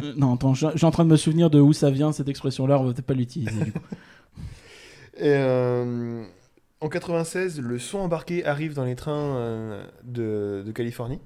[0.03, 2.79] Euh, non, attends, suis en train de me souvenir de où ça vient cette expression-là,
[2.81, 3.81] on va peut-être pas l'utiliser du coup.
[5.19, 6.25] Et euh,
[6.81, 11.19] en 96, le son embarqué arrive dans les trains de, de Californie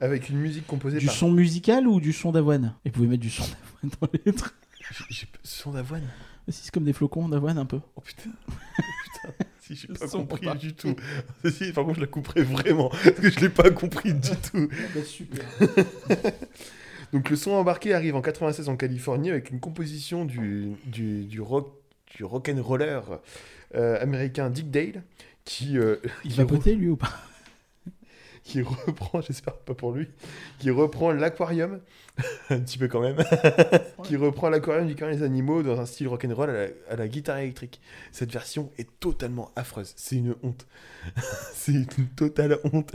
[0.00, 1.14] avec une musique composée Du par.
[1.14, 2.74] son musical ou du son d'avoine?
[2.84, 4.32] Et vous pouvez mettre du son d'avoine dans les.
[4.32, 6.02] J'ai- j'ai- Son d'avoine?
[6.52, 7.80] C'est comme des flocons d'avoine un peu.
[7.96, 8.30] Oh putain
[9.14, 10.94] Putain, si j'ai Le pas compris du tout.
[11.50, 14.68] Si, par contre, je la couperai vraiment parce que je l'ai pas compris du tout.
[14.94, 15.44] bah, super.
[17.12, 21.40] Donc le son embarqué arrive en 96 en Californie avec une composition du, du, du
[21.40, 21.72] rock
[22.16, 23.00] du rock'n'roller
[23.74, 25.02] euh, américain Dick Dale
[25.44, 27.12] qui, euh, Il qui, va rou- poter lui ou pas?
[28.44, 30.08] Qui reprend, j'espère pas pour lui,
[30.58, 31.80] qui reprend l'aquarium,
[32.50, 33.16] un petit peu quand même,
[34.04, 37.08] qui reprend l'aquarium du carnet des animaux dans un style rock'n'roll à la, à la
[37.08, 37.80] guitare électrique.
[38.12, 40.66] Cette version est totalement affreuse, c'est une honte.
[41.54, 42.92] c'est une totale honte.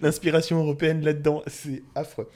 [0.00, 2.28] L'inspiration européenne là-dedans, c'est affreux.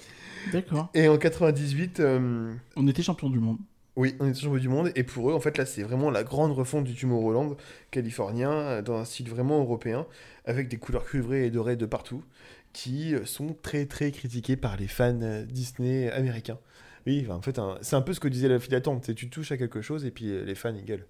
[0.53, 0.89] D'accord.
[0.95, 3.59] Et en 98, euh, On était champion du monde.
[3.97, 6.25] Oui, on est champion du monde, et pour eux, en fait, là, c'est vraiment la
[6.25, 7.57] grande refonte du Tomorrowland
[7.91, 10.07] californien, euh, dans un style vraiment européen,
[10.47, 12.25] avec des couleurs cuivrées et dorées de partout,
[12.73, 16.59] qui euh, sont très très critiquées par les fans euh, Disney américains.
[17.07, 19.57] Oui, en fait, c'est un peu ce que disait la file d'attente, tu touches à
[19.59, 21.07] quelque chose et puis les fans ils gueulent.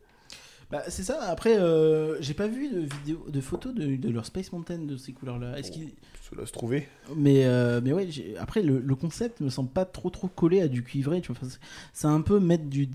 [0.72, 1.20] Bah, c'est ça.
[1.24, 4.96] Après, euh, j'ai pas vu de vidéo, de photos de, de leur Space Mountain de
[4.96, 5.58] ces couleurs-là.
[5.58, 5.90] Est-ce qu'ils
[6.30, 6.88] Cela se trouver.
[7.14, 8.08] Mais, euh, mais ouais,
[8.38, 11.20] après, le, le concept me semble pas trop trop collé à du cuivré.
[11.20, 11.48] Tu vois,
[11.92, 12.88] c'est un peu mettre du.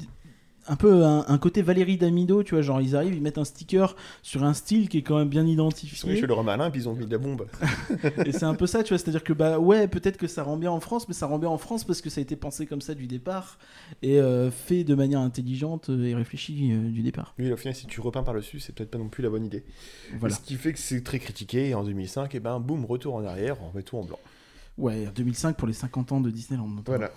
[0.67, 3.45] Un peu un, un côté Valérie Damido, tu vois, genre ils arrivent, ils mettent un
[3.45, 6.15] sticker sur un style qui est quand même bien Ils sont identifié.
[6.17, 7.47] chez le malin puis ils ont mis de la bombe.
[8.25, 10.57] Et c'est un peu ça, tu vois, c'est-à-dire que bah ouais, peut-être que ça rend
[10.57, 12.65] bien en France, mais ça rend bien en France parce que ça a été pensé
[12.65, 13.57] comme ça du départ
[14.01, 17.33] et euh, fait de manière intelligente et réfléchie euh, du départ.
[17.39, 19.63] Oui, au final, si tu repeins par-dessus, c'est peut-être pas non plus la bonne idée.
[20.19, 20.35] Voilà.
[20.35, 23.23] Ce qui fait que c'est très critiqué, et en 2005, et ben boum, retour en
[23.25, 24.19] arrière, on met tout en blanc.
[24.77, 26.67] Ouais, 2005 pour les 50 ans de Disneyland.
[26.67, 26.97] notamment.
[26.97, 27.11] Voilà.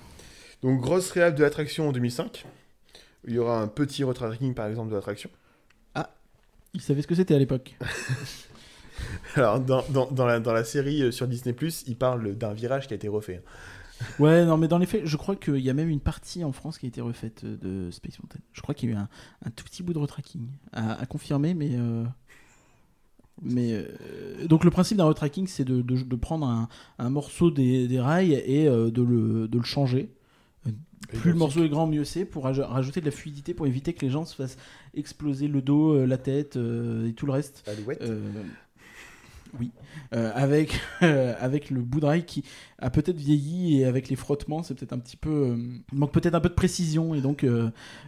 [0.63, 2.45] Donc, grosse réhab de l'attraction en 2005.
[3.27, 5.31] Il y aura un petit retracking, par exemple, de l'attraction.
[6.75, 7.77] Ils savaient ce que c'était à l'époque.
[9.35, 11.55] Alors, dans, dans, dans la, dans la série euh, sur Disney,
[11.87, 13.43] il parle d'un virage qui a été refait.
[14.19, 16.53] Ouais, non, mais dans les faits, je crois qu'il y a même une partie en
[16.53, 17.57] France qui a été refaite euh,
[17.87, 18.39] de Space Mountain.
[18.53, 19.09] Je crois qu'il y a eu un,
[19.45, 21.71] un tout petit bout de retracking à, à confirmer, mais.
[21.75, 22.05] euh,
[23.43, 26.69] Mais euh, donc le principe d'un retracking, c'est de, de- de prendre un,
[26.99, 30.13] un morceau des, des rails et euh, de, le, de le changer.
[31.09, 33.93] Plus le morceau est grand, mieux c'est pour raj- rajouter de la fluidité pour éviter
[33.95, 34.59] que les gens se fassent
[34.95, 37.65] exploser le dos, euh, la tête euh, et tout le reste.
[37.67, 38.03] Alouette.
[38.03, 38.21] Euh,
[39.59, 39.73] oui,
[40.15, 42.45] Euh, avec, euh, avec le bout de rail qui
[42.79, 45.31] a peut-être vieilli et avec les frottements, c'est peut-être un petit peu.
[45.31, 45.57] euh,
[45.93, 47.45] il manque peut-être un peu de précision et donc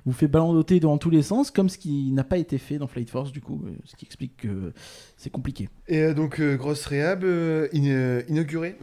[0.06, 2.86] vous fait balandoter dans tous les sens, comme ce qui n'a pas été fait dans
[2.86, 4.72] Flight Force, du coup, ce qui explique que
[5.16, 5.68] c'est compliqué.
[5.88, 8.76] Et donc, grosse réhab, in- inaugurée.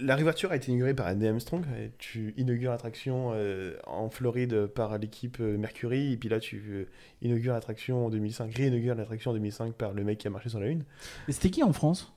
[0.00, 1.64] La réouverture a été inaugurée par Andy Armstrong.
[1.80, 6.12] Et tu inaugures l'attraction euh, en Floride par l'équipe euh, Mercury.
[6.12, 6.88] Et puis là, tu euh,
[7.22, 10.60] inaugures l'attraction en 2005, réinaugures l'attraction en 2005 par le mec qui a marché sur
[10.60, 10.84] la Lune.
[11.28, 12.12] Et c'était qui en France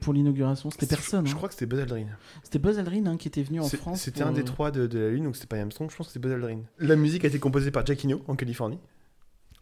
[0.00, 0.70] pour l'inauguration?
[0.70, 1.26] C'était personne.
[1.26, 1.36] Je hein.
[1.36, 2.06] crois que c'était Buzz Aldrin.
[2.42, 4.02] C'était Buzz Aldrin hein, qui était venu en France.
[4.02, 6.08] C'était pour, un des trois de, de la Lune, donc c'était pas Armstrong, je pense
[6.08, 6.60] que c'était Buzz Aldrin.
[6.78, 8.78] La musique a été composée par Jack Eno en Californie,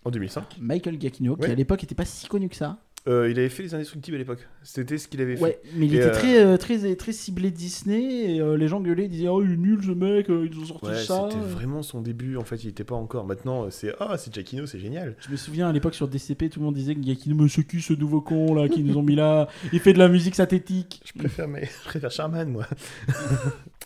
[0.05, 0.57] en 2005.
[0.61, 2.79] Michael Giacchino, qui à l'époque était pas si connu que ça.
[3.09, 4.47] Euh, il avait fait Les Indestructibles à l'époque.
[4.63, 5.43] C'était ce qu'il avait fait.
[5.43, 8.81] Ouais, mais il Et, était euh, très, euh, très, très ciblé Disney et les gens
[8.81, 11.29] gueulaient, ils disaient Oh, il est nul ce mec, ils ont sorti Ouais, ça.
[11.31, 12.37] c'était vraiment son début.
[12.37, 13.27] En fait, il était pas encore.
[13.27, 15.17] Maintenant, c'est ah, c'est Jack Eno, c'est génial.
[15.21, 17.81] Je me souviens à l'époque sur DCP, tout le monde disait que Giacchino, c'est qui
[17.81, 19.49] ce nouveau con là qui nous ont mis là?
[19.73, 21.01] Il fait de la musique synthétique.
[21.07, 22.67] Je préfère, mais je préfère Charman, moi.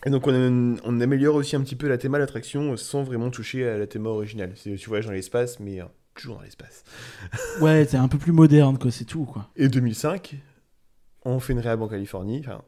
[0.05, 3.65] Et donc, on, on améliore aussi un petit peu la théma l'attraction sans vraiment toucher
[3.67, 4.51] à la théma originale.
[4.55, 5.79] C'est- Tu voyages dans l'espace, mais
[6.15, 6.83] toujours dans l'espace.
[7.61, 9.49] Ouais, c'est un peu plus moderne quoi, c'est tout quoi.
[9.55, 10.35] Et 2005,
[11.25, 12.61] on fait une réhab en Californie, enfin,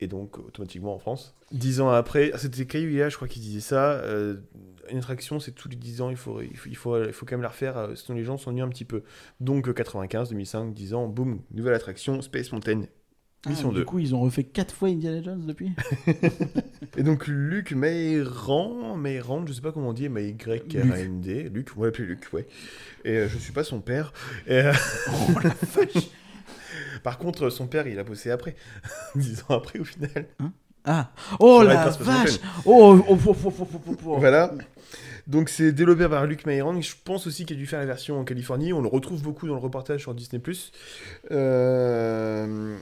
[0.00, 1.34] et donc automatiquement en France.
[1.50, 3.92] Dix ans après, ah, c'était Caillouilla, je crois, qui disait ça.
[3.92, 4.36] euh,
[4.90, 7.26] une attraction, c'est tous les 10 ans, il faut, il faut, il faut, il faut
[7.26, 9.02] quand même la refaire, euh, sinon les gens s'ennuient un petit peu.
[9.40, 12.82] Donc euh, 95, 2005, 10 ans, boum, nouvelle attraction, Space Mountain,
[13.46, 13.80] mission Ah, 2.
[13.80, 15.72] Du coup, ils ont refait 4 fois Indiana Jones depuis.
[16.96, 21.90] Et donc Luc Mayran, Mayran, je sais pas comment on dit, mais Y-R-A-N-D, Luc, ouais,
[21.90, 22.46] plus Luc, ouais.
[23.04, 24.12] Et euh, je suis pas son père.
[24.46, 24.72] Et, euh,
[27.02, 28.56] Par contre, son père, il a bossé après.
[29.14, 30.26] Dix ans après, au final.
[30.84, 34.16] Ah Oh la Space vache Oh, oh, oh, oh, oh, oh, oh.
[34.18, 34.52] Voilà.
[35.26, 36.80] Donc c'est développé par Luc Mayran.
[36.80, 38.72] Je pense aussi qu'il a dû faire la version en Californie.
[38.72, 40.40] On le retrouve beaucoup dans le reportage sur Disney+.
[41.30, 42.78] Euh,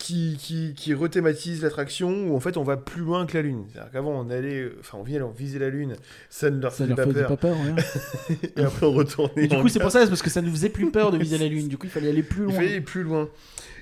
[0.00, 3.66] Qui, qui, qui rethématise l'attraction où en fait on va plus loin que la Lune.
[3.72, 5.94] C'est-à-dire qu'avant on allait, enfin on vient on visait la Lune,
[6.28, 7.28] ça ne leur Ça faisait leur pas faisait peur.
[7.28, 8.38] pas peur, ouais.
[8.56, 9.44] Et après on retournait.
[9.44, 11.18] Et du coup, c'est pour ça, c'est parce que ça nous faisait plus peur de
[11.18, 11.68] viser la Lune.
[11.68, 12.54] Du coup, il fallait aller plus Il loin.
[12.54, 13.28] fallait aller plus loin.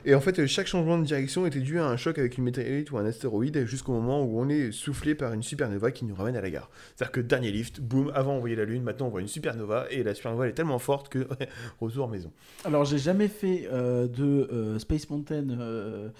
[0.07, 2.91] Et en fait, chaque changement de direction était dû à un choc avec une météorite
[2.91, 6.37] ou un astéroïde jusqu'au moment où on est soufflé par une supernova qui nous ramène
[6.37, 6.71] à la gare.
[6.95, 9.87] C'est-à-dire que dernier lift, boum, avant on voyait la Lune, maintenant on voit une supernova
[9.91, 11.27] et la supernova elle est tellement forte que
[11.81, 12.31] retour maison.
[12.65, 16.11] Alors, j'ai jamais fait euh, de euh, Space Mountain euh,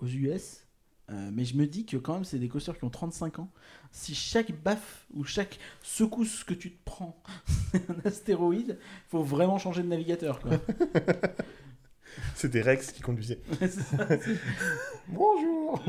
[0.00, 0.66] aux US.
[1.08, 3.50] mais je me dis que quand même c'est des coasters qui ont 35 ans.
[3.92, 7.22] Si chaque baffe ou chaque secousse que tu te prends
[7.72, 8.78] c'est un astéroïde,
[9.08, 10.38] faut vraiment changer de navigateur.
[10.40, 10.52] Quoi.
[12.34, 13.38] C'était Rex qui conduisait.
[13.60, 14.36] C'est ça, c'est-
[15.08, 15.82] Bonjour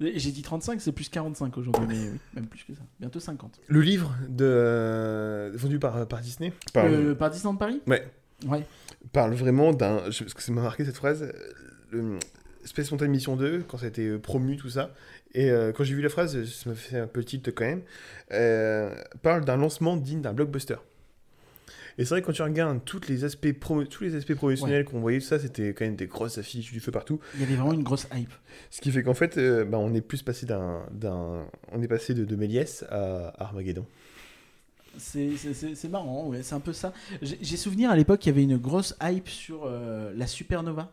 [0.00, 2.82] Et J'ai dit 35, c'est plus 45 aujourd'hui, mais oui, même plus que ça.
[3.00, 3.60] Bientôt 50.
[3.66, 8.06] Le livre de, vendu par, par Disney parle, Euh, par Disneyland Paris Ouais.
[8.46, 8.64] Ouais.
[9.12, 9.98] parle vraiment d'un.
[10.02, 11.22] Parce que ça m'a marqué cette phrase.
[11.22, 11.32] euh,
[11.90, 12.18] le-
[12.64, 14.92] Space Mountain Mission 2, quand ça a été euh, promu, tout ça.
[15.32, 17.82] Et euh, quand j'ai vu la phrase, ça me fait un peu tilt quand même.
[18.32, 20.76] euh, parle d'un lancement digne d'un blockbuster.
[21.98, 24.84] Et c'est vrai que quand tu regardes toutes les aspects promo- tous les aspects promotionnels
[24.84, 27.18] qu'on voyait, ça, c'était quand même des grosses affiches du feu partout.
[27.34, 28.32] Il y avait vraiment une grosse hype.
[28.70, 30.82] Ce qui fait qu'en fait, euh, bah, on est plus passé d'un,
[31.72, 33.84] on est passé de, de Méliès à Armageddon.
[34.96, 36.92] C'est- marrant, ouais, c'est un peu ça.
[37.22, 40.92] J'ai souvenir à l'époque, il y avait une grosse hype sur euh, la supernova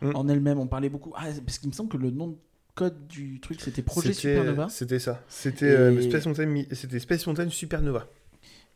[0.00, 0.12] Mm.
[0.14, 0.58] en elle-même.
[0.60, 1.12] On parlait beaucoup.
[1.16, 2.36] Ah, parce qu'il me semble que le nom de
[2.76, 4.68] code du truc c'était Projet Supernova.
[4.68, 5.20] C'était ça.
[5.28, 8.06] C'était euh, Et- c'était Space Mountain Supernova.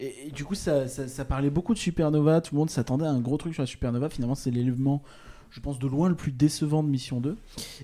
[0.02, 2.40] Et, et du coup, ça, ça, ça parlait beaucoup de supernova.
[2.40, 4.08] Tout le monde s'attendait à un gros truc sur la supernova.
[4.08, 5.02] Finalement, c'est l'élément,
[5.50, 7.36] je pense, de loin le plus décevant de Mission 2.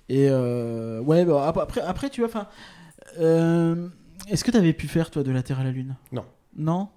[0.09, 2.49] Et euh, ouais, bah, ap- après, après, tu vois, enfin.
[3.21, 3.89] euh,
[4.29, 5.95] Est-ce que tu avais pu faire, toi, de la Terre à la Lune?
[6.13, 6.25] Non.
[6.57, 6.89] Non?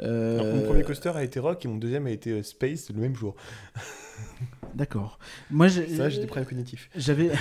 [0.00, 2.90] Euh, Alors, Mon premier coaster a été Rock et mon deuxième a été euh, Space
[2.94, 3.34] le même jour.
[4.74, 5.18] D'accord.
[5.50, 6.90] Moi, j'ai- Ça, j'ai des problèmes cognitifs.
[6.94, 7.30] J'avais.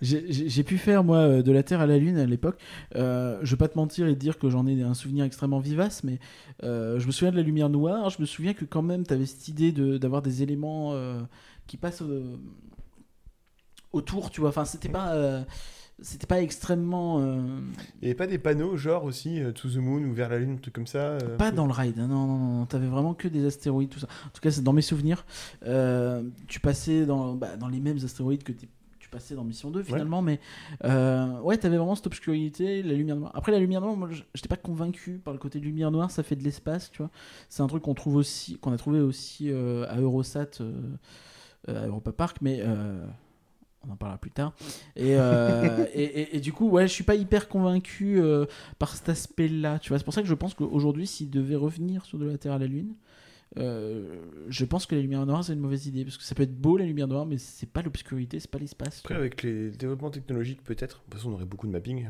[0.00, 2.60] J'ai pu faire, moi, euh, de la Terre à la Lune à l'époque.
[2.96, 5.58] Euh, je vais pas te mentir et te dire que j'en ai un souvenir extrêmement
[5.60, 6.18] vivace, mais
[6.62, 8.10] euh, je me souviens de la lumière noire.
[8.10, 11.20] Je me souviens que quand même, tu avais cette idée de- d'avoir des éléments euh,
[11.66, 12.02] qui passent
[13.92, 14.50] autour, tu vois.
[14.50, 15.44] Enfin, c'était pas.
[16.00, 17.20] c'était pas extrêmement.
[17.20, 17.40] euh,
[18.00, 20.38] Il n'y avait pas des panneaux, genre aussi euh, To the Moon ou Vers la
[20.38, 22.86] Lune, un truc comme ça euh, Pas dans le ride, hein, non, non, non, t'avais
[22.86, 24.06] vraiment que des astéroïdes, tout ça.
[24.26, 25.24] En tout cas, c'est dans mes souvenirs.
[26.46, 28.68] Tu passais dans, bah, dans les mêmes astéroïdes que t'es-
[29.08, 30.38] tu passais dans Mission 2 finalement, mais
[30.84, 33.32] euh, ouais, t'avais vraiment cette obscurité, la lumière noire.
[33.34, 36.22] Après, la lumière noire, moi, j'étais pas convaincu par le côté de lumière noire, ça
[36.22, 37.10] fait de l'espace, tu vois.
[37.48, 40.72] C'est un truc qu'on trouve aussi, qu'on a trouvé aussi euh, à Eurosat, euh,
[41.66, 42.62] à Europa Park, mais.
[43.86, 44.52] on en parlera plus tard.
[44.96, 48.44] Et, euh, et, et- et du coup, ouais, je suis pas hyper convaincu euh,
[48.78, 49.78] par cet aspect-là.
[49.78, 52.36] Tu vois, c'est pour ça que je pense qu'aujourd'hui, s'il devait revenir sur de la
[52.36, 52.94] Terre à la Lune,
[53.56, 56.42] euh, je pense que la lumière noire c'est une mauvaise idée parce que ça peut
[56.42, 59.00] être beau la lumière noire, mais c'est pas l'obscurité, c'est pas l'espace.
[59.00, 60.98] Après, avec les développements technologiques, peut-être.
[60.98, 62.06] De toute façon, on aurait beaucoup de mapping.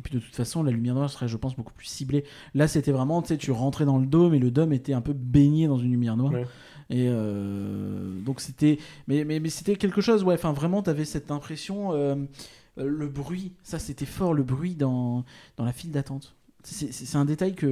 [0.00, 2.24] Et puis de toute façon, la lumière noire serait, je pense, beaucoup plus ciblée.
[2.54, 5.02] Là, c'était vraiment, tu sais, tu rentrais dans le dôme et le dôme était un
[5.02, 6.32] peu baigné dans une lumière noire.
[6.32, 6.46] Ouais.
[6.88, 8.78] Et euh, donc c'était,
[9.08, 10.32] mais, mais, mais c'était quelque chose, ouais.
[10.32, 12.14] Enfin, vraiment, t'avais cette impression, euh,
[12.78, 15.26] le bruit, ça c'était fort, le bruit dans
[15.58, 16.34] dans la file d'attente.
[16.62, 17.66] C'est un détail que,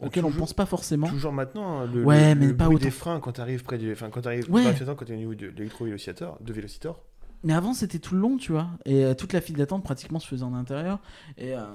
[0.00, 1.08] auquel on toujours- pense pas forcément.
[1.08, 3.62] Toujours maintenant, hein, le, Ouais, le- mais le pas bruit des freins quand tu arrives
[3.62, 3.92] près du.
[3.92, 4.64] Enfin, quand tu arrives Ouais.
[4.64, 7.04] quand tu es au niveau de l'électro-vélocitor, de Vélocitor.
[7.44, 8.66] Mais avant, c'était tout le long, tu vois.
[8.84, 10.98] Et euh, toute la file d'attente pratiquement se faisait en intérieur.
[11.36, 11.66] Et euh,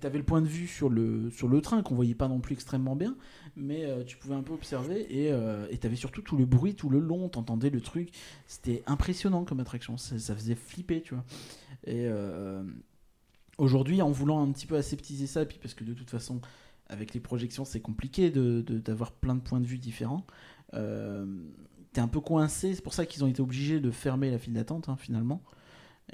[0.00, 2.38] tu avais le point de vue sur le, sur le train qu'on voyait pas non
[2.38, 3.16] plus extrêmement bien.
[3.56, 5.00] Mais euh, tu pouvais un peu observer.
[5.12, 7.28] Et euh, tu avais surtout tout le bruit tout le long.
[7.28, 8.10] T'entendais le truc.
[8.46, 9.96] C'était impressionnant comme attraction.
[9.96, 11.24] Ça, ça faisait flipper, tu vois.
[11.88, 12.06] Et
[13.60, 16.40] aujourd'hui, en voulant un petit peu aseptiser ça, puis parce que de toute façon,
[16.88, 20.26] avec les projections, c'est compliqué de- de- d'avoir plein de points de vue différents.
[20.74, 21.24] Euh,
[21.92, 24.52] T'es un peu coincé, c'est pour ça qu'ils ont été obligés de fermer la file
[24.52, 25.42] d'attente hein, finalement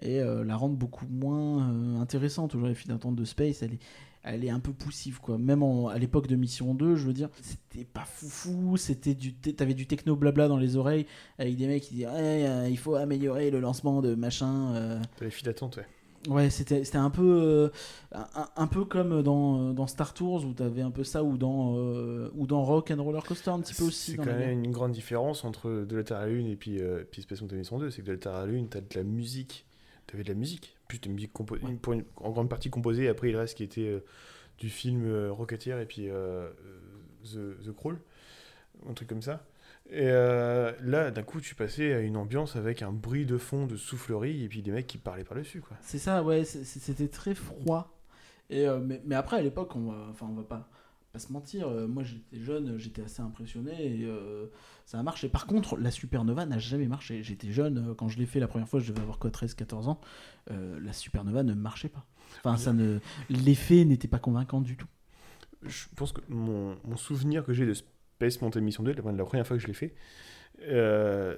[0.00, 2.54] et euh, la rendre beaucoup moins euh, intéressante.
[2.54, 3.78] Aujourd'hui, la file d'attente de Space, elle est,
[4.22, 5.36] elle est un peu poussive quoi.
[5.36, 9.74] Même à l'époque de Mission 2, je veux dire, c'était pas foufou, c'était du, t'avais
[9.74, 11.04] du techno blabla dans les oreilles
[11.38, 14.98] avec des mecs qui disaient Ouais, euh, il faut améliorer le lancement de machin.
[15.18, 15.86] T'as les files d'attente, ouais.
[16.28, 17.68] Ouais, c'était c'était un peu euh,
[18.12, 21.76] un, un peu comme dans, dans Star Tours où t'avais un peu ça ou dans
[21.76, 24.12] euh, ou dans Rock and Roller Coaster un petit peu aussi.
[24.12, 26.80] C'est quand même une grande différence entre De la Terre à la Lune et puis,
[26.80, 27.90] euh, puis Space Mountain Mission 2.
[27.90, 29.66] C'est que De la Terre à la Lune, t'as de la musique.
[30.06, 30.76] T'avais de la musique.
[30.88, 31.32] Plus de musique
[31.62, 33.04] une- pour une- en grande partie composée.
[33.04, 34.04] et Après, il reste qui était euh,
[34.58, 36.08] du film euh, Rocketeer et puis
[37.24, 37.98] The, The Crawl.
[38.88, 39.44] Un truc comme ça.
[39.90, 43.66] Et euh, là, d'un coup, tu passais à une ambiance avec un bruit de fond
[43.66, 45.76] de soufflerie et puis des mecs qui parlaient par-dessus, quoi.
[45.80, 47.96] C'est ça, ouais, c'était très froid.
[48.50, 50.68] Et, euh, mais, mais après, à l'époque, on va, enfin, on va pas,
[51.12, 54.10] pas se mentir, euh, moi j'étais jeune, j'étais assez impressionné et
[54.86, 55.28] ça a marché.
[55.28, 57.22] Par contre, la Supernova n'a jamais marché.
[57.22, 60.00] J'étais jeune, quand je l'ai fait la première fois, je devais avoir quoi, 13-14 ans,
[60.48, 62.04] la Supernova ne marchait pas.
[62.38, 62.98] Enfin, ça ne,
[63.30, 64.88] l'effet n'était pas convaincant du tout.
[65.62, 67.74] je pense que mon, mon souvenir que j'ai de
[68.16, 69.92] Space Mountain Mission 2, la, première fois que je l'ai fait,
[70.68, 71.36] euh,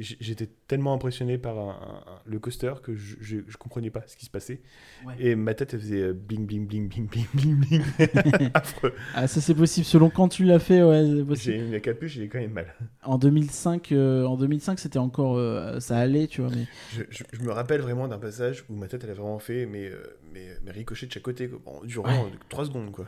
[0.00, 4.02] j'étais tellement impressionné par un- un- un- le coaster que je, je, je comprenais pas
[4.08, 4.60] ce qui se passait.
[5.06, 5.14] Ouais.
[5.20, 8.50] et ma tête elle faisait euh, bling bling bling bling bling bling bling.
[8.54, 8.92] Affreux.
[9.14, 11.04] Ah, ça c'est possible, selon quand tu l'as fait, ouais,
[11.36, 12.74] j'ai la capuche j'ai quand même mal.
[13.04, 17.52] En 2005, euh, en 2005 c'était encore, euh, ça allait, tu vois, mais je, me
[17.52, 20.02] rappelle vraiment d'un passage où ma tête elle a vraiment fait mais, euh,
[20.34, 22.32] mais, mais de chaque côté quoi, durant Ouais.
[22.48, 23.06] 3 secondes quoi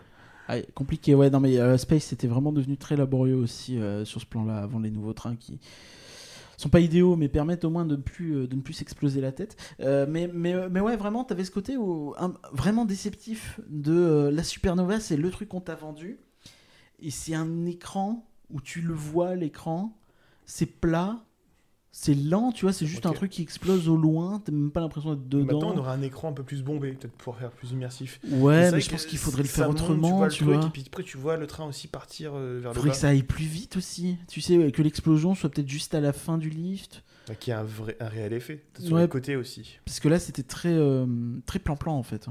[0.52, 1.30] Ah, compliqué, ouais.
[1.30, 4.80] Non, mais euh, Space, c'était vraiment devenu très laborieux aussi euh, sur ce plan-là, avant
[4.80, 5.60] les nouveaux trains qui
[6.56, 9.30] sont pas idéaux, mais permettent au moins de, plus, euh, de ne plus s'exploser la
[9.30, 9.56] tête.
[9.78, 11.76] Mais, mais, mais ouais, vraiment, t'avais ce côté
[12.52, 16.18] vraiment déceptif de la Supernova, c'est le truc qu'on t'a vendu.
[16.98, 19.96] Et c'est un écran où tu le vois, l'écran,
[20.46, 21.22] c'est plat.
[21.92, 24.80] C'est lent, tu vois, c'est juste un truc qui explose au loin, t'as même pas
[24.80, 25.44] l'impression d'être dedans.
[25.58, 28.20] Maintenant, on aura un écran un peu plus bombé, peut-être pour faire plus immersif.
[28.30, 30.54] Ouais, mais je pense qu'il faudrait le faire monte, autrement, tu tu vois.
[30.54, 32.90] le truc, et puis après, tu vois le train aussi partir euh, vers le Faudrait
[32.90, 32.94] bas.
[32.94, 34.16] que ça aille plus vite aussi.
[34.28, 37.02] Tu sais, que l'explosion soit peut-être juste à la fin du lift.
[37.26, 38.62] Bah, Qui a un, vrai, un réel effet.
[38.78, 39.02] Sur Ouais.
[39.02, 39.78] le côté aussi.
[39.84, 41.06] Parce que là, c'était très euh,
[41.44, 42.28] très plan-plan en fait.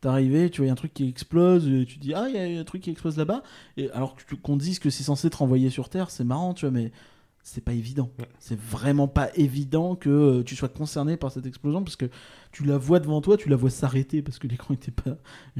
[0.00, 2.56] T'arrivais, tu vois, y a un truc qui explose, et tu dis ah, il y
[2.56, 3.42] a un truc qui explose là-bas.
[3.76, 6.66] Et alors tu- qu'on dise que c'est censé te renvoyer sur Terre, c'est marrant, tu
[6.66, 6.92] vois, mais
[7.42, 8.10] c'est pas évident.
[8.18, 8.26] Ouais.
[8.38, 12.10] C'est vraiment pas évident que euh, tu sois concerné par cette explosion parce que
[12.52, 15.16] tu la vois devant toi, tu la vois s'arrêter parce que l'écran était pas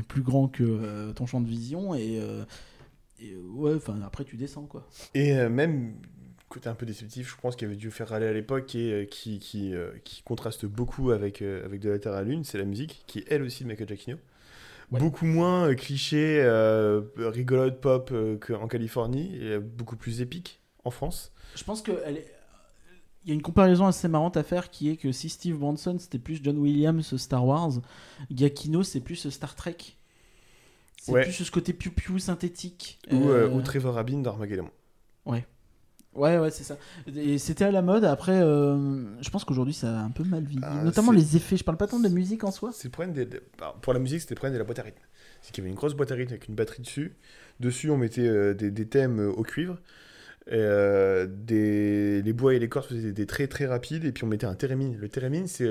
[0.09, 2.45] plus grand que euh, ton champ de vision et, euh,
[3.21, 4.87] et, ouais, enfin après tu descends quoi.
[5.15, 5.95] Et euh, même,
[6.49, 9.05] côté un peu déceptif, je pense qu'il avait dû faire râler à l'époque et euh,
[9.05, 12.45] qui, qui, euh, qui contraste beaucoup avec, euh, avec De la Terre à la Lune,
[12.45, 14.17] c'est la musique, qui est elle aussi de Michael Giacchino.
[14.91, 15.01] Ouais.
[15.01, 20.91] Beaucoup moins euh, cliché, euh, rigolote pop euh, qu'en Californie, et beaucoup plus épique en
[20.91, 21.33] France.
[21.57, 22.35] Je pense que elle est-
[23.25, 25.97] il y a une comparaison assez marrante à faire qui est que si Steve Branson
[25.99, 27.73] c'était plus John Williams Star Wars,
[28.31, 29.77] Giacchino c'est plus Star Trek.
[31.01, 31.23] C'est Ouais.
[31.23, 32.99] plus ce côté piou-piou synthétique.
[33.11, 34.69] Ou, euh, Euh, ou Trevor Rabin dans Armageddon.
[36.15, 36.77] Ouais, ouais, c'est ça.
[37.15, 38.05] Et c'était à la mode.
[38.05, 40.63] Après, euh, je pense qu'aujourd'hui ça a un peu mal vieilli.
[40.65, 41.57] Ah, Notamment les effets.
[41.57, 42.71] Je parle pas tant de la musique en soi.
[42.73, 43.29] C'est problème des,
[43.61, 45.03] alors, pour la musique, c'était le problème de la boîte à rythme.
[45.43, 47.15] C'est qu'il y avait une grosse boîte à rythme avec une batterie dessus.
[47.61, 49.79] Dessus, on mettait des, des thèmes au cuivre.
[50.49, 54.05] Et, euh, des, les bois et les cordes faisaient des, des traits très rapides.
[54.05, 54.97] Et puis on mettait un thérémine.
[54.97, 55.69] Le thérémine, c'est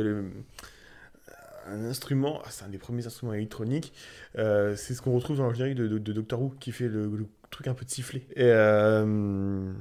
[1.68, 3.94] un instrument, ah, c'est un des premiers instruments électroniques.
[4.38, 7.68] Euh, c'est ce qu'on retrouve dans le générique de, Doctor Who, qui fait le, truc
[7.68, 8.26] un peu de sifflet.
[8.36, 9.74] Et euh,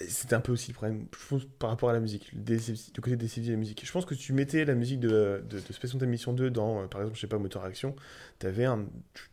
[0.00, 3.00] et c'était un peu aussi le problème, je pense, par rapport à la musique, le
[3.00, 3.84] côté décisif de la musique.
[3.84, 7.02] Je pense que si tu mettais la musique de, de, de Mission 2 dans, par
[7.02, 7.94] exemple, je sais pas, Moteur Action,
[8.38, 8.66] t'avais.
[9.12, 9.24] Tu,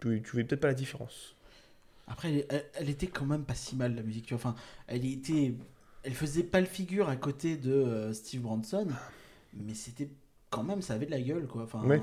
[0.00, 1.33] tu, tu voyais peut-être pas la différence.
[2.06, 4.26] Après, elle, était quand même pas si mal la musique.
[4.26, 4.40] Tu vois.
[4.50, 4.54] Enfin,
[4.86, 5.54] elle était,
[6.02, 8.86] elle faisait pas le figure à côté de euh, Steve Branson,
[9.54, 10.10] mais c'était
[10.50, 11.62] quand même, ça avait de la gueule, quoi.
[11.64, 12.02] Enfin, Ouais.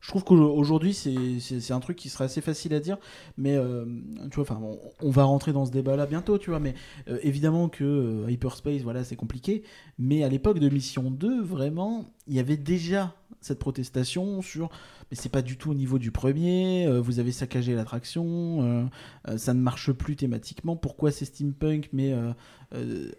[0.00, 2.98] je trouve qu'aujourd'hui c'est un truc qui serait assez facile à dire,
[3.38, 3.84] mais euh,
[4.30, 6.60] tu vois, enfin, on, on va rentrer dans ce débat-là bientôt, tu vois.
[6.60, 6.74] Mais
[7.08, 9.62] euh, évidemment que Hyperspace, voilà, c'est compliqué.
[9.98, 13.14] Mais à l'époque de Mission 2, vraiment, il y avait déjà
[13.44, 14.70] cette protestation sur
[15.10, 18.24] mais c'est pas du tout au niveau du premier, euh, vous avez saccagé l'attraction,
[18.62, 18.84] euh,
[19.28, 22.12] euh, ça ne marche plus thématiquement, pourquoi c'est steampunk, mais...
[22.12, 22.32] euh,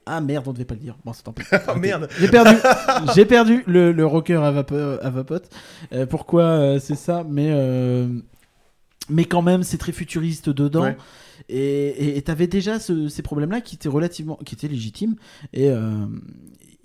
[0.08, 0.98] ah merde, on devait pas le dire.
[1.06, 1.44] Bon, c'est tant pis.
[1.68, 2.56] Oh merde J'ai perdu,
[3.14, 5.48] j'ai perdu le, le rocker à, vapo- à vapote.
[6.10, 7.52] Pourquoi c'est ça Mais
[9.10, 10.84] mais quand même, c'est très futuriste dedans.
[10.84, 10.98] Ouais.
[11.50, 15.16] Et t'avais déjà ce- ces problèmes-là qui étaient relativement, qui étaient légitimes.
[15.52, 16.06] Et euh,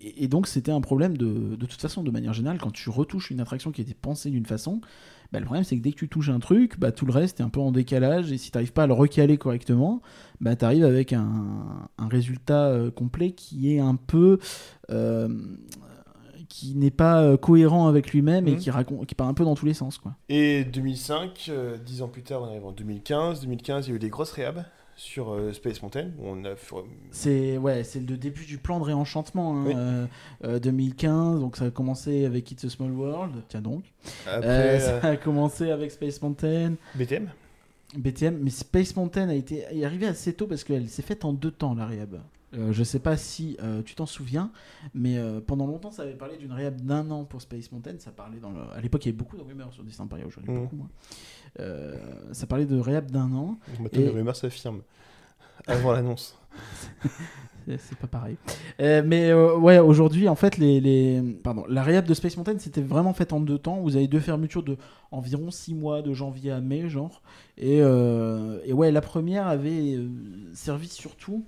[0.00, 2.90] et et donc c'était un problème de, de toute façon, de manière générale, quand tu
[2.90, 4.80] retouches une attraction qui était pensée d'une façon,
[5.32, 7.40] bah, le problème c'est que dès que tu touches un truc, bah, tout le reste
[7.40, 10.00] est un peu en décalage et si t'arrives pas à le recaler correctement,
[10.40, 14.38] bah, t'arrives avec un, un résultat euh, complet qui est un peu...
[14.90, 15.28] euh,
[16.48, 18.56] qui n'est pas euh, cohérent avec lui-même et Mhm.
[18.58, 19.98] qui, raconte, qui part un peu dans tous les sens.
[19.98, 20.14] Quoi.
[20.30, 23.42] Et 2005, euh, dix ans plus tard, on arrive en 2015.
[23.42, 24.64] 2015, il y a eu des grosses réhabs
[24.98, 26.74] sur euh, Space Mountain, où on a fait-
[27.12, 29.72] C'est ouais, c'est le début du plan de réenchantement hein, Oui.
[29.76, 30.06] euh,
[30.44, 33.84] euh, 2015, donc ça a commencé avec It's a Small World, tiens donc.
[34.26, 37.28] après ça a commencé avec Space Mountain, BTM.
[37.96, 41.32] BTM, mais Space Mountain a été est arrivé assez tôt parce qu'elle s'est faite en
[41.32, 42.20] deux temps la réhab.
[42.54, 44.50] Euh, je sais pas si euh, tu t'en souviens,
[44.94, 47.96] mais euh, pendant longtemps ça avait parlé d'une réhab d'un an pour Space Mountain.
[47.98, 48.60] Ça parlait dans le...
[48.74, 50.60] À l'époque il y avait beaucoup de rumeurs sur Disney Paris, aujourd'hui Mhm.
[50.62, 50.88] beaucoup moins.
[52.32, 53.58] Ça parlait de réhab d'un an.
[53.80, 54.80] Maintenant, Et- les rumeurs s'affirment.
[55.66, 56.38] Avant l'annonce.
[57.66, 58.38] C'est- pas pareil.
[58.80, 61.20] Euh, mais euh, ouais, aujourd'hui, en fait, les, les...
[61.44, 63.82] Pardon, la réhab de Space Mountain, c'était vraiment faite en deux temps.
[63.82, 64.78] Vous avez deux fermetures de
[65.10, 67.20] environ six mois, de janvier à mai, genre.
[67.58, 69.98] Et, euh, et ouais, la première avait
[70.54, 71.44] servi surtout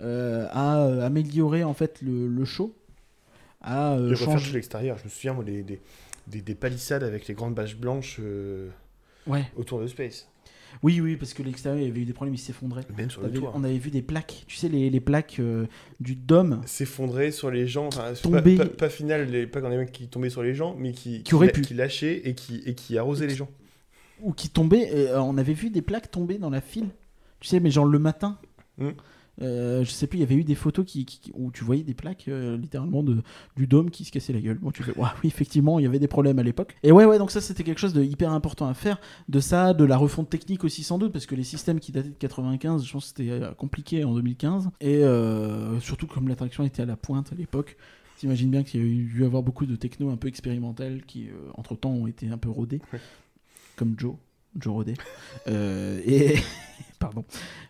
[0.00, 2.74] euh, à euh, améliorer en fait le, le show,
[3.60, 4.52] à euh, changer.
[4.52, 4.98] l'extérieur.
[4.98, 5.80] Je me souviens, moi, des, des,
[6.26, 8.20] des, des palissades avec les grandes bâches blanches
[9.26, 9.44] Ouais.
[9.56, 10.28] autour de Space.
[10.82, 12.82] Oui, oui, parce que l'extérieur, il y avait eu des problèmes, il s'effondrait.
[12.96, 13.50] Même sur le toit.
[13.54, 15.66] On avait vu des plaques, tu sais, les, les plaques euh,
[16.00, 17.86] du dôme S'effondrer sur les gens.
[17.88, 18.56] Enfin, Tomber.
[18.56, 20.92] Pas, pas, pas final, les, pas quand des mecs qui tombaient sur les gens, mais
[20.92, 21.62] qui, Qui auraient pu.
[21.62, 23.48] qui lâchaient et qui, et qui arrosaient les gens.
[24.20, 24.90] ou qui tombaient.
[24.92, 26.90] euh, on avait vu des plaques tomber dans la file.
[27.40, 28.38] Tu sais, mais genre le matin.
[28.78, 28.90] Hmm.
[29.42, 31.82] Euh, je sais plus, il y avait eu des photos qui, qui- où tu voyais
[31.82, 33.22] des plaques euh, littéralement de,
[33.56, 34.58] du dôme qui se cassait la gueule.
[34.58, 36.74] Bon, tu fais, Ouah, oui, effectivement, il y avait des problèmes à l'époque.
[36.82, 38.98] Et ouais, ouais, donc ça c'était quelque chose de hyper important à faire.
[39.28, 42.08] De ça, de la refonte technique aussi sans doute, parce que les systèmes qui dataient
[42.08, 44.70] de 95, je pense que c'était euh, compliqué en 2015.
[44.80, 47.76] Et euh, surtout comme l'attraction était à la pointe à l'époque.
[48.18, 51.28] T'imagines bien qu'il y a eu dû avoir beaucoup de techno un peu expérimentales qui,
[51.54, 52.80] entre temps, ont été un peu rodées.
[52.92, 53.00] Ouais.
[53.76, 54.14] Comme Joe.
[54.58, 54.86] Joe.
[55.48, 56.36] Euh, et
[56.98, 57.24] pardon,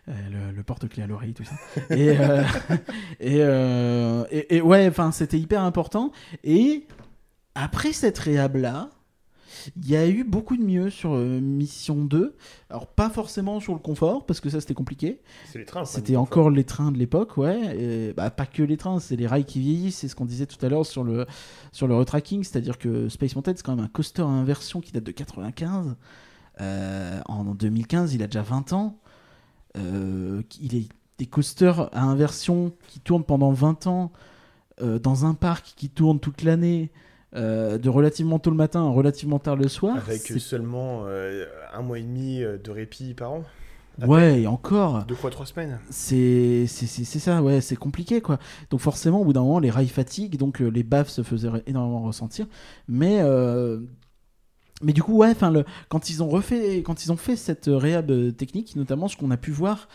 [0.09, 1.55] Euh, le, le porte-clés à l'oreille, tout ça.
[1.95, 2.43] Et, euh,
[3.19, 6.11] et, euh, et- et ouais, enfin, c'était hyper important.
[6.43, 6.85] Et
[7.55, 8.89] après cette réhab là.
[9.75, 12.35] Il y a eu beaucoup de mieux sur euh, Mission 2.
[12.69, 15.19] Alors, pas forcément sur le confort, parce que ça c'était compliqué.
[15.51, 15.81] C'est les trains.
[15.81, 17.75] le C'était encore les trains de l'époque, ouais.
[17.77, 19.97] Et, bah, pas que les trains, c'est les rails qui vieillissent.
[19.97, 21.25] C'est ce qu'on disait tout à l'heure sur le,
[21.73, 22.43] sur le retracking.
[22.43, 25.95] C'est-à-dire que Space Mountain, c'est quand même un coaster à inversion qui date de 95.
[26.61, 28.99] Euh, en 2015, il a déjà 20 ans.
[29.77, 30.87] Euh, il est
[31.17, 34.11] des coasters à inversion qui tournent pendant 20 ans
[34.81, 36.91] euh, dans un parc qui tourne toute l'année.
[37.35, 39.97] euh, de relativement tôt le matin à relativement tard le soir.
[39.97, 43.43] Avec seulement euh, un mois et demi de répit par an.
[44.05, 45.03] Ouais, et encore.
[45.05, 45.79] Deux fois trois semaines.
[45.89, 48.37] C'est ça, ouais, c'est compliqué quoi.
[48.69, 51.49] Donc forcément, au bout d'un moment, les rails fatiguent, donc euh, les baffes se faisaient
[51.65, 52.45] énormément ressentir.
[52.87, 53.19] Mais
[54.83, 55.51] mais du coup, ouais, enfin,
[55.89, 59.17] quand ils ont refait, quand ils ont fait cette euh, réhab euh, technique, notamment, ce
[59.17, 59.87] qu'on a pu voir,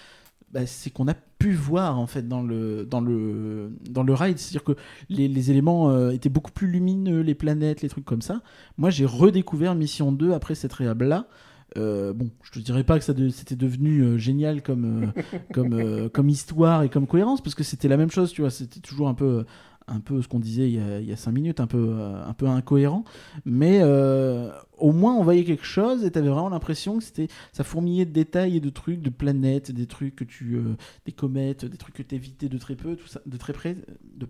[0.53, 4.39] bah, c'est qu'on a pu voir en fait dans le dans le dans le ride,
[4.39, 4.77] c'est-à-dire que
[5.09, 8.43] les, éléments euh, étaient beaucoup plus lumineux, les planètes, les trucs comme ça.
[8.77, 11.27] Moi, j'ai redécouvert Mission 2 après cette réhab là.
[11.75, 15.13] Bon, je te dirais pas que c'était devenu génial comme
[15.55, 18.51] comme comme histoire et comme cohérence parce que c'était la même chose, tu vois.
[18.51, 19.47] C'était toujours un peu
[19.89, 21.97] un peu ce qu'on disait il y, a, il y a cinq minutes, un peu
[21.99, 23.05] euh, un peu incohérent.
[23.45, 27.65] Mais euh, au moins on voyait quelque chose et t'avais vraiment l'impression que c'était ça
[27.65, 30.77] fourmillait de détails et de trucs, de planètes, des trucs que tu euh,
[31.07, 33.77] des comètes, des trucs que t'évitais de très peu, tout ça, de très près,
[34.17, 34.27] de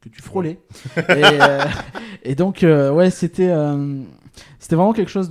[0.00, 0.60] que tu frôlais.
[0.96, 1.64] et, euh,
[2.22, 3.50] et donc, ouais, c'était
[4.58, 5.28] c'était vraiment quelque chose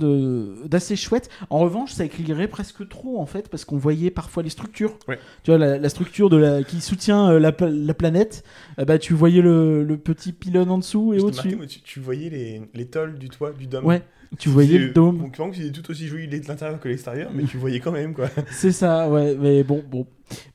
[0.64, 1.28] d'assez chouette.
[1.50, 4.96] En revanche, ça éclairait presque trop en fait, parce qu'on voyait parfois les structures.
[5.08, 5.18] Ouais.
[5.42, 8.44] Tu vois, la, la structure de la, qui soutient euh, la, pla- la planète,
[8.78, 11.58] euh, bah, tu voyais le, le petit pylône en dessous et au-dessus.
[11.68, 13.84] tu, tu voyais les, les tôles du toit du dôme.
[13.84, 14.02] Ouais,
[14.38, 15.18] tu voyais le dôme.
[15.18, 18.14] Donc, donc, c'est tout aussi joli de l'intérieur que l'extérieur, mais tu voyais quand même,
[18.14, 18.28] quoi.
[18.50, 19.36] C'est ça, ouais.
[19.38, 20.06] Mais bon, bon.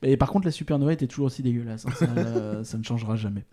[0.02, 1.86] Mais par contre, la supernova était toujours aussi dégueulasse.
[1.86, 3.44] hein, ça, ça ne changera jamais.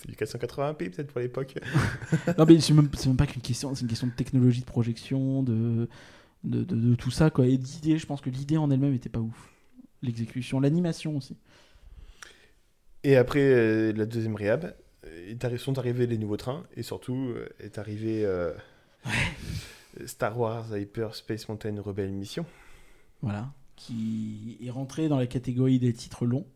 [0.00, 1.54] C'est du 480p peut-être pour l'époque.
[2.38, 5.88] Non, mais c'est même, pas qu'une question, c'est une question de technologie de projection, de,
[6.44, 7.46] de, de, de tout ça, quoi.
[7.46, 9.50] Et d'idée, je pense que l'idée en elle-même était pas ouf.
[10.02, 11.36] L'exécution, l'animation aussi.
[13.02, 14.72] Et après euh, la deuxième réhab,
[15.06, 18.52] euh, sont arrivés les nouveaux trains et surtout euh, est arrivé euh,
[20.06, 22.46] Star Wars Hyper Space Mountain Rebel Mission.
[23.22, 23.52] Voilà.
[23.74, 26.46] Qui est rentré dans la catégorie des titres longs.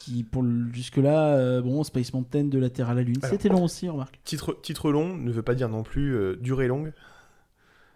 [0.00, 3.30] Qui, pour le- jusque-là, euh, bon, Space Mountain de la Terre à la Lune, Alors.
[3.30, 4.18] c'était long aussi, remarque.
[4.24, 6.92] Titre, titre long ne veut pas dire non plus euh, durée longue.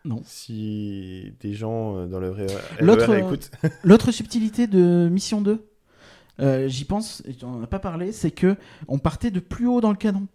[0.04, 0.20] Non.
[0.26, 2.46] Si des gens euh, dans le vrai
[2.78, 3.50] L'autre, euh, écoutent.
[3.84, 5.64] L'autre subtilité de Mission 2,
[6.40, 8.54] euh, j'y pense, et tu en as pas parlé, c'est que
[8.86, 10.26] on partait de plus haut dans le canon.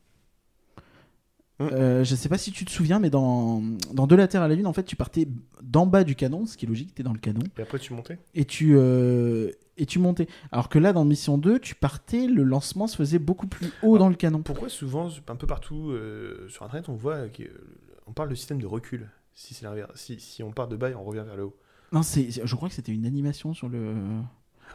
[1.59, 1.67] Mm.
[1.73, 3.61] Euh, je sais pas si tu te souviens, mais dans,
[3.93, 5.27] dans De la Terre à la Lune, en fait, tu partais
[5.61, 7.79] d'en bas du canon, ce qui est logique, tu es dans le canon, Et après
[7.79, 10.27] tu montais et tu, euh, et tu montais.
[10.51, 13.97] Alors que là, dans Mission 2, tu partais, le lancement se faisait beaucoup plus haut
[13.97, 14.41] dans le canon.
[14.41, 18.67] Pourquoi souvent, un peu partout euh, sur Internet, on voit qu'on parle de système de
[18.67, 19.91] recul si c'est l'inverse.
[19.95, 21.57] Si, si on part de bas et on revient vers le haut?
[21.91, 23.95] Non, c'est, je crois que c'était une animation sur le.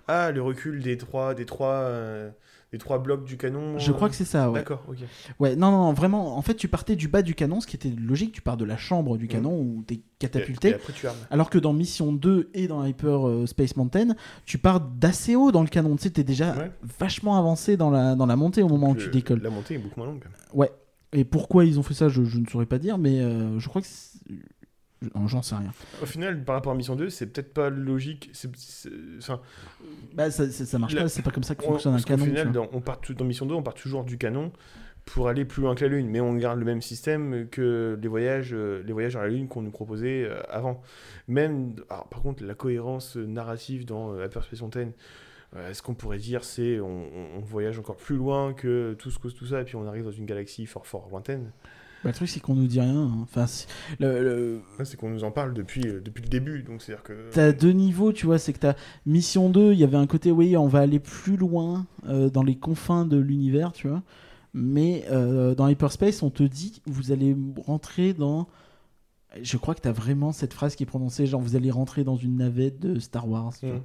[0.09, 1.89] Ah, le recul des trois, des trois,
[2.75, 3.79] des trois blocs du canon.
[3.79, 4.59] Je crois que c'est ça, ouais.
[4.59, 4.97] D'accord, ok.
[5.39, 7.77] Ouais, non, non, non, vraiment, en fait, tu partais du bas du canon, ce qui
[7.77, 9.29] était logique, tu pars de la chambre du Mm.
[9.29, 10.71] canon où t'es catapulté.
[10.71, 11.17] et après tu armes.
[11.31, 15.53] Alors que dans Mission 2 et dans Hyper euh, Space Mountain, tu pars d'assez haut
[15.53, 15.95] dans le canon.
[15.95, 16.71] Tu sais, t'es déjà Ouais.
[16.99, 19.41] vachement avancé dans la, dans la montée au moment où Le- tu décolles.
[19.41, 20.25] La montée est beaucoup moins longue.
[20.53, 20.73] Ouais.
[21.13, 23.69] Et pourquoi ils ont fait ça, je, je ne saurais pas dire, mais euh, je
[23.69, 23.87] crois que.
[25.27, 25.73] J'en sais rien.
[26.03, 28.31] Au final, par rapport à Mission 2, c'est peut-être pas logique.
[30.15, 32.25] Bah, ça, ça, marche La- pas, c'est pas comme ça que on- fonctionne un canon.
[32.25, 34.53] tu final, dans, on part tout- dans Mission 2, on part toujours du canon
[35.05, 36.09] pour aller plus loin que la Lune.
[36.09, 39.49] Mais on garde le même système que les voyages, euh, les voyages à la Lune
[39.49, 40.81] qu'on nous proposait euh, avant.
[41.29, 44.91] Même, alors, par contre, la cohérence euh, narrative dans euh, Hyper Space Mountain,
[45.57, 49.29] euh, ce qu'on pourrait dire, c'est on, voyage encore plus loin que tout ce que
[49.29, 51.53] tout ça, et puis on arrive dans une galaxie fort fort lointaine.
[52.05, 52.95] Bah, le truc, c'est qu'on nous dit rien.
[53.07, 53.19] hein.
[53.23, 53.67] Enfin, c'est-
[53.99, 54.61] le-
[54.99, 57.31] qu'on nous en parle depuis, euh, depuis le début, donc c'est-à-dire que...
[57.33, 58.75] T'as deux niveaux, tu vois, c'est que t'as
[59.07, 62.43] Mission 2, il y avait un côté, oui, on va aller plus loin euh, dans
[62.43, 64.03] les confins de l'univers, tu vois.
[64.53, 67.37] Mais euh, dans Hyperspace, on te dit, vous allez
[67.67, 68.47] rentrer dans...
[69.43, 72.15] Je crois que t'as vraiment cette phrase qui est prononcée, genre, vous allez rentrer dans
[72.17, 73.53] une navette de Star Wars.
[73.59, 73.85] tu vois.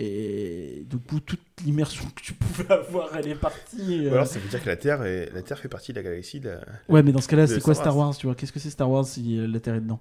[0.00, 4.02] Et du coup, toute l'immersion que tu pouvais avoir, elle est partie.
[4.06, 4.12] Ou euh.
[4.12, 5.28] alors ça veut dire que la Terre, est...
[5.34, 6.38] la Terre fait partie de la galaxie.
[6.38, 8.06] De la- Ouais, mais dans ce cas-là, c'est quoi Star Wars.
[8.08, 8.36] Wars, tu vois?
[8.36, 10.00] Qu'est-ce que c'est Star Wars si euh, la Terre est dedans?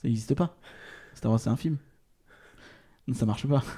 [0.00, 0.56] Ça n'existe pas.
[1.14, 1.76] Star Wars, c'est un film.
[3.12, 3.62] Ça marche pas.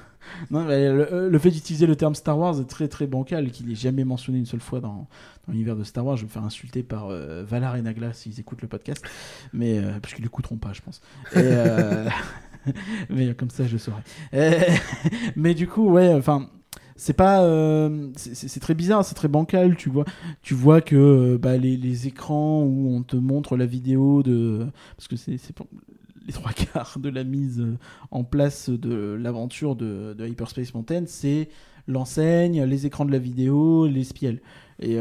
[0.51, 3.65] Non, mais le, le fait d'utiliser le terme Star Wars est très très bancal, qu'il
[3.67, 5.07] n'est jamais mentionné une seule fois dans,
[5.47, 6.17] dans l'univers de Star Wars.
[6.17, 9.05] Je vais me faire insulter par euh, Valar et Nagla s'ils écoutent le podcast,
[9.53, 10.99] mais euh, parce qu'ils l'écouteront pas, je pense.
[11.33, 12.09] Et, euh,
[13.09, 14.01] mais comme ça, je saurai.
[14.33, 14.59] Euh,
[15.35, 16.49] mais du coup, ouais, enfin.
[16.99, 20.03] C'est pas, euh, c'est- très bizarre, c'est très bancal, tu vois.
[20.41, 24.65] Tu vois que euh, bah, les, les écrans où on te montre la vidéo de,
[24.95, 25.37] parce que c'est
[26.25, 27.63] les trois quarts de la mise
[28.11, 31.49] en place de l'aventure de, de Hyperspace Mountain, c'est
[31.87, 34.41] l'enseigne, les écrans de la vidéo, les spiels.
[34.79, 34.97] Et,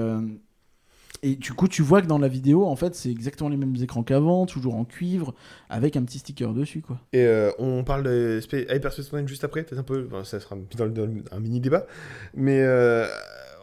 [1.22, 3.74] et du coup, tu vois que dans la vidéo, en fait, c'est exactement les mêmes
[3.80, 5.34] écrans qu'avant, toujours en cuivre,
[5.68, 7.00] avec un petit sticker dessus, quoi.
[7.12, 10.40] Et euh, on parle de Spa- Hyperspace Mountain juste après, peut-être un peu, enfin, ça
[10.40, 11.86] sera dans, un mini débat,
[12.34, 13.06] mais euh,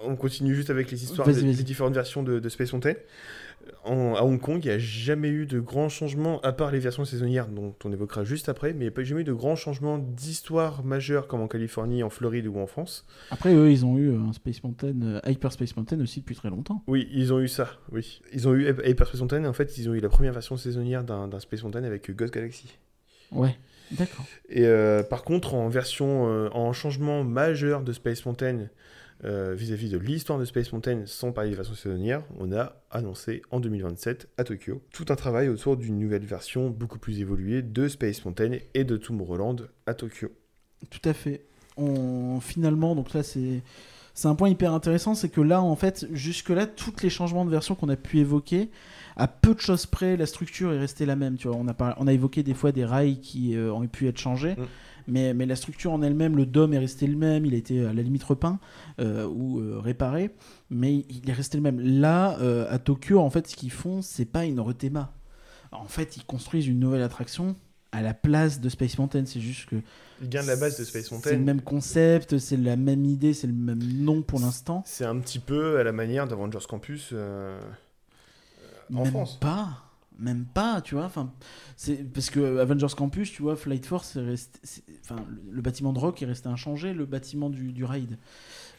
[0.03, 2.93] on continue juste avec les histoires des, des différentes versions de, de Space Mountain.
[3.85, 6.79] En- à Hong Kong, il n'y a jamais eu de grands changements, à part les
[6.79, 9.33] versions saisonnières dont on évoquera juste après, mais il n'y a pas jamais eu de
[9.33, 13.05] grands changements d'histoire majeure comme en Californie, en Floride ou en France.
[13.29, 16.81] Après, eux, ils ont eu un Space Mountain, euh, Hyperspace Mountain aussi depuis très longtemps.
[16.87, 18.21] Oui, ils ont eu ça, oui.
[18.33, 20.55] Ils ont eu Hy- Hyperspace Mountain, et en fait, ils ont eu la première version
[20.55, 22.77] saisonnière d'un d'un Space Mountain avec Ghost Galaxy.
[23.31, 23.57] Ouais,
[23.91, 24.25] d'accord.
[24.49, 28.67] Et euh, par contre, en version, euh, en changement majeur de Space Mountain
[29.25, 33.41] euh, vis-à-vis de l'histoire de Space Mountain, sans parler des versions saisonnières, on a annoncé
[33.51, 37.87] en 2027 à Tokyo tout un travail autour d'une nouvelle version beaucoup plus évoluée de
[37.87, 39.55] Space Mountain et de Tomorrowland
[39.85, 40.29] à Tokyo.
[40.89, 41.45] Tout à fait.
[41.77, 43.61] On, finalement, donc là, c'est.
[44.15, 47.49] C'est un point hyper intéressant, c'est que là, en fait, jusque-là, tous les changements de
[47.49, 48.69] version qu'on a pu évoquer,
[49.15, 51.35] à peu de choses près, la structure est restée la même.
[51.35, 53.87] Tu vois, on a, par- on a évoqué des fois des rails qui euh, ont
[53.87, 54.65] pu être changés, Mm.
[55.07, 57.85] Mais, mais la structure en elle-même, le dôme est resté le même, il a été
[57.85, 58.59] à la limite repeint
[58.99, 60.31] euh, ou euh, réparé,
[60.69, 61.79] mais il est resté le même.
[61.79, 65.13] Là, euh, à Tokyo, en fait, ce qu'ils font, c'est pas une rethéma.
[65.71, 67.55] En fait, ils construisent une nouvelle attraction
[67.93, 69.23] à la place de Space Mountain.
[69.25, 69.75] C'est juste que
[70.21, 71.37] Il vient de la base de Space c'est le Mountain.
[71.37, 74.83] même concept, c'est la même idée, c'est le même nom pour l'instant.
[74.85, 77.59] C'est un petit peu à la manière d'Avengers Campus euh,
[78.93, 79.39] en même France.
[79.39, 79.83] pas,
[80.23, 81.05] même pas, tu vois.
[81.05, 81.31] Enfin,
[81.75, 84.59] c'est parce que Avengers Campus, tu vois, Flight Force, est resté,
[85.03, 85.17] enfin,
[85.51, 87.83] le, bâtiment de Rock est resté inchangé, le bâtiment du, du.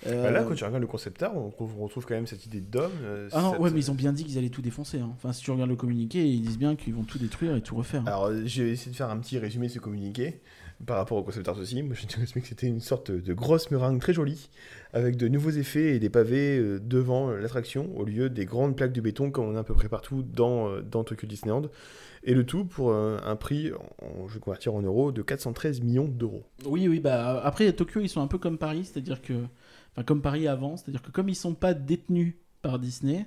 [0.07, 2.61] Euh, Bah là, quand tu regardes le concept art, on retrouve, quand même cette idée
[2.61, 2.91] de dôme.
[3.03, 5.01] euh, Ah non, cette- ouais, mais ils ont bien dit qu'ils allaient tout défoncer.
[5.01, 5.11] hein.
[5.15, 7.77] Enfin, si tu regardes le communiqué, ils disent bien qu'ils vont tout détruire et tout
[7.77, 8.03] refaire.
[8.03, 8.07] hein.
[8.07, 10.41] Alors, j'ai essayé de faire un petit résumé de ce communiqué
[10.87, 11.83] par rapport au concept art aussi.
[11.83, 14.51] Moi, te résumé que c'était une sorte de grosse meringue très jolie,
[14.93, 18.77] avec de nouveaux effets et des pavés euh, devant euh, l'attraction, au lieu des grandes
[18.77, 21.63] plaques de béton comme on a à peu près partout dans, euh, dans Tokyo Disneyland.
[22.23, 23.71] Et le tout pour un prix,
[24.29, 26.43] je vais convertir en euros, de 413 millions d'euros.
[26.65, 29.35] Oui, oui, bah après Tokyo, ils sont un peu comme Paris, c'est-à-dire que,
[29.93, 33.27] enfin comme Paris avant, c'est-à-dire que comme ils sont pas détenus par Disney,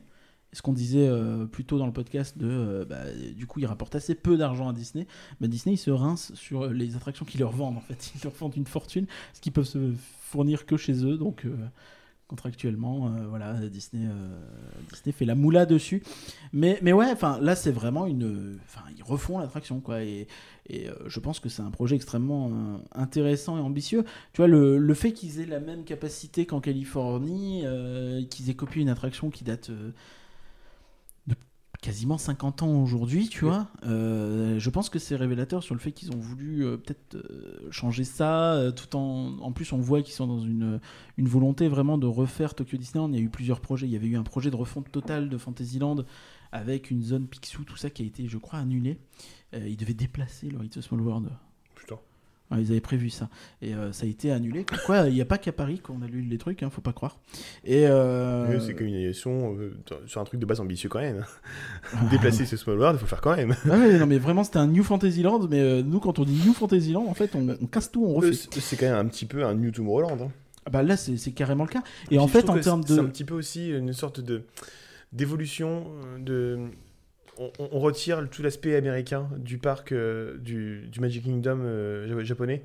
[0.57, 2.97] ce qu'on disait euh, plus tôt dans le podcast euh, bah,
[3.35, 5.05] du coup, ils rapportent assez peu d'argent à Disney.
[5.39, 8.33] Bah, Disney, ils se rincent sur les attractions qu'ils leur vendent en fait, ils leur
[8.33, 11.45] vendent une fortune, ce qu'ils peuvent se fournir que chez eux, donc.
[11.45, 11.55] euh,
[12.27, 14.05] contractuellement euh, voilà Disney
[14.91, 16.03] Disney fait la moula dessus
[16.51, 20.27] mais mais ouais enfin là c'est vraiment une enfin ils refont l'attraction quoi et
[20.69, 24.03] et je pense que c'est un projet extrêmement intéressant et ambitieux.
[24.33, 27.63] Tu vois, le, le fait qu'ils aient la même capacité qu'en Californie,
[28.29, 29.71] qu'ils aient copié une attraction qui date
[31.87, 33.51] quasiment 50 ans aujourd'hui, tu Oui.
[33.51, 37.15] vois, euh, je pense que c'est révélateur sur le fait qu'ils ont voulu euh, peut-être
[37.15, 39.39] euh, changer ça, tout en...
[39.39, 40.81] En plus, on voit qu'ils sont dans une,
[41.15, 43.07] une volonté vraiment de refaire Tokyo Disneyland.
[43.13, 43.87] Il y a eu plusieurs projets.
[43.87, 46.03] Il y avait eu un projet de refonte totale de Fantasyland
[46.51, 48.99] avec une zone Picsou, tout ça qui a été, je crois, annulé.
[49.53, 51.29] Ils devaient déplacer le It's a Small World.
[51.73, 51.99] Putain.
[52.49, 53.27] Ouais, ils avaient prévu ça.
[53.61, 54.63] Et euh, ça a été annulé.
[54.63, 56.93] Comme Quoi, il n'y a pas qu'à Paris qu'on annule les trucs, hein, faut pas
[56.93, 57.19] croire.
[57.65, 61.25] Et euh, Oui, C'est qu'une annulation euh, sur un truc de base ambitieux quand même.
[62.11, 63.53] Déplacer ce Small World, il faut le faire quand même.
[63.65, 65.47] Ah ouais, non, mais vraiment, c'était un New Fantasyland.
[65.49, 68.13] Mais euh, nous, quand on dit New Fantasyland, en fait, on, on casse tout, on
[68.13, 68.31] refait.
[68.33, 70.17] C'est quand même un petit peu un New Tomorrowland.
[70.21, 70.31] Hein.
[70.65, 71.83] Ah bah là, c'est carrément le cas.
[72.05, 73.07] Et Puis en fait, en termes c'est- C'est un de.
[73.09, 74.43] petit peu aussi une sorte de
[75.13, 75.85] d'évolution
[76.19, 76.59] de.
[77.39, 82.63] On, retire tout l'aspect américain du parc euh, du, du Magic Kingdom euh, ja- japonais.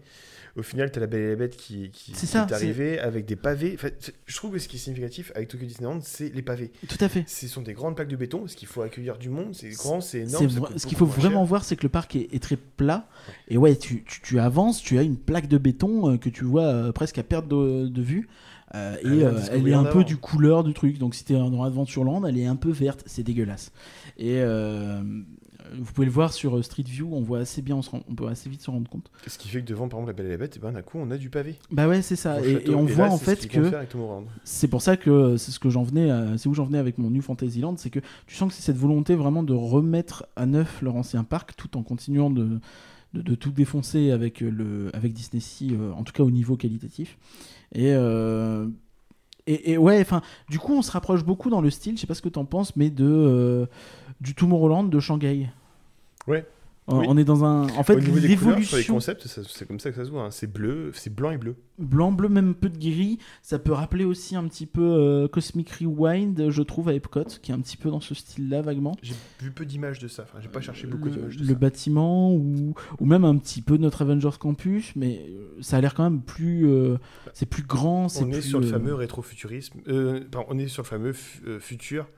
[0.54, 2.52] Au final, tu as la Belle et la Bête qui, qui, C'est qui ça, est
[2.52, 3.72] arrivée avec des pavés.
[3.74, 3.88] Enfin,
[4.26, 6.70] je trouve que ce qui est significatif avec Tokyo Disneyland, c'est les pavés.
[6.88, 7.24] Tout à fait.
[7.26, 10.02] Ce sont des grandes plaques de béton, parce qu'il faut accueillir du monde, c'est grand,
[10.02, 10.50] c'est énorme.
[10.50, 11.44] ça ce qu'il faut vraiment cher.
[11.46, 13.08] voir, c'est que le parc est, est très plat.
[13.48, 16.44] Et ouais, tu, tu- tu avances, tu as une plaque de béton euh, que tu
[16.44, 18.28] vois presque à perte de, de vue.
[18.74, 20.98] Euh, et euh, elle est un peu du couleur du truc.
[20.98, 23.02] Donc si t'es dans Adventureland, elle est un peu verte.
[23.06, 23.72] C'est dégueulasse.
[24.16, 25.02] Et euh,
[25.78, 28.14] vous pouvez le voir sur Street View, on voit assez bien, on, se rend- on
[28.14, 29.10] peut assez vite se rendre compte.
[29.26, 30.82] Ce qui fait que devant, par exemple, la Belle et la Bête, eh ben, d'un
[30.82, 31.56] coup, on a du pavé.
[31.70, 32.40] Bah ouais, c'est ça.
[32.44, 33.70] Et, on là, voit en ce fait que
[34.44, 37.10] c'est pour ça que c'est ce que j'en venais, c'est où j'en venais avec mon
[37.10, 40.82] New Fantasyland, c'est que tu sens que c'est cette volonté vraiment de remettre à neuf
[40.82, 42.58] leur ancien parc tout en continuant de,
[43.14, 46.56] de, de tout défoncer avec, le, avec Disney Sea, euh, en tout cas au niveau
[46.56, 47.18] qualitatif.
[47.74, 48.68] Et, euh,
[49.46, 52.06] et, et ouais, enfin, du coup, on se rapproche beaucoup dans le style, je sais
[52.06, 53.66] pas ce que t'en penses, mais de, euh,
[54.20, 55.50] du Tomorrowland de Shanghai.
[56.26, 56.46] Ouais.
[56.88, 57.06] On- Oui.
[57.08, 57.68] On est dans un.
[57.76, 60.04] En fait, Au niveau des couleurs, sur les l'évolution concepts, c'est comme ça que ça
[60.04, 60.22] se voit.
[60.24, 60.30] hein.
[60.32, 61.54] C'est bleu, c'est blanc et bleu.
[61.78, 65.28] blanc, bleu, même un peu de gris, ça peut rappeler aussi un petit peu euh,
[65.28, 68.96] Cosmic Rewind, je trouve, à Epcot, qui est un petit peu dans ce style-là, vaguement.
[69.00, 70.24] J'ai vu peu d'images de ça.
[70.24, 71.54] Enfin, j'ai pas cherché beaucoup le, d'images de le ça.
[71.54, 75.94] bâtiment ou, ou même un petit peu notre Avengers Campus, mais euh, ça a l'air
[75.94, 76.66] quand même plus.
[76.68, 76.96] euh,
[77.32, 78.08] c'est plus grand.
[78.08, 79.78] c'est On est plus, sur le euh, fameux rétrofuturisme.
[79.86, 82.08] Euh, pardon, on est sur le fameux fu- euh, futur,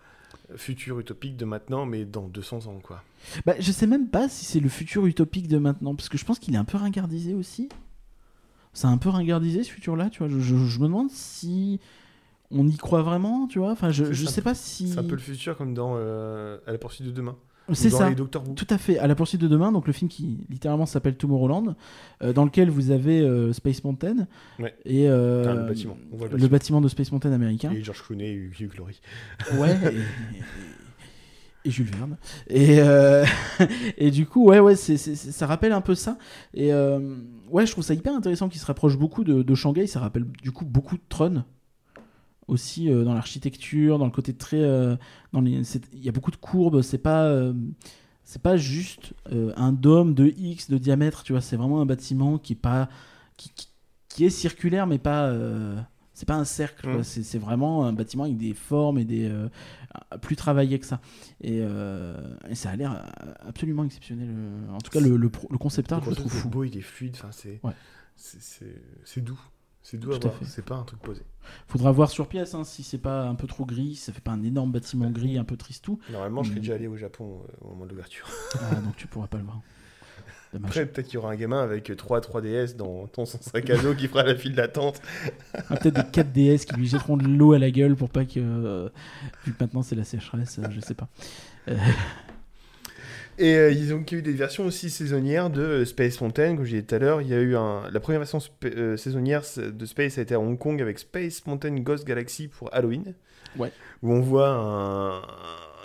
[0.56, 3.02] futur utopique de maintenant, mais dans 200 ans, quoi.
[3.46, 6.24] Bah, je sais même pas si c'est le futur utopique de maintenant, parce que je
[6.24, 7.68] pense qu'il est un peu ringardisé aussi.
[8.72, 10.28] C'est un peu ringardisé ce futur-là, tu vois.
[10.28, 11.78] Je, je- je me demande si
[12.50, 13.70] on y croit vraiment, tu vois.
[13.72, 14.88] Enfin, je, je sais peu- pas si.
[14.90, 17.36] C'est un peu le futur comme dans euh, À la poursuite de demain.
[17.72, 18.10] C'est ça.
[18.12, 18.98] Tout à fait.
[18.98, 21.74] À la poursuite de demain, donc le film qui littéralement s'appelle Tomorrowland,
[22.22, 24.26] euh, dans lequel vous avez euh, Space Mountain
[24.58, 24.74] Ouais.
[24.84, 25.96] et euh, le bâtiment.
[26.12, 26.50] On voit le le bâtiment.
[26.50, 27.70] bâtiment de Space Mountain américain.
[27.72, 29.00] Et George Clooney et Hugh Glory.
[29.58, 29.76] Ouais.
[31.64, 32.18] Et, et Jules Verne.
[32.48, 32.78] Et,
[33.98, 36.18] et du coup, ouais, ouais, ça rappelle un peu ça.
[36.52, 36.70] Et
[37.50, 39.86] ouais, je trouve ça hyper intéressant qu'il se rapproche beaucoup de, de Shanghai.
[39.86, 41.44] Ça rappelle du coup beaucoup de Tron.
[42.46, 44.60] Aussi euh, dans l'architecture, dans le côté très.
[44.60, 44.96] euh,
[45.32, 46.82] dans les, c'est- il y a beaucoup de courbes.
[46.82, 47.24] C'est pas.
[47.24, 47.52] euh,
[48.22, 49.12] c'est pas juste
[49.56, 51.40] un dôme de X de diamètre, tu vois.
[51.42, 52.88] C'est vraiment un bâtiment qui est pas.
[53.36, 53.68] qui, qui-
[54.08, 55.32] qui est circulaire, mais pas.
[56.12, 56.98] c'est pas un cercle, quoi.
[57.00, 57.04] Mm.
[57.04, 59.30] C'est, c'est vraiment un bâtiment avec des formes et des.
[60.22, 61.00] plus travaillé que ça.
[61.42, 61.58] Et,
[62.48, 63.10] et ça a l'air
[63.40, 64.28] absolument exceptionnel.
[64.70, 66.48] En tout cas, le, le, pro- le concept art, Le je le trouve fou.
[66.48, 67.14] beau, il est fluide.
[67.16, 67.72] Enfin, c'est, Ouais.
[68.16, 69.40] c'est, c'est, c'est doux.
[69.84, 70.34] C'est doux à voir.
[70.46, 71.20] C'est pas un truc posé.
[71.68, 74.22] Faudra voir sur pièce hein, si c'est pas un peu trop gris, si ça fait
[74.22, 76.00] pas un énorme bâtiment gris, un peu tristou.
[76.10, 78.26] Normalement, je serais déjà allé au Japon euh, au moment de l'ouverture.
[78.62, 79.60] Ah, donc tu pourras pas le voir.
[80.54, 80.70] Dommage.
[80.70, 83.94] Après, peut-être qu'il y aura un gamin avec 3 3DS dans, son sac à dos
[83.94, 85.02] qui fera la file d'attente.
[85.52, 88.40] Ah, Peut-être des 4DS qui lui jetteront de l'eau à la gueule pour pas que.
[88.40, 88.88] euh,
[89.44, 91.08] vu que maintenant c'est la sécheresse, euh, je sais pas.
[93.38, 96.70] Et euh, ils ont eu des versions aussi saisonnières de euh, Space Mountain, comme je
[96.70, 97.20] disais tout à l'heure.
[97.20, 97.90] Il y a eu un...
[97.90, 101.74] La première version euh, saisonnière de Space a été à Hong Kong avec Space Mountain
[101.80, 103.14] Ghost Galaxy pour Halloween.
[103.58, 103.72] Ouais.
[104.02, 105.22] Où on voit un-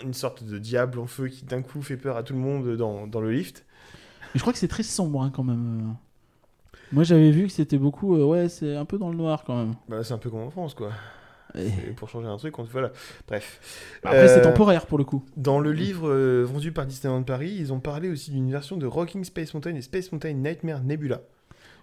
[0.03, 2.76] une sorte de diable en feu qui d'un coup fait peur à tout le monde
[2.77, 3.65] dans, dans le lift.
[4.34, 5.95] Mais je crois que c'est très sombre hein, quand même.
[6.91, 8.15] Moi j'avais vu que c'était beaucoup.
[8.15, 9.73] euh, ouais, c'est un peu dans le noir quand même.
[9.88, 10.91] Bah, c'est un peu comme en France, quoi.
[11.55, 12.63] Et- Et pour changer un truc, on...
[12.63, 12.91] voilà.
[13.27, 13.97] Bref.
[14.03, 15.23] Après, c'est Euh, temporaire pour le coup.
[15.38, 18.85] Dans le livre euh, vendu par Disneyland Paris, ils ont parlé aussi d'une version de
[18.85, 21.21] Rocking Space Mountain et Space Mountain Nightmare Nebula.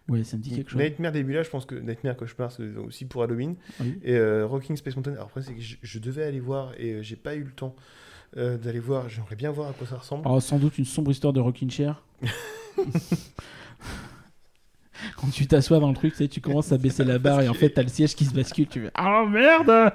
[0.09, 0.81] Ouais, ça me dit quelque chose.
[0.81, 3.57] Nightmare Nebula, je pense que Nightmare Cauchemar, c'est aussi pour Halloween.
[3.81, 3.99] Oui.
[4.05, 6.93] Et euh, Rocking Space Mountain, alors après, c'est que je, je devais aller voir et
[6.93, 7.75] euh, j'ai pas eu le temps
[8.37, 9.09] euh, d'aller voir.
[9.09, 10.23] J'aimerais bien voir à quoi ça ressemble.
[10.29, 12.05] Oh, sans doute une sombre histoire de rocking chair.
[15.17, 17.49] Quand tu t'assois dans le truc, tu, sais, tu commences à baisser la barre et
[17.49, 18.67] en fait t'as le siège qui se bascule.
[18.69, 19.93] Tu fais Oh merde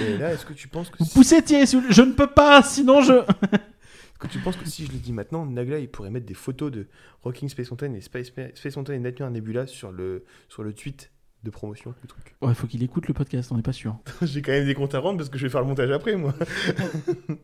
[0.00, 2.62] Et là, est-ce que tu penses que Vous si, poussez le- Je ne peux pas,
[2.62, 3.12] sinon je.
[3.52, 6.34] est-ce que tu penses que si je le dis maintenant, Nagla il pourrait mettre des
[6.34, 6.86] photos de
[7.22, 11.10] Rocking Space Mountain et Space, Space Mountain et Nightmare Nebula sur le sur le tweet
[11.44, 12.34] de promotion du truc?
[12.42, 13.96] Ouais, faut qu'il écoute le podcast, on n'est pas sûr.
[14.22, 16.16] J'ai quand même des comptes à rendre parce que je vais faire le montage après,
[16.16, 16.34] moi.
[17.28, 17.36] Il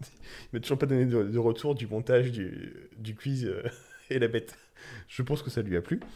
[0.52, 3.62] m'a toujours pas donné de, de retour du montage du, du quiz euh,
[4.10, 4.56] et la bête.
[5.08, 6.00] Je pense que ça lui a plu.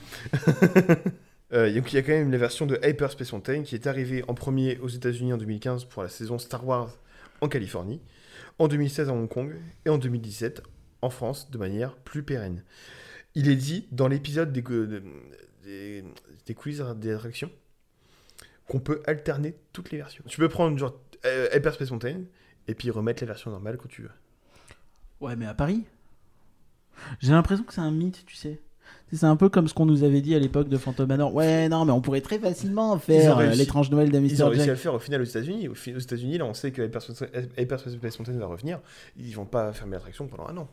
[1.55, 4.23] Euh, il y a quand même la version de Hyper Space Mountain qui est arrivée
[4.29, 6.99] en premier aux États-Unis en 2015 pour la saison Star Wars
[7.41, 8.03] en Californie,
[8.59, 9.55] en 2016 à Hong Kong
[9.87, 10.63] et en 2017
[11.01, 12.63] en France de manière plus pérenne.
[13.35, 14.63] Il est dit dans l'épisode des,
[15.65, 16.05] des,
[16.45, 17.51] des quiz des attractions
[18.67, 20.25] qu'on peut alterner toutes les versions.
[20.29, 22.25] Tu peux prendre genre euh, Hyper Space Mountain
[22.67, 24.11] et puis remettre la version normale quand tu veux.
[25.21, 25.85] Ouais, mais à Paris
[27.21, 28.61] J'ai l'impression que c'est un mythe, tu sais.
[29.13, 31.35] C'est un peu comme ce qu'on nous avait dit à l'époque de Phantom Manor.
[31.35, 34.43] Ouais, non, mais on pourrait très facilement Ils faire euh, l'étrange Noël de Ils Mr.
[34.43, 34.69] ont réussi à Jack.
[34.69, 35.69] le faire au final aux États-Unis.
[35.69, 37.25] Aux États-Unis, là, on sait que Hyper Space
[37.57, 38.81] Hyper Space Mountain va revenir.
[39.19, 40.69] Ils vont pas fermer l'attraction pendant un an.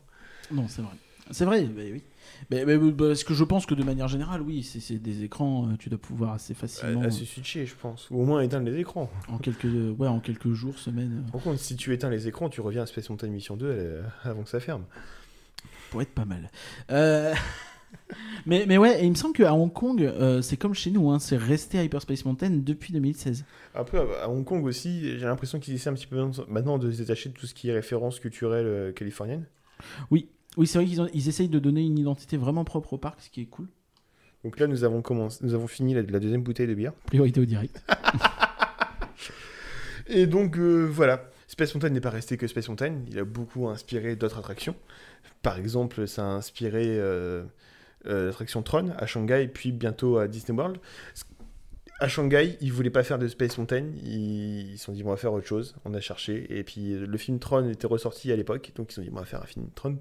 [0.51, 0.91] Non, c'est vrai.
[1.31, 2.03] C'est vrai, mais oui.
[2.51, 5.67] Mais, mais- mais parce que je pense que de manière générale, oui, c'est des écrans,
[5.69, 8.07] euh, tu dois pouvoir assez facilement, À, à se switcher, je pense.
[8.11, 9.09] Ou au moins éteindre les écrans.
[9.29, 9.63] en quelques,
[9.97, 12.83] ouais, en quelques jours, semaines, euh, Par contre, si tu éteins les écrans, tu reviens
[12.83, 14.83] à Space Mountain Mission 2 euh, avant que ça ferme.
[15.95, 16.51] Pour être pas mal.
[16.91, 17.33] Euh,
[18.45, 21.09] mais, mais ouais, et il me semble qu'à Hong Kong, euh, c'est comme chez nous,
[21.09, 23.45] hein, c'est resté Hyperspace Mountain depuis 2016.
[23.73, 26.97] Après, à Hong Kong aussi, j'ai l'impression qu'ils essaient un petit peu maintenant de se
[26.97, 29.45] détacher de tout ce qui est référence culturelle euh, californienne.
[30.11, 30.27] Oui,
[30.65, 33.29] c'est vrai qu'ils ont- ils essayent de donner une identité vraiment propre au parc, ce
[33.29, 33.67] qui est cool.
[34.43, 36.91] Donc là, nous avons, commencé, nous avons fini la, la deuxième bouteille de bière.
[37.05, 37.81] Priorité au direct.
[40.07, 43.67] Et donc euh, voilà, Space Mountain n'est pas resté que Space Mountain, il a beaucoup
[43.69, 44.75] inspiré d'autres attractions.
[45.41, 47.43] Par exemple, ça a inspiré euh,
[48.07, 50.77] euh, l'attraction Tron à Shanghai, puis bientôt à Disney World.
[51.99, 55.15] À Shanghai, ils voulaient pas faire de Space Mountain, ils se sont dit on va
[55.15, 58.73] faire autre chose, on a cherché, et puis le film Tron était ressorti à l'époque,
[58.75, 59.97] donc ils se sont dit on va faire un film Tron.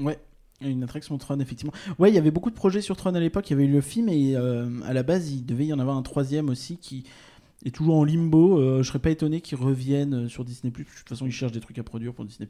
[0.00, 0.18] Ouais.
[0.60, 1.72] Une attraction Tron, effectivement.
[1.98, 3.48] Ouais, il y avait beaucoup de projets sur Tron à l'époque.
[3.48, 5.78] Il y avait eu le film et euh, à la base, il devait y en
[5.78, 7.04] avoir un troisième aussi qui
[7.64, 8.58] est toujours en limbo.
[8.58, 10.72] Euh, je serais pas étonné qu'il revienne sur Disney+.
[10.72, 12.48] De toute façon, ils cherchent des trucs à produire pour Disney+.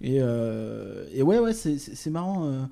[0.00, 2.46] Et, euh, et ouais, ouais, c'est- marrant.
[2.46, 2.62] euh,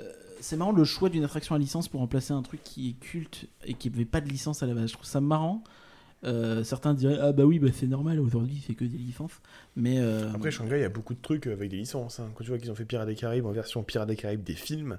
[0.00, 2.92] euh, c'est marrant le choix d'une attraction à licence pour remplacer un truc qui est
[2.94, 4.88] culte et qui n'avait pas de licence à la base.
[4.88, 5.62] Je trouve ça marrant.
[6.24, 9.42] Euh, certains diraient ah bah oui bah c'est normal aujourd'hui c'est que des licences
[9.76, 12.18] mais euh, Après, Shanghai, il y a beaucoup de trucs avec des licences.
[12.18, 12.30] hein.
[12.34, 14.54] Quand tu vois qu'ils ont fait Pirates des Caraïbes en version Pirates des Caraïbes des
[14.54, 14.96] films,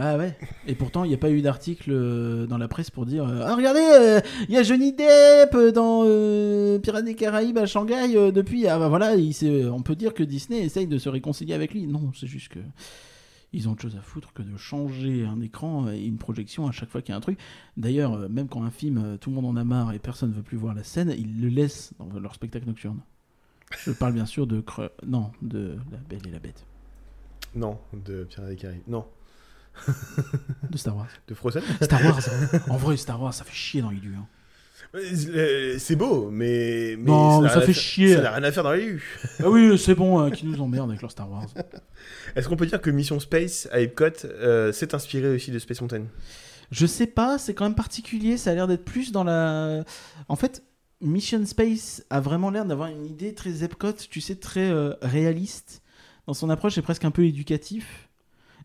[0.00, 0.34] Bah ouais.
[0.66, 3.44] Et pourtant, il n'y a pas eu d'article euh, dans la presse pour dire euh,
[3.44, 6.04] Ah, regardez, euh, il y a Johnny Depp dans
[6.80, 8.66] Pirates des Caraïbes à Shanghai depuis.
[8.66, 9.12] Ah bah voilà,
[9.70, 11.86] on peut dire que Disney essaye de se réconcilier avec lui.
[11.86, 12.60] Non, c'est juste que.
[13.52, 16.72] Ils ont autre chose à foutre que de changer un écran et une projection à
[16.72, 17.38] chaque fois qu'il y a un truc.
[17.76, 20.42] D'ailleurs, même quand un film, tout le monde en a marre et personne ne veut
[20.42, 23.00] plus voir la scène, ils le laissent dans leur spectacle nocturne.
[23.84, 24.64] Je parle bien sûr de.
[25.06, 26.64] Non, de La Belle et la Bête.
[27.54, 29.04] non, de Pirates des Caraïbes, non,
[30.70, 31.08] De Star Wars.
[31.28, 31.62] de Frozen.
[31.82, 32.20] Star Wars,
[32.68, 34.14] en vrai, Star Wars, ça fait chier dans lieux.
[34.16, 34.26] hein.
[34.94, 36.96] Euh, C'est beau, mais.
[36.98, 38.14] mais Non, ça fait chier.
[38.14, 39.02] Ça n'a rien à faire dans rues.
[39.38, 41.46] Ah oui, c'est bon, hein, qui nous emmerde avec leur Star Wars.
[42.36, 45.80] Est-ce qu'on peut dire que Mission Space à Epcot euh, s'est inspiré aussi de Space
[45.80, 46.04] Mountain?
[46.72, 49.84] Je sais pas, c'est quand même particulier, ça a l'air d'être plus dans la...
[50.28, 50.62] En fait,
[51.00, 55.82] Mission Space a vraiment l'air d'avoir une idée très Epcot, tu sais, très euh, réaliste.
[56.26, 58.08] Dans son approche, c'est presque un peu éducatif.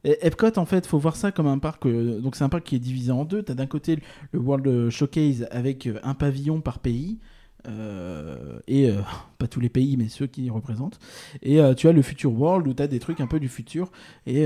[0.06, 1.86] Epcot, en fait, faut voir ça comme un parc.
[1.86, 3.44] euh, donc, c'est un parc qui est divisé en deux.
[3.44, 3.99] Tu as d'un côté
[4.32, 7.19] le World Showcase avec euh, un pavillon par pays.
[7.68, 8.91] euh, et
[9.40, 10.99] pas tous les pays, mais ceux qui y représentent.
[11.41, 13.91] Et tu as le Future World où tu as des trucs un peu du futur.
[14.27, 14.45] Et,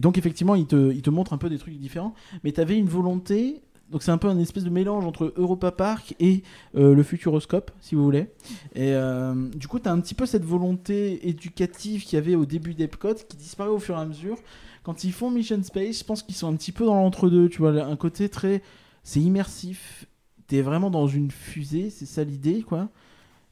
[0.00, 2.14] donc, effectivement, te, il te montre un peu des trucs différents.
[2.44, 3.62] Mais tu avais une volonté.
[3.92, 6.42] Donc, c'est un peu un espèce de mélange entre Europa Park et
[6.76, 8.26] euh, le Futuroscope, si vous voulez.
[8.74, 12.34] Et euh, du coup, tu as un petit peu cette volonté éducative qu'il y avait
[12.34, 14.38] au début d'Epcot qui disparaît au fur et à mesure.
[14.82, 17.50] Quand ils font Mission Space, je pense qu'ils sont un petit peu dans l'entre-deux.
[17.50, 18.62] Tu vois, un côté très.
[19.04, 20.06] C'est immersif.
[20.46, 22.88] T'es vraiment dans une fusée, c'est ça l'idée, quoi.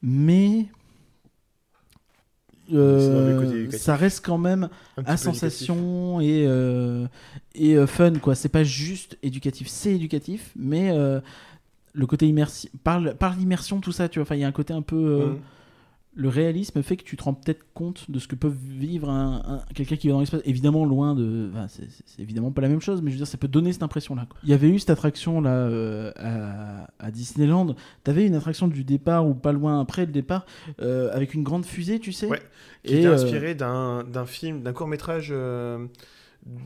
[0.02, 0.66] Mais.
[2.72, 4.68] Euh, ça reste quand même
[5.04, 7.06] à sensation et, euh,
[7.54, 8.34] et euh, fun quoi.
[8.34, 9.68] C'est pas juste éducatif.
[9.68, 10.92] C'est éducatif mais
[11.92, 14.24] le côté immersif par, par l'immersion tout ça tu vois.
[14.24, 15.44] Enfin il y a un côté un peu éducatif.
[16.14, 19.42] Le réalisme fait que tu te rends peut-être compte de ce que peut vivre un,
[19.46, 22.62] un- quelqu'un qui va dans l'espace évidemment loin de enfin, c'est, c'est- c'est évidemment pas
[22.62, 24.52] la même chose mais je veux dire ça peut donner cette impression là il y
[24.52, 27.76] avait eu cette attraction là euh, à, à Disneyland.
[28.02, 30.46] T'avais une attraction du départ ou pas loin après le départ
[30.82, 32.26] euh, avec une grande fusée tu sais?
[32.26, 32.40] Ouais,
[32.82, 35.32] Qui Et, était euh, inspiré d'un d'un film, d'un court métrage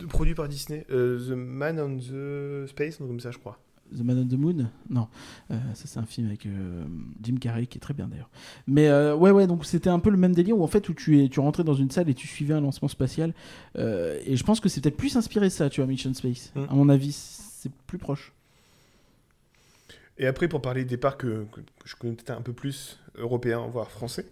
[0.09, 3.59] produit par Disney, euh, The Man on the Space, donc comme ça je crois.
[3.97, 5.09] The Man on the Moon Non,
[5.51, 6.85] Euh, ça c'est un film avec euh,
[7.23, 8.31] Jim Carrey qui est très bien d'ailleurs.
[8.67, 10.95] Mais euh, ouais, ouais, donc c'était un peu le même délire où en fait où
[10.95, 13.35] tu, es, tu rentrais dans une salle et tu suivais un lancement spatial.
[13.77, 16.53] Et je pense que c'est peut-être plus inspiré de ça, tu vois, Mission Space.
[16.55, 16.65] Mm.
[16.71, 18.33] À mon avis, c'est plus proche.
[20.19, 23.67] Et après, pour parler des parcs que, que je connais peut-être un peu plus européens,
[23.67, 24.27] voire français,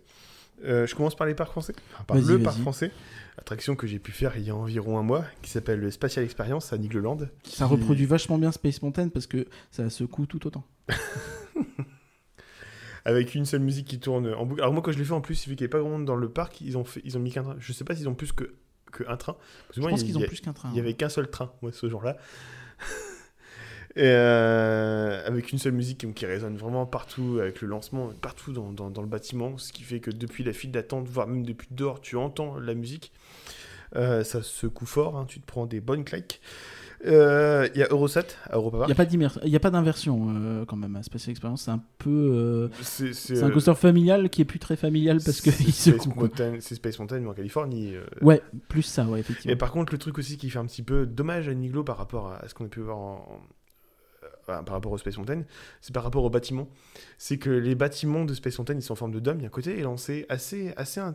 [0.65, 1.75] euh, je commence par les parcs français.
[1.95, 2.91] Enfin, par le parc français,
[3.39, 6.25] attraction que j'ai pu faire il y a environ un mois, qui s'appelle le Spatial
[6.25, 7.19] Experience à Nigloland.
[7.45, 10.65] Ça qui- reproduit vachement bien Space Mountain parce que ça secoue tout autant.
[13.05, 14.61] Avec une seule musique qui tourne en boucle.
[14.61, 16.05] Alors moi, quand je l'ai fait en plus, vu qu'il n'y avait pas grand monde
[16.05, 17.57] dans le parc, ils ont, fait, ils ont mis qu'un train.
[17.59, 18.55] Je sais pas s'ils ont plus que,
[18.93, 19.33] que un train.
[19.67, 20.69] Parce Je moi, pense qu'ils ont a- plus qu'un train.
[20.73, 22.17] Il y avait qu'un seul train, moi, ce jour-là.
[23.95, 28.73] Et euh, avec une seule musique qui, résonne vraiment partout, avec le lancement partout dans,
[28.73, 31.69] dans- dans le bâtiment, ce qui fait que depuis la file d'attente, voire même depuis
[31.71, 33.13] dehors, tu entends la musique.
[33.95, 36.41] Euh, ça secoue fort, hein, tu te prends des bonnes claques.
[37.05, 39.61] Euh, Il y a Eurosat à Europa Il n'y a pas d'immer- il y a
[39.61, 41.63] pas d'inversion euh, quand même à Space Experience.
[41.65, 42.11] C'est un peu.
[42.11, 45.43] euh, C'est un euh, coaster familial qui est plus très familial parce.
[46.17, 47.97] Mountain- C'est Space Mountain, mais en Californie.
[47.97, 49.57] euh, Ouais, plus ça, ouais, Et effectivement.
[49.59, 52.29] par contre, le truc aussi qui fait un petit peu dommage à Niglo par rapport
[52.33, 53.37] à ce qu'on a pu voir en- euh,
[54.47, 55.43] par rapport au Space Mountain,
[55.81, 56.69] c'est par rapport aux bâtiments.
[57.19, 59.39] C'est que les bâtiments de Space Mountain, ils sont en forme de dôme.
[59.39, 61.15] Il y a un côté élancé assez, assez in-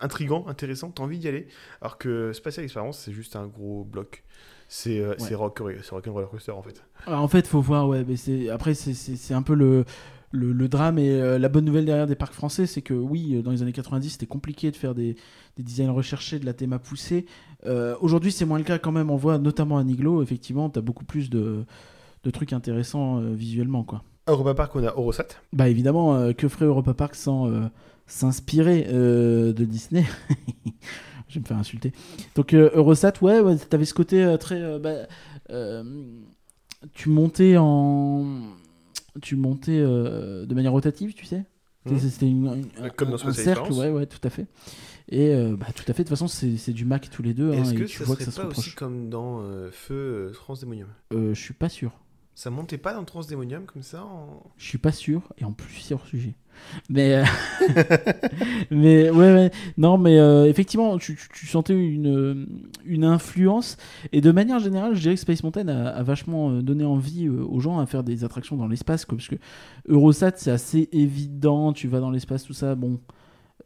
[0.00, 0.90] intrigant, intéressant.
[0.90, 1.46] T'as envie d'y aller.
[1.80, 4.24] Alors que Spatial Experience, c'est juste un gros bloc.
[4.68, 6.82] C'est euh, c'est rock, c'est rock and roller coaster en fait.
[7.06, 9.84] Alors, en fait, faut voir, ouais, mais c'est après c'est- c'est c'est un peu le,
[10.30, 13.34] le, le drame et euh, la bonne nouvelle derrière des parcs français, c'est que oui,
[13.36, 15.14] euh, dans les années 90, c'était compliqué de faire des,
[15.58, 17.26] des designs recherchés, de la théma poussée.
[17.66, 19.10] Euh, Aujourd'hui, c'est moins le cas quand même.
[19.10, 21.66] On voit notamment à Niglo, effectivement, tu as beaucoup plus de,
[22.24, 24.02] de trucs intéressants euh, visuellement, quoi.
[24.28, 25.26] Europa Park, on a Eurosat.
[25.52, 27.62] Bah évidemment, euh, que ferait Europa Park sans euh,
[28.06, 30.04] s'inspirer de Disney?
[31.28, 31.92] Je vais me faire insulter.
[32.36, 34.78] Donc Eurosat, ouais, ouais t'avais ce côté très...
[34.78, 35.06] bah,
[36.92, 38.24] tu montais en...
[39.20, 41.44] Tu montais euh, de manière rotative, tu sais?
[41.84, 41.98] Mhm.
[41.98, 42.46] C'était une-
[42.82, 44.46] une- Comme dans un, cercle, ouais, ouais, tout à fait.
[45.10, 47.50] Et euh, bah, tout à fait, de toute façon, c'est du Mac tous les deux.
[47.52, 48.74] hein, Est-ce et que tu ça vois serait que ça se pas aussi reproche.
[48.76, 51.92] comme dans euh, Feu Transdémonium je suis pas sûr.
[52.34, 54.06] Ça montait pas dans Transdémonium comme ça.
[54.56, 56.34] Je suis pas sûr, et en plus c'est hors sujet.
[56.88, 57.24] Mais, euh,
[58.70, 62.46] mais ouais, ouais, non, mais euh, effectivement, tu, tu- sentais une,
[62.84, 63.76] une influence,
[64.12, 67.60] et de manière générale, je dirais que Space Mountain a, vachement euh, donné envie aux
[67.60, 69.36] gens à faire des attractions dans l'espace, parce que
[69.88, 73.00] Eurosat c'est assez évident, tu vas dans l'espace, tout ça, bon.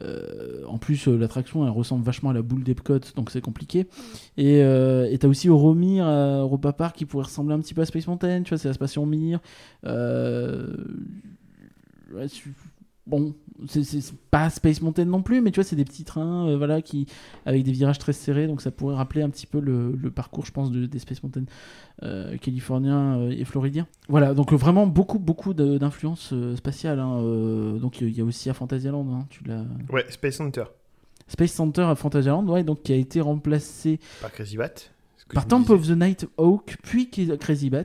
[0.03, 3.87] Euh, en plus, euh, l'attraction elle ressemble vachement à la boule d'Epcot, donc c'est compliqué.
[4.37, 7.87] Et euh, t'as aussi Euromir à Europa Park qui pourrait ressembler un petit peu à
[7.87, 9.41] Space Mountain, tu vois, c'est la station Mir.
[12.15, 12.29] Ouais,
[13.07, 13.35] bon,
[13.69, 13.85] c'est
[14.31, 17.07] pas Space Mountain non plus, mais tu vois, c'est des petits trains, euh, voilà, qui
[17.47, 20.45] avec des virages très serrés, donc ça pourrait rappeler un petit peu le, le parcours,
[20.45, 21.45] je pense, de, des Space Mountain
[22.03, 23.87] euh, californiens euh, et floridiens.
[24.09, 26.99] Voilà, donc euh, vraiment beaucoup, beaucoup de- d'influence euh, spatiale.
[27.01, 27.17] hein,
[27.81, 29.65] donc il y a aussi à Fantasyland, hein, tu l'as.
[29.91, 30.65] Ouais, Space Center
[31.29, 34.75] Space Center à Fantasyland, ouais, donc qui a été remplacé par Crazy Bat.
[35.35, 37.85] par Temple of the Night Hawk, puis Crazy Bat.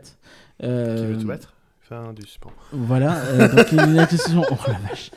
[0.60, 1.54] Qui veut te battre
[1.92, 2.50] Fin du bon.
[2.72, 4.44] Voilà, euh, donc il y a une attraction.
[4.50, 5.12] Oh la vache.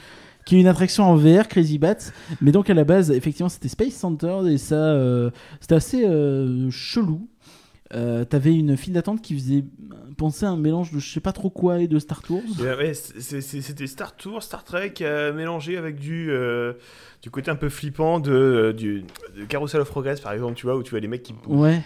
[0.44, 1.94] Qui est une attraction en VR, Crazy Bats.
[2.40, 5.30] Mais donc à la base, effectivement, c'était Space Center et ça, euh,
[5.60, 7.28] c'était assez euh, chelou.
[7.94, 9.64] Euh, T'avais une file d'attente qui faisait
[10.18, 12.42] penser à un mélange de je sais pas trop quoi et de Star Tours.
[12.58, 16.72] Ouais, C'était Star Tour, Star Trek euh, mélangé avec du, euh,
[17.22, 19.04] du côté un peu flippant de, euh, du,
[19.36, 21.56] de Carousel of Progress par exemple, tu vois, où tu vois les mecs qui bougent.
[21.56, 21.82] Ouais,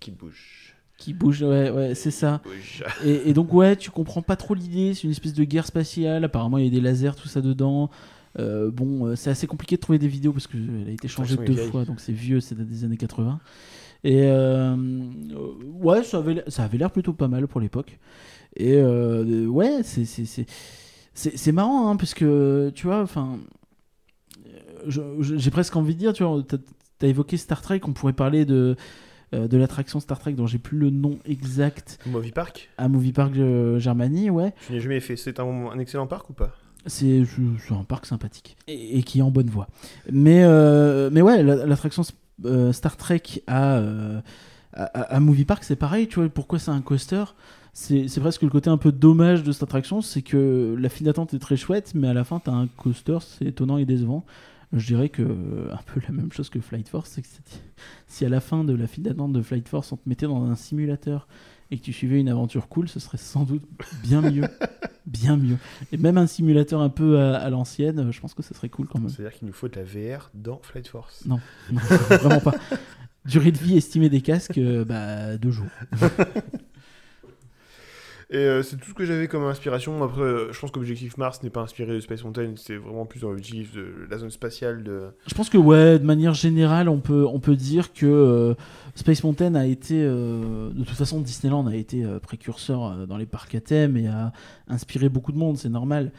[0.00, 0.61] Qui bougent.
[1.02, 2.40] Qui bouge, ouais, ouais, c'est ça.
[3.04, 4.94] Et, et donc ouais, tu comprends pas trop l'idée.
[4.94, 6.24] C'est une espèce de guerre spatiale.
[6.24, 7.90] Apparemment, il y a des lasers, tout ça dedans.
[8.38, 11.36] Euh, bon, euh, c'est assez compliqué de trouver des vidéos parce qu'elle a été changée
[11.36, 11.68] deux vieille.
[11.68, 13.40] fois, donc c'est vieux, c'est des années 80.
[14.04, 14.76] Et euh,
[15.80, 17.98] ouais, ça avait, ça avait l'air plutôt pas mal pour l'époque.
[18.56, 23.38] Et ouais, c'est marrant hein, parce que tu vois, enfin,
[24.86, 26.58] j'ai presque envie de dire, tu vois, t'as
[27.02, 28.76] as évoqué Star Trek, on pourrait parler de
[29.34, 33.12] euh, de l'attraction Star Trek dont j'ai plus le nom exact Movie Park, à Movie
[33.12, 34.52] Park euh, Germany, ouais.
[34.68, 35.16] je n'ai jamais fait.
[35.16, 36.50] C'est un, un excellent parc ou pas
[36.86, 37.22] C'est
[37.70, 39.68] un parc sympathique et, et qui est en bonne voie.
[40.10, 42.02] Mais, euh, mais ouais, la- l'attraction
[42.44, 43.76] euh, Star Trek à,
[44.72, 46.08] à, à- Movie Park, c'est pareil.
[46.08, 47.24] Tu vois, pourquoi c'est un coaster?
[47.74, 51.32] C'est presque le côté un peu dommage de cette attraction, c'est que la file d'attente
[51.32, 54.26] est très chouette, mais à la fin, tu as un coaster, c'est étonnant et décevant.
[54.72, 57.28] Je dirais que euh, un peu la même chose que Flight Force, c'est que
[58.06, 60.44] si à la fin de la file d'attente de Flight Force, on te mettait dans
[60.44, 61.28] un simulateur
[61.70, 63.62] et que tu suivais une aventure cool, ce serait sans doute
[64.02, 64.44] bien mieux.
[65.06, 65.56] bien mieux.
[65.90, 68.68] Et même un simulateur un peu à, à l'ancienne, euh, je pense que ce serait
[68.68, 69.08] cool quand même.
[69.08, 71.26] C'est-à-dire qu'il nous faut de la VR dans Flight Force.
[71.26, 71.40] Non,
[71.70, 72.54] non, vraiment pas.
[73.24, 75.66] Durée de vie estimée des casques, euh, bah, deux jours.
[78.32, 80.02] Et euh, c'est tout ce que j'avais comme inspiration.
[80.02, 83.20] Après, euh, je pense qu'Objectif Mars n'est pas inspiré de Space Mountain, c'est vraiment plus
[83.20, 85.10] dans l'objectif de la zone spatiale de.
[85.26, 88.54] Je pense que ouais, de manière générale, on peut, on peut dire que euh,
[88.94, 93.60] Space Mountain a été, de toute façon, Disneyland a été précurseur dans les parcs à
[93.60, 94.32] thème et a
[94.66, 96.10] inspiré beaucoup de monde, c'est normal.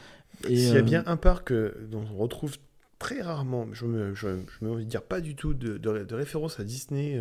[0.48, 2.58] Et, S'il y a bien un parc dont on retrouve
[3.00, 6.04] très rarement, je me, je, je me envie de dire pas du tout de, de,
[6.04, 7.20] de référence à Disney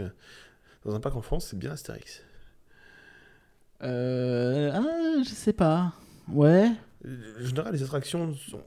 [0.85, 2.21] dans un parc en France, c'est bien Astérix.
[3.83, 5.93] Euh, ah, je sais pas.
[6.31, 6.71] Ouais.
[7.05, 8.61] Euh, En général, les attractions sont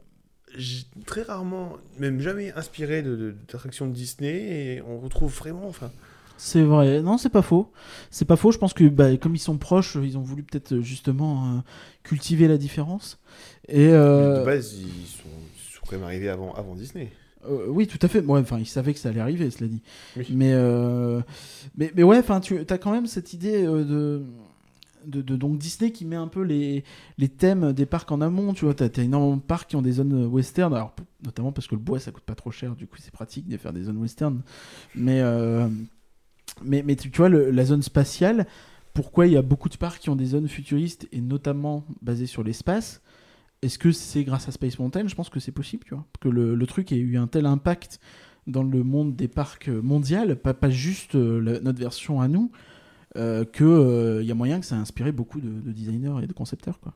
[1.05, 5.91] très rarement, même jamais inspirées de- de- d'attractions de, Disney et on retrouve vraiment, enfin,
[6.39, 7.71] C'est vrai, non, c'est pas faux.
[8.11, 8.53] C'est pas faux.
[8.53, 11.59] Je pense que bah, comme ils sont proches, ils ont voulu peut-être euh, justement euh,
[12.03, 13.19] cultiver la différence.
[13.69, 17.11] Et euh, de base, ils sont, ils sont quand même arrivés avant, avant Disney.
[17.49, 18.21] euh, oui, tout à fait.
[18.25, 19.83] Ouais, enfin, ils savaient que ça allait arriver, cela dit.
[20.17, 20.27] Oui.
[20.31, 21.21] Mais, euh,
[21.77, 24.23] mais mais ouais, enfin, tu as quand même cette idée euh, de,
[25.07, 26.85] donc Disney qui met un peu les
[27.39, 28.53] thèmes des parcs en amont.
[28.55, 30.75] Tu vois, t'as as énormément de parcs qui ont des zones western.
[30.75, 32.75] Alors notamment parce que le bois ça coûte pas trop cher.
[32.77, 34.43] Du coup, c'est pratique de faire des zones western.
[34.95, 35.69] Mais euh,
[36.63, 38.47] mais, tu, vois, la zone spatiale,
[38.95, 42.27] pourquoi il y a beaucoup de parcs qui ont des zones futuristes et notamment basées
[42.27, 43.03] sur l'espace?
[43.63, 45.07] Est-ce que c'est grâce à Space Mountain?
[45.07, 46.07] Je pense que c'est possible, tu vois.
[46.21, 48.01] Que le, truc ait eu un tel impact
[48.47, 52.53] dans le monde des parcs mondial, pas, pas juste euh, notre version à nous,
[53.17, 56.27] euh, que euh, y a moyen que ça a inspiré beaucoup de, de designers et
[56.27, 56.95] de concepteurs, quoi.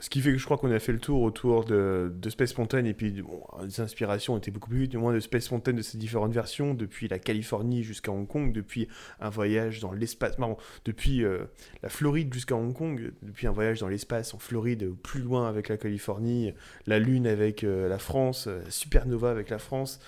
[0.00, 2.84] Ce qui fait que je crois qu'on a fait le tour autour de, Space Mountain
[2.84, 6.32] et puis les inspirations étaient beaucoup plus du moins de Space Mountain de ses différentes
[6.32, 8.88] versions, depuis la Californie jusqu'à Hong Kong, depuis
[9.20, 10.56] un voyage dans l'espace, pardon,
[10.86, 11.44] depuis euh,
[11.82, 15.68] la Floride jusqu'à Hong Kong, depuis un voyage dans l'espace en Floride, plus loin avec
[15.68, 16.54] la Californie,
[16.86, 20.00] la Lune avec la France, euh, Supernova avec la France,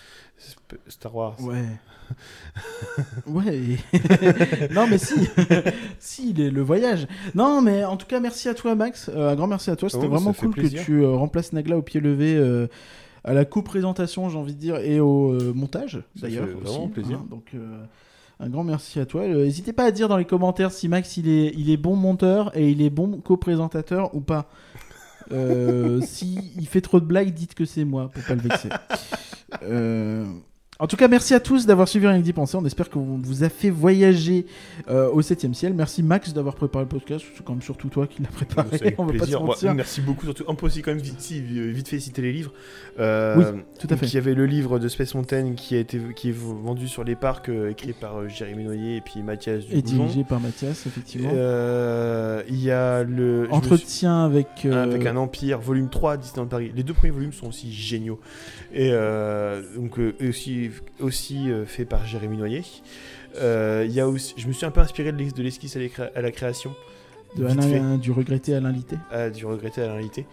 [0.89, 1.36] Star Wars.
[1.40, 1.64] Ouais.
[3.27, 3.77] ouais.
[4.74, 5.14] non, mais si.
[5.98, 7.06] si, il est le voyage.
[7.35, 9.10] Non, mais en tout cas, merci à toi, Max.
[9.14, 9.89] Euh, un grand merci à toi.
[9.89, 12.35] C'était Oh, vraiment cool que tu euh, remplaces Nagla au pied levé.
[12.36, 12.66] euh,
[13.24, 16.48] à la co-présentation, j'ai envie de dire, et au montage, d'ailleurs.
[16.60, 17.19] vraiment plaisir.
[17.19, 17.27] hein.
[17.31, 17.52] donc,
[18.40, 19.28] un grand merci à toi.
[19.28, 22.51] N'hésitez pas à dire dans les commentaires si Max il est, il est bon monteur
[22.59, 24.51] et il est bon co-présentateur ou pas.
[25.33, 28.69] Euh, si il fait trop de blagues, dites que c'est moi pour pas le vexer.
[29.65, 30.25] Euh,
[30.83, 32.57] En tout cas, merci à tous d'avoir suivi Rien que d'y penser.
[32.57, 34.47] On espère qu'on vous a fait voyager
[34.91, 35.75] euh, au 7ème ciel.
[35.75, 37.25] Merci Max d'avoir préparé le podcast.
[37.37, 38.69] C'est quand même surtout toi qui l'as préparé.
[38.81, 39.43] Avec On va pas se plaisir.
[39.45, 40.25] Ouais, merci beaucoup.
[40.25, 42.51] Surtout, on peut aussi quand même vite, vite fait citer les livres.
[42.99, 44.07] Euh, Tout à fait.
[44.07, 47.05] Il y avait le livre de Space Mountain qui a été qui est vendu sur
[47.05, 50.85] les parcs, euh, écrit par euh, Jérémy Noyer et puis Mathias Et dirigé par Mathias,
[50.87, 51.31] effectivement.
[51.33, 54.49] Euh, Il y a le suis- Entretien avec.
[54.65, 56.73] euh, avec un empire, volume 3, Disneyland Paris.
[56.75, 58.19] Les deux premiers volumes sont aussi géniaux.
[58.74, 60.70] Et euh, donc euh, aussi,
[61.01, 62.62] aussi euh, fait par Jérémy Noyer.
[63.39, 65.77] Y a aussi, je me suis un peu inspiré de l'es- de l'esquisse
[66.15, 66.74] à, la création,
[67.36, 67.74] de fait.
[67.77, 68.97] Alain, du regretté Alain Litté.
[69.11, 70.27] à, du regretté réalité.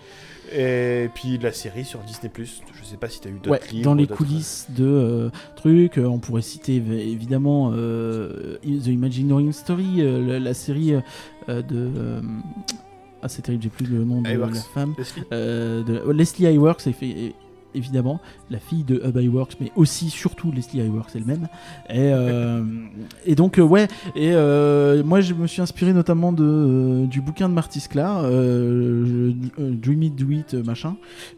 [0.53, 2.32] Et puis la série sur Disney+.
[2.38, 3.84] Je sais pas si tu as eu d'autres Ouais, livres.
[3.86, 9.95] dans les coulisses de euh, trucs, on pourrait citer évi- évidemment euh, The Imagineering Story,
[9.99, 10.94] euh, la, la série
[11.48, 12.22] de.
[13.22, 14.56] ah, c'est terrible, j'ai plus le nom de Iwerks.
[14.56, 14.95] la femme.
[14.98, 17.36] Leslie de, oh, Leslie Iwerks, é-
[17.76, 18.20] évidemment,
[18.50, 21.48] la fille de Hub Iwerks, mais aussi, surtout, Leslie Iwerks elle-même.
[21.90, 22.64] Et, euh,
[23.26, 27.50] et donc, euh, ouais, et euh, moi, je me suis inspiré notamment de, du bouquin
[27.50, 30.96] de Marty Sklar, je- Dream It, Do It, machin.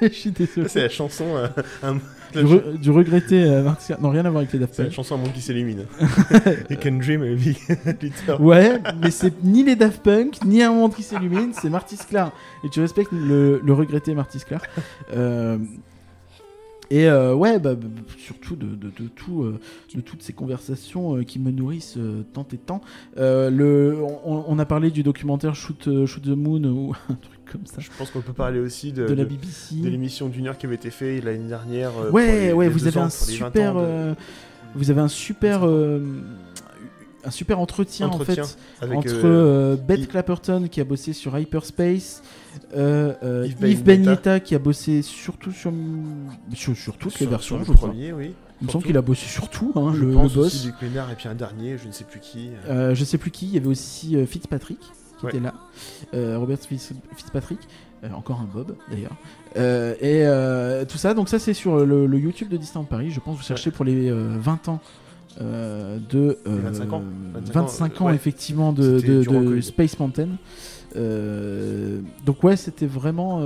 [0.02, 0.68] Je suis désolé.
[0.68, 1.48] C'est la chanson, euh,
[1.82, 1.96] un-
[2.34, 3.62] Du, re- du regretté euh.
[4.00, 4.94] Non, rien à voir avec les Daft c'est la Punk.
[4.96, 5.86] chanson Un monde qui s'illumine.
[6.70, 7.56] You can dream a big
[8.02, 8.36] little.
[8.40, 12.32] Ouais, mais c'est ni les Daft Punk, ni un monde qui s'illumine, c'est Marty Sklar.
[12.64, 14.60] Et tu respectes le, le regretté Marty Sklar.
[15.16, 15.56] Euh,
[16.90, 19.60] et euh, ouais, bah, bah, surtout de, de, de tout, euh,
[19.94, 22.80] de toutes ces conversations euh, qui me nourrissent euh, tant et tant.
[23.18, 27.14] Euh, le, on, on a parlé du documentaire Shoot, euh, Shoot the Moon ou un
[27.14, 27.76] truc comme ça.
[27.80, 29.76] Je pense qu'on peut parler aussi de, De la de- BBC.
[29.76, 31.90] de l'émission d'une heure qui avait été faite l'année dernière.
[31.98, 33.74] euh, Ouais, les- ouais, les vous avez ans, un pour les 20 super,
[34.74, 35.64] vous avez un super,
[37.24, 40.84] un super entretien, entretien en fait avec, entre euh, euh, Beth Yves- Clapperton qui a
[40.84, 42.22] bossé sur Hyperspace,
[42.76, 43.82] euh, euh, Yves Yves.
[43.84, 45.72] Bagnetta qui a bossé surtout sur,
[46.54, 47.88] sur, sur toutes les sur- versions, sur je crois.
[47.90, 48.34] premier, oui.
[48.60, 50.66] Il me semble qu'il a bossé sur tout, hein, je le, pense le aussi boss.
[50.66, 52.50] Luc Ménard et puis un dernier, je ne sais plus qui.
[52.68, 54.78] je sais plus qui, il y avait aussi Fitzpatrick
[55.18, 55.32] qui Ouais.
[55.32, 55.54] était là,
[56.14, 57.58] euh, Robert Fitz- Fitzpatrick,
[58.04, 59.16] euh, encore un Bob d'ailleurs,
[59.56, 59.94] Euh,
[60.82, 61.14] et tout ça.
[61.14, 63.10] Donc ça c'est sur le, le YouTube de Disneyland Paris.
[63.10, 64.80] Je pense que vous cherchez pour les euh, 20 ans.
[65.40, 67.02] euh, de euh, 25 ans.
[67.34, 68.14] 25 25 ans, ans, ouais.
[68.16, 69.60] effectivement de.
[69.60, 70.30] Space Mountain.
[70.96, 73.38] Euh, donc ouais, c'était vraiment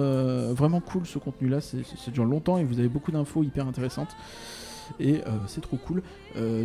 [0.54, 1.60] vraiment cool ce contenu-là.
[1.60, 4.10] C'est dure longtemps et vous avez beaucoup d'infos hyper intéressantes.
[5.00, 6.02] Et c'est trop cool.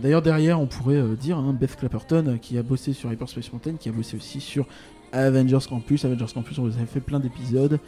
[0.02, 3.90] D'ailleurs, derrière, on pourrait dire hein, Beth Clapperton qui a bossé sur Hyperspace Mountain, qui
[3.90, 4.66] a bossé aussi sur
[5.12, 6.06] Avengers Campus.
[6.06, 7.80] Avengers Campus, on vous avait fait plein d'épisodes.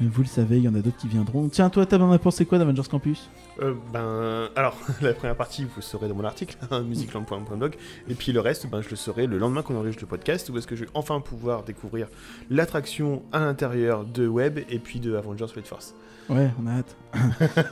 [0.00, 1.48] Vous le savez, il y en a d'autres qui viendront.
[1.48, 3.30] Tiens, toi, t'as bien pensé quoi d'Avengers Campus
[3.62, 7.76] Euh, ben, alors, la première partie, vous le saurez dans mon article, hein, musicland.blog,
[8.08, 10.58] et puis le reste, ben, je le saurai le lendemain qu'on enregistre le podcast, où
[10.58, 12.08] est-ce que je vais enfin pouvoir découvrir
[12.50, 15.94] l'attraction à l'intérieur de Web et puis de Avengers Flight Force.
[16.28, 16.96] Ouais, on a hâte.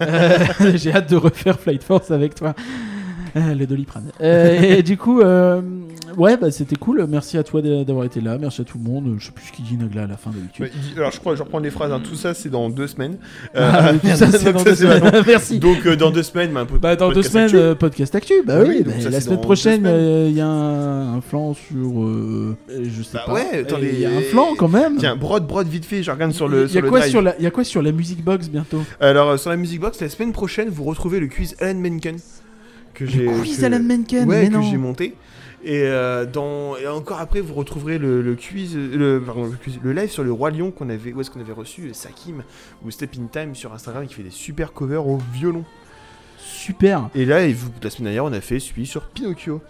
[0.00, 2.54] Euh, J'ai hâte de refaire Flight Force avec toi.
[3.34, 4.10] Euh, le doliprane.
[4.20, 5.62] Euh, et du coup, euh,
[6.18, 7.06] ouais, bah, c'était cool.
[7.08, 8.36] Merci à toi d'a- d'avoir été là.
[8.38, 9.14] Merci à tout le monde.
[9.18, 10.68] Je sais plus ce qu'il dit Nagla à la fin d'habitude.
[10.98, 13.16] Alors, je crois, je reprends les phrases, hein, tout ça, c'est dans deux semaines.
[13.56, 15.02] Ah, tout ça, c'est donc dans deux semaines.
[15.26, 15.58] Merci.
[15.60, 16.76] Donc, dans deux semaines, peu.
[16.76, 17.78] Bah, dans deux semaines, actu.
[17.78, 18.34] podcast actu.
[18.46, 19.90] Bah, Bah oui, oui, donc bah, ça, la semaine prochaine,
[20.28, 22.06] il y a un, un flanc sur.
[22.68, 23.32] je sais Bah pas.
[23.32, 24.96] ouais, attendez, Il y a un flanc quand même.
[24.98, 26.98] Tiens, brode, brode, vite fait, je regarde sur Il le, y, sur a le quoi
[26.98, 27.10] drive.
[27.10, 28.82] sur la, il y a quoi sur la Music Box bientôt?
[29.00, 32.16] Alors, euh, sur la Music Box, la semaine prochaine, vous retrouvez le quiz Alan Menken.
[32.94, 33.24] Que j'ai.
[33.26, 34.62] Le quiz que- Alan Menken, Ouais, mais que non.
[34.62, 35.14] j'ai monté.
[35.64, 36.76] Et, euh, dans...
[36.76, 40.24] et encore après, vous retrouverez le, le quiz, le, pardon, le quiz- le live sur
[40.24, 42.42] le Roi Lion qu'on avait, où est-ce qu'on avait reçu Sakim
[42.84, 45.64] ou Step in Time sur Instagram qui fait des super covers au violon.
[46.38, 47.08] Super.
[47.14, 49.60] Et là, et vous- la semaine dernière, on a fait celui sur Pinocchio.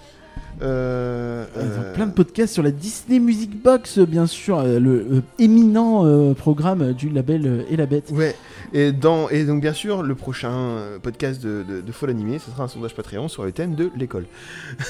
[0.62, 5.22] Euh, Ils ont euh, plein de podcasts sur la Disney Music Box, bien sûr, le
[5.38, 8.10] éminent programme du label Et la Bête.
[8.12, 8.34] Ouais.
[8.74, 12.38] Et, dans, et donc, bien sûr, le prochain euh, podcast de, de, de Fall Animé,
[12.38, 14.24] ce sera un sondage Patreon sur le thème de l'école.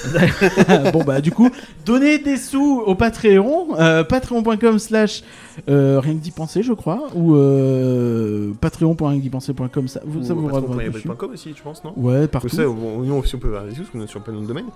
[0.93, 1.51] bon bah du coup,
[1.85, 5.23] donnez des sous au Patreon, euh, patreon.com slash
[5.69, 11.31] euh, rien que d'y penser je crois, ou euh, patreon.rienquedipenser.com, ça, vous, ça vous patreon.com
[11.33, 11.93] aussi, tu penses, non?
[11.97, 12.49] Ouais, Comme partout.
[12.51, 14.47] ça, on, nous aussi, on peut avoir des sous, parce qu'on est sur plein de
[14.47, 14.67] domaines.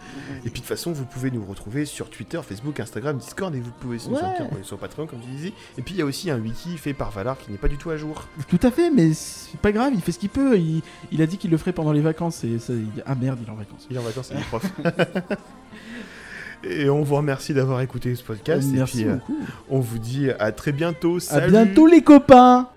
[0.45, 3.61] Et puis, de toute façon, vous pouvez nous retrouver sur Twitter, Facebook, Instagram, Discord, et
[3.61, 4.23] vous pouvez aussi nous Ouais.
[4.39, 5.53] soutenir sur Patreon, comme tu disais.
[5.79, 7.77] Et puis, il y a aussi un wiki fait par Valar qui n'est pas du
[7.77, 8.25] tout à jour.
[8.49, 10.59] Tout à fait, mais c'est pas grave, il fait ce qu'il peut.
[10.59, 10.83] Il,
[11.13, 13.47] il a dit qu'il le ferait pendant les vacances et ça, il- ah merde, il
[13.49, 13.87] est en vacances.
[13.91, 14.65] Il est en vacances, il est prof.
[16.69, 18.67] Et on vous remercie d'avoir écouté ce podcast.
[18.73, 19.37] Merci et puis, euh, beaucoup.
[19.71, 21.19] on vous dit à très bientôt.
[21.19, 22.71] À Salut bientôt les copains.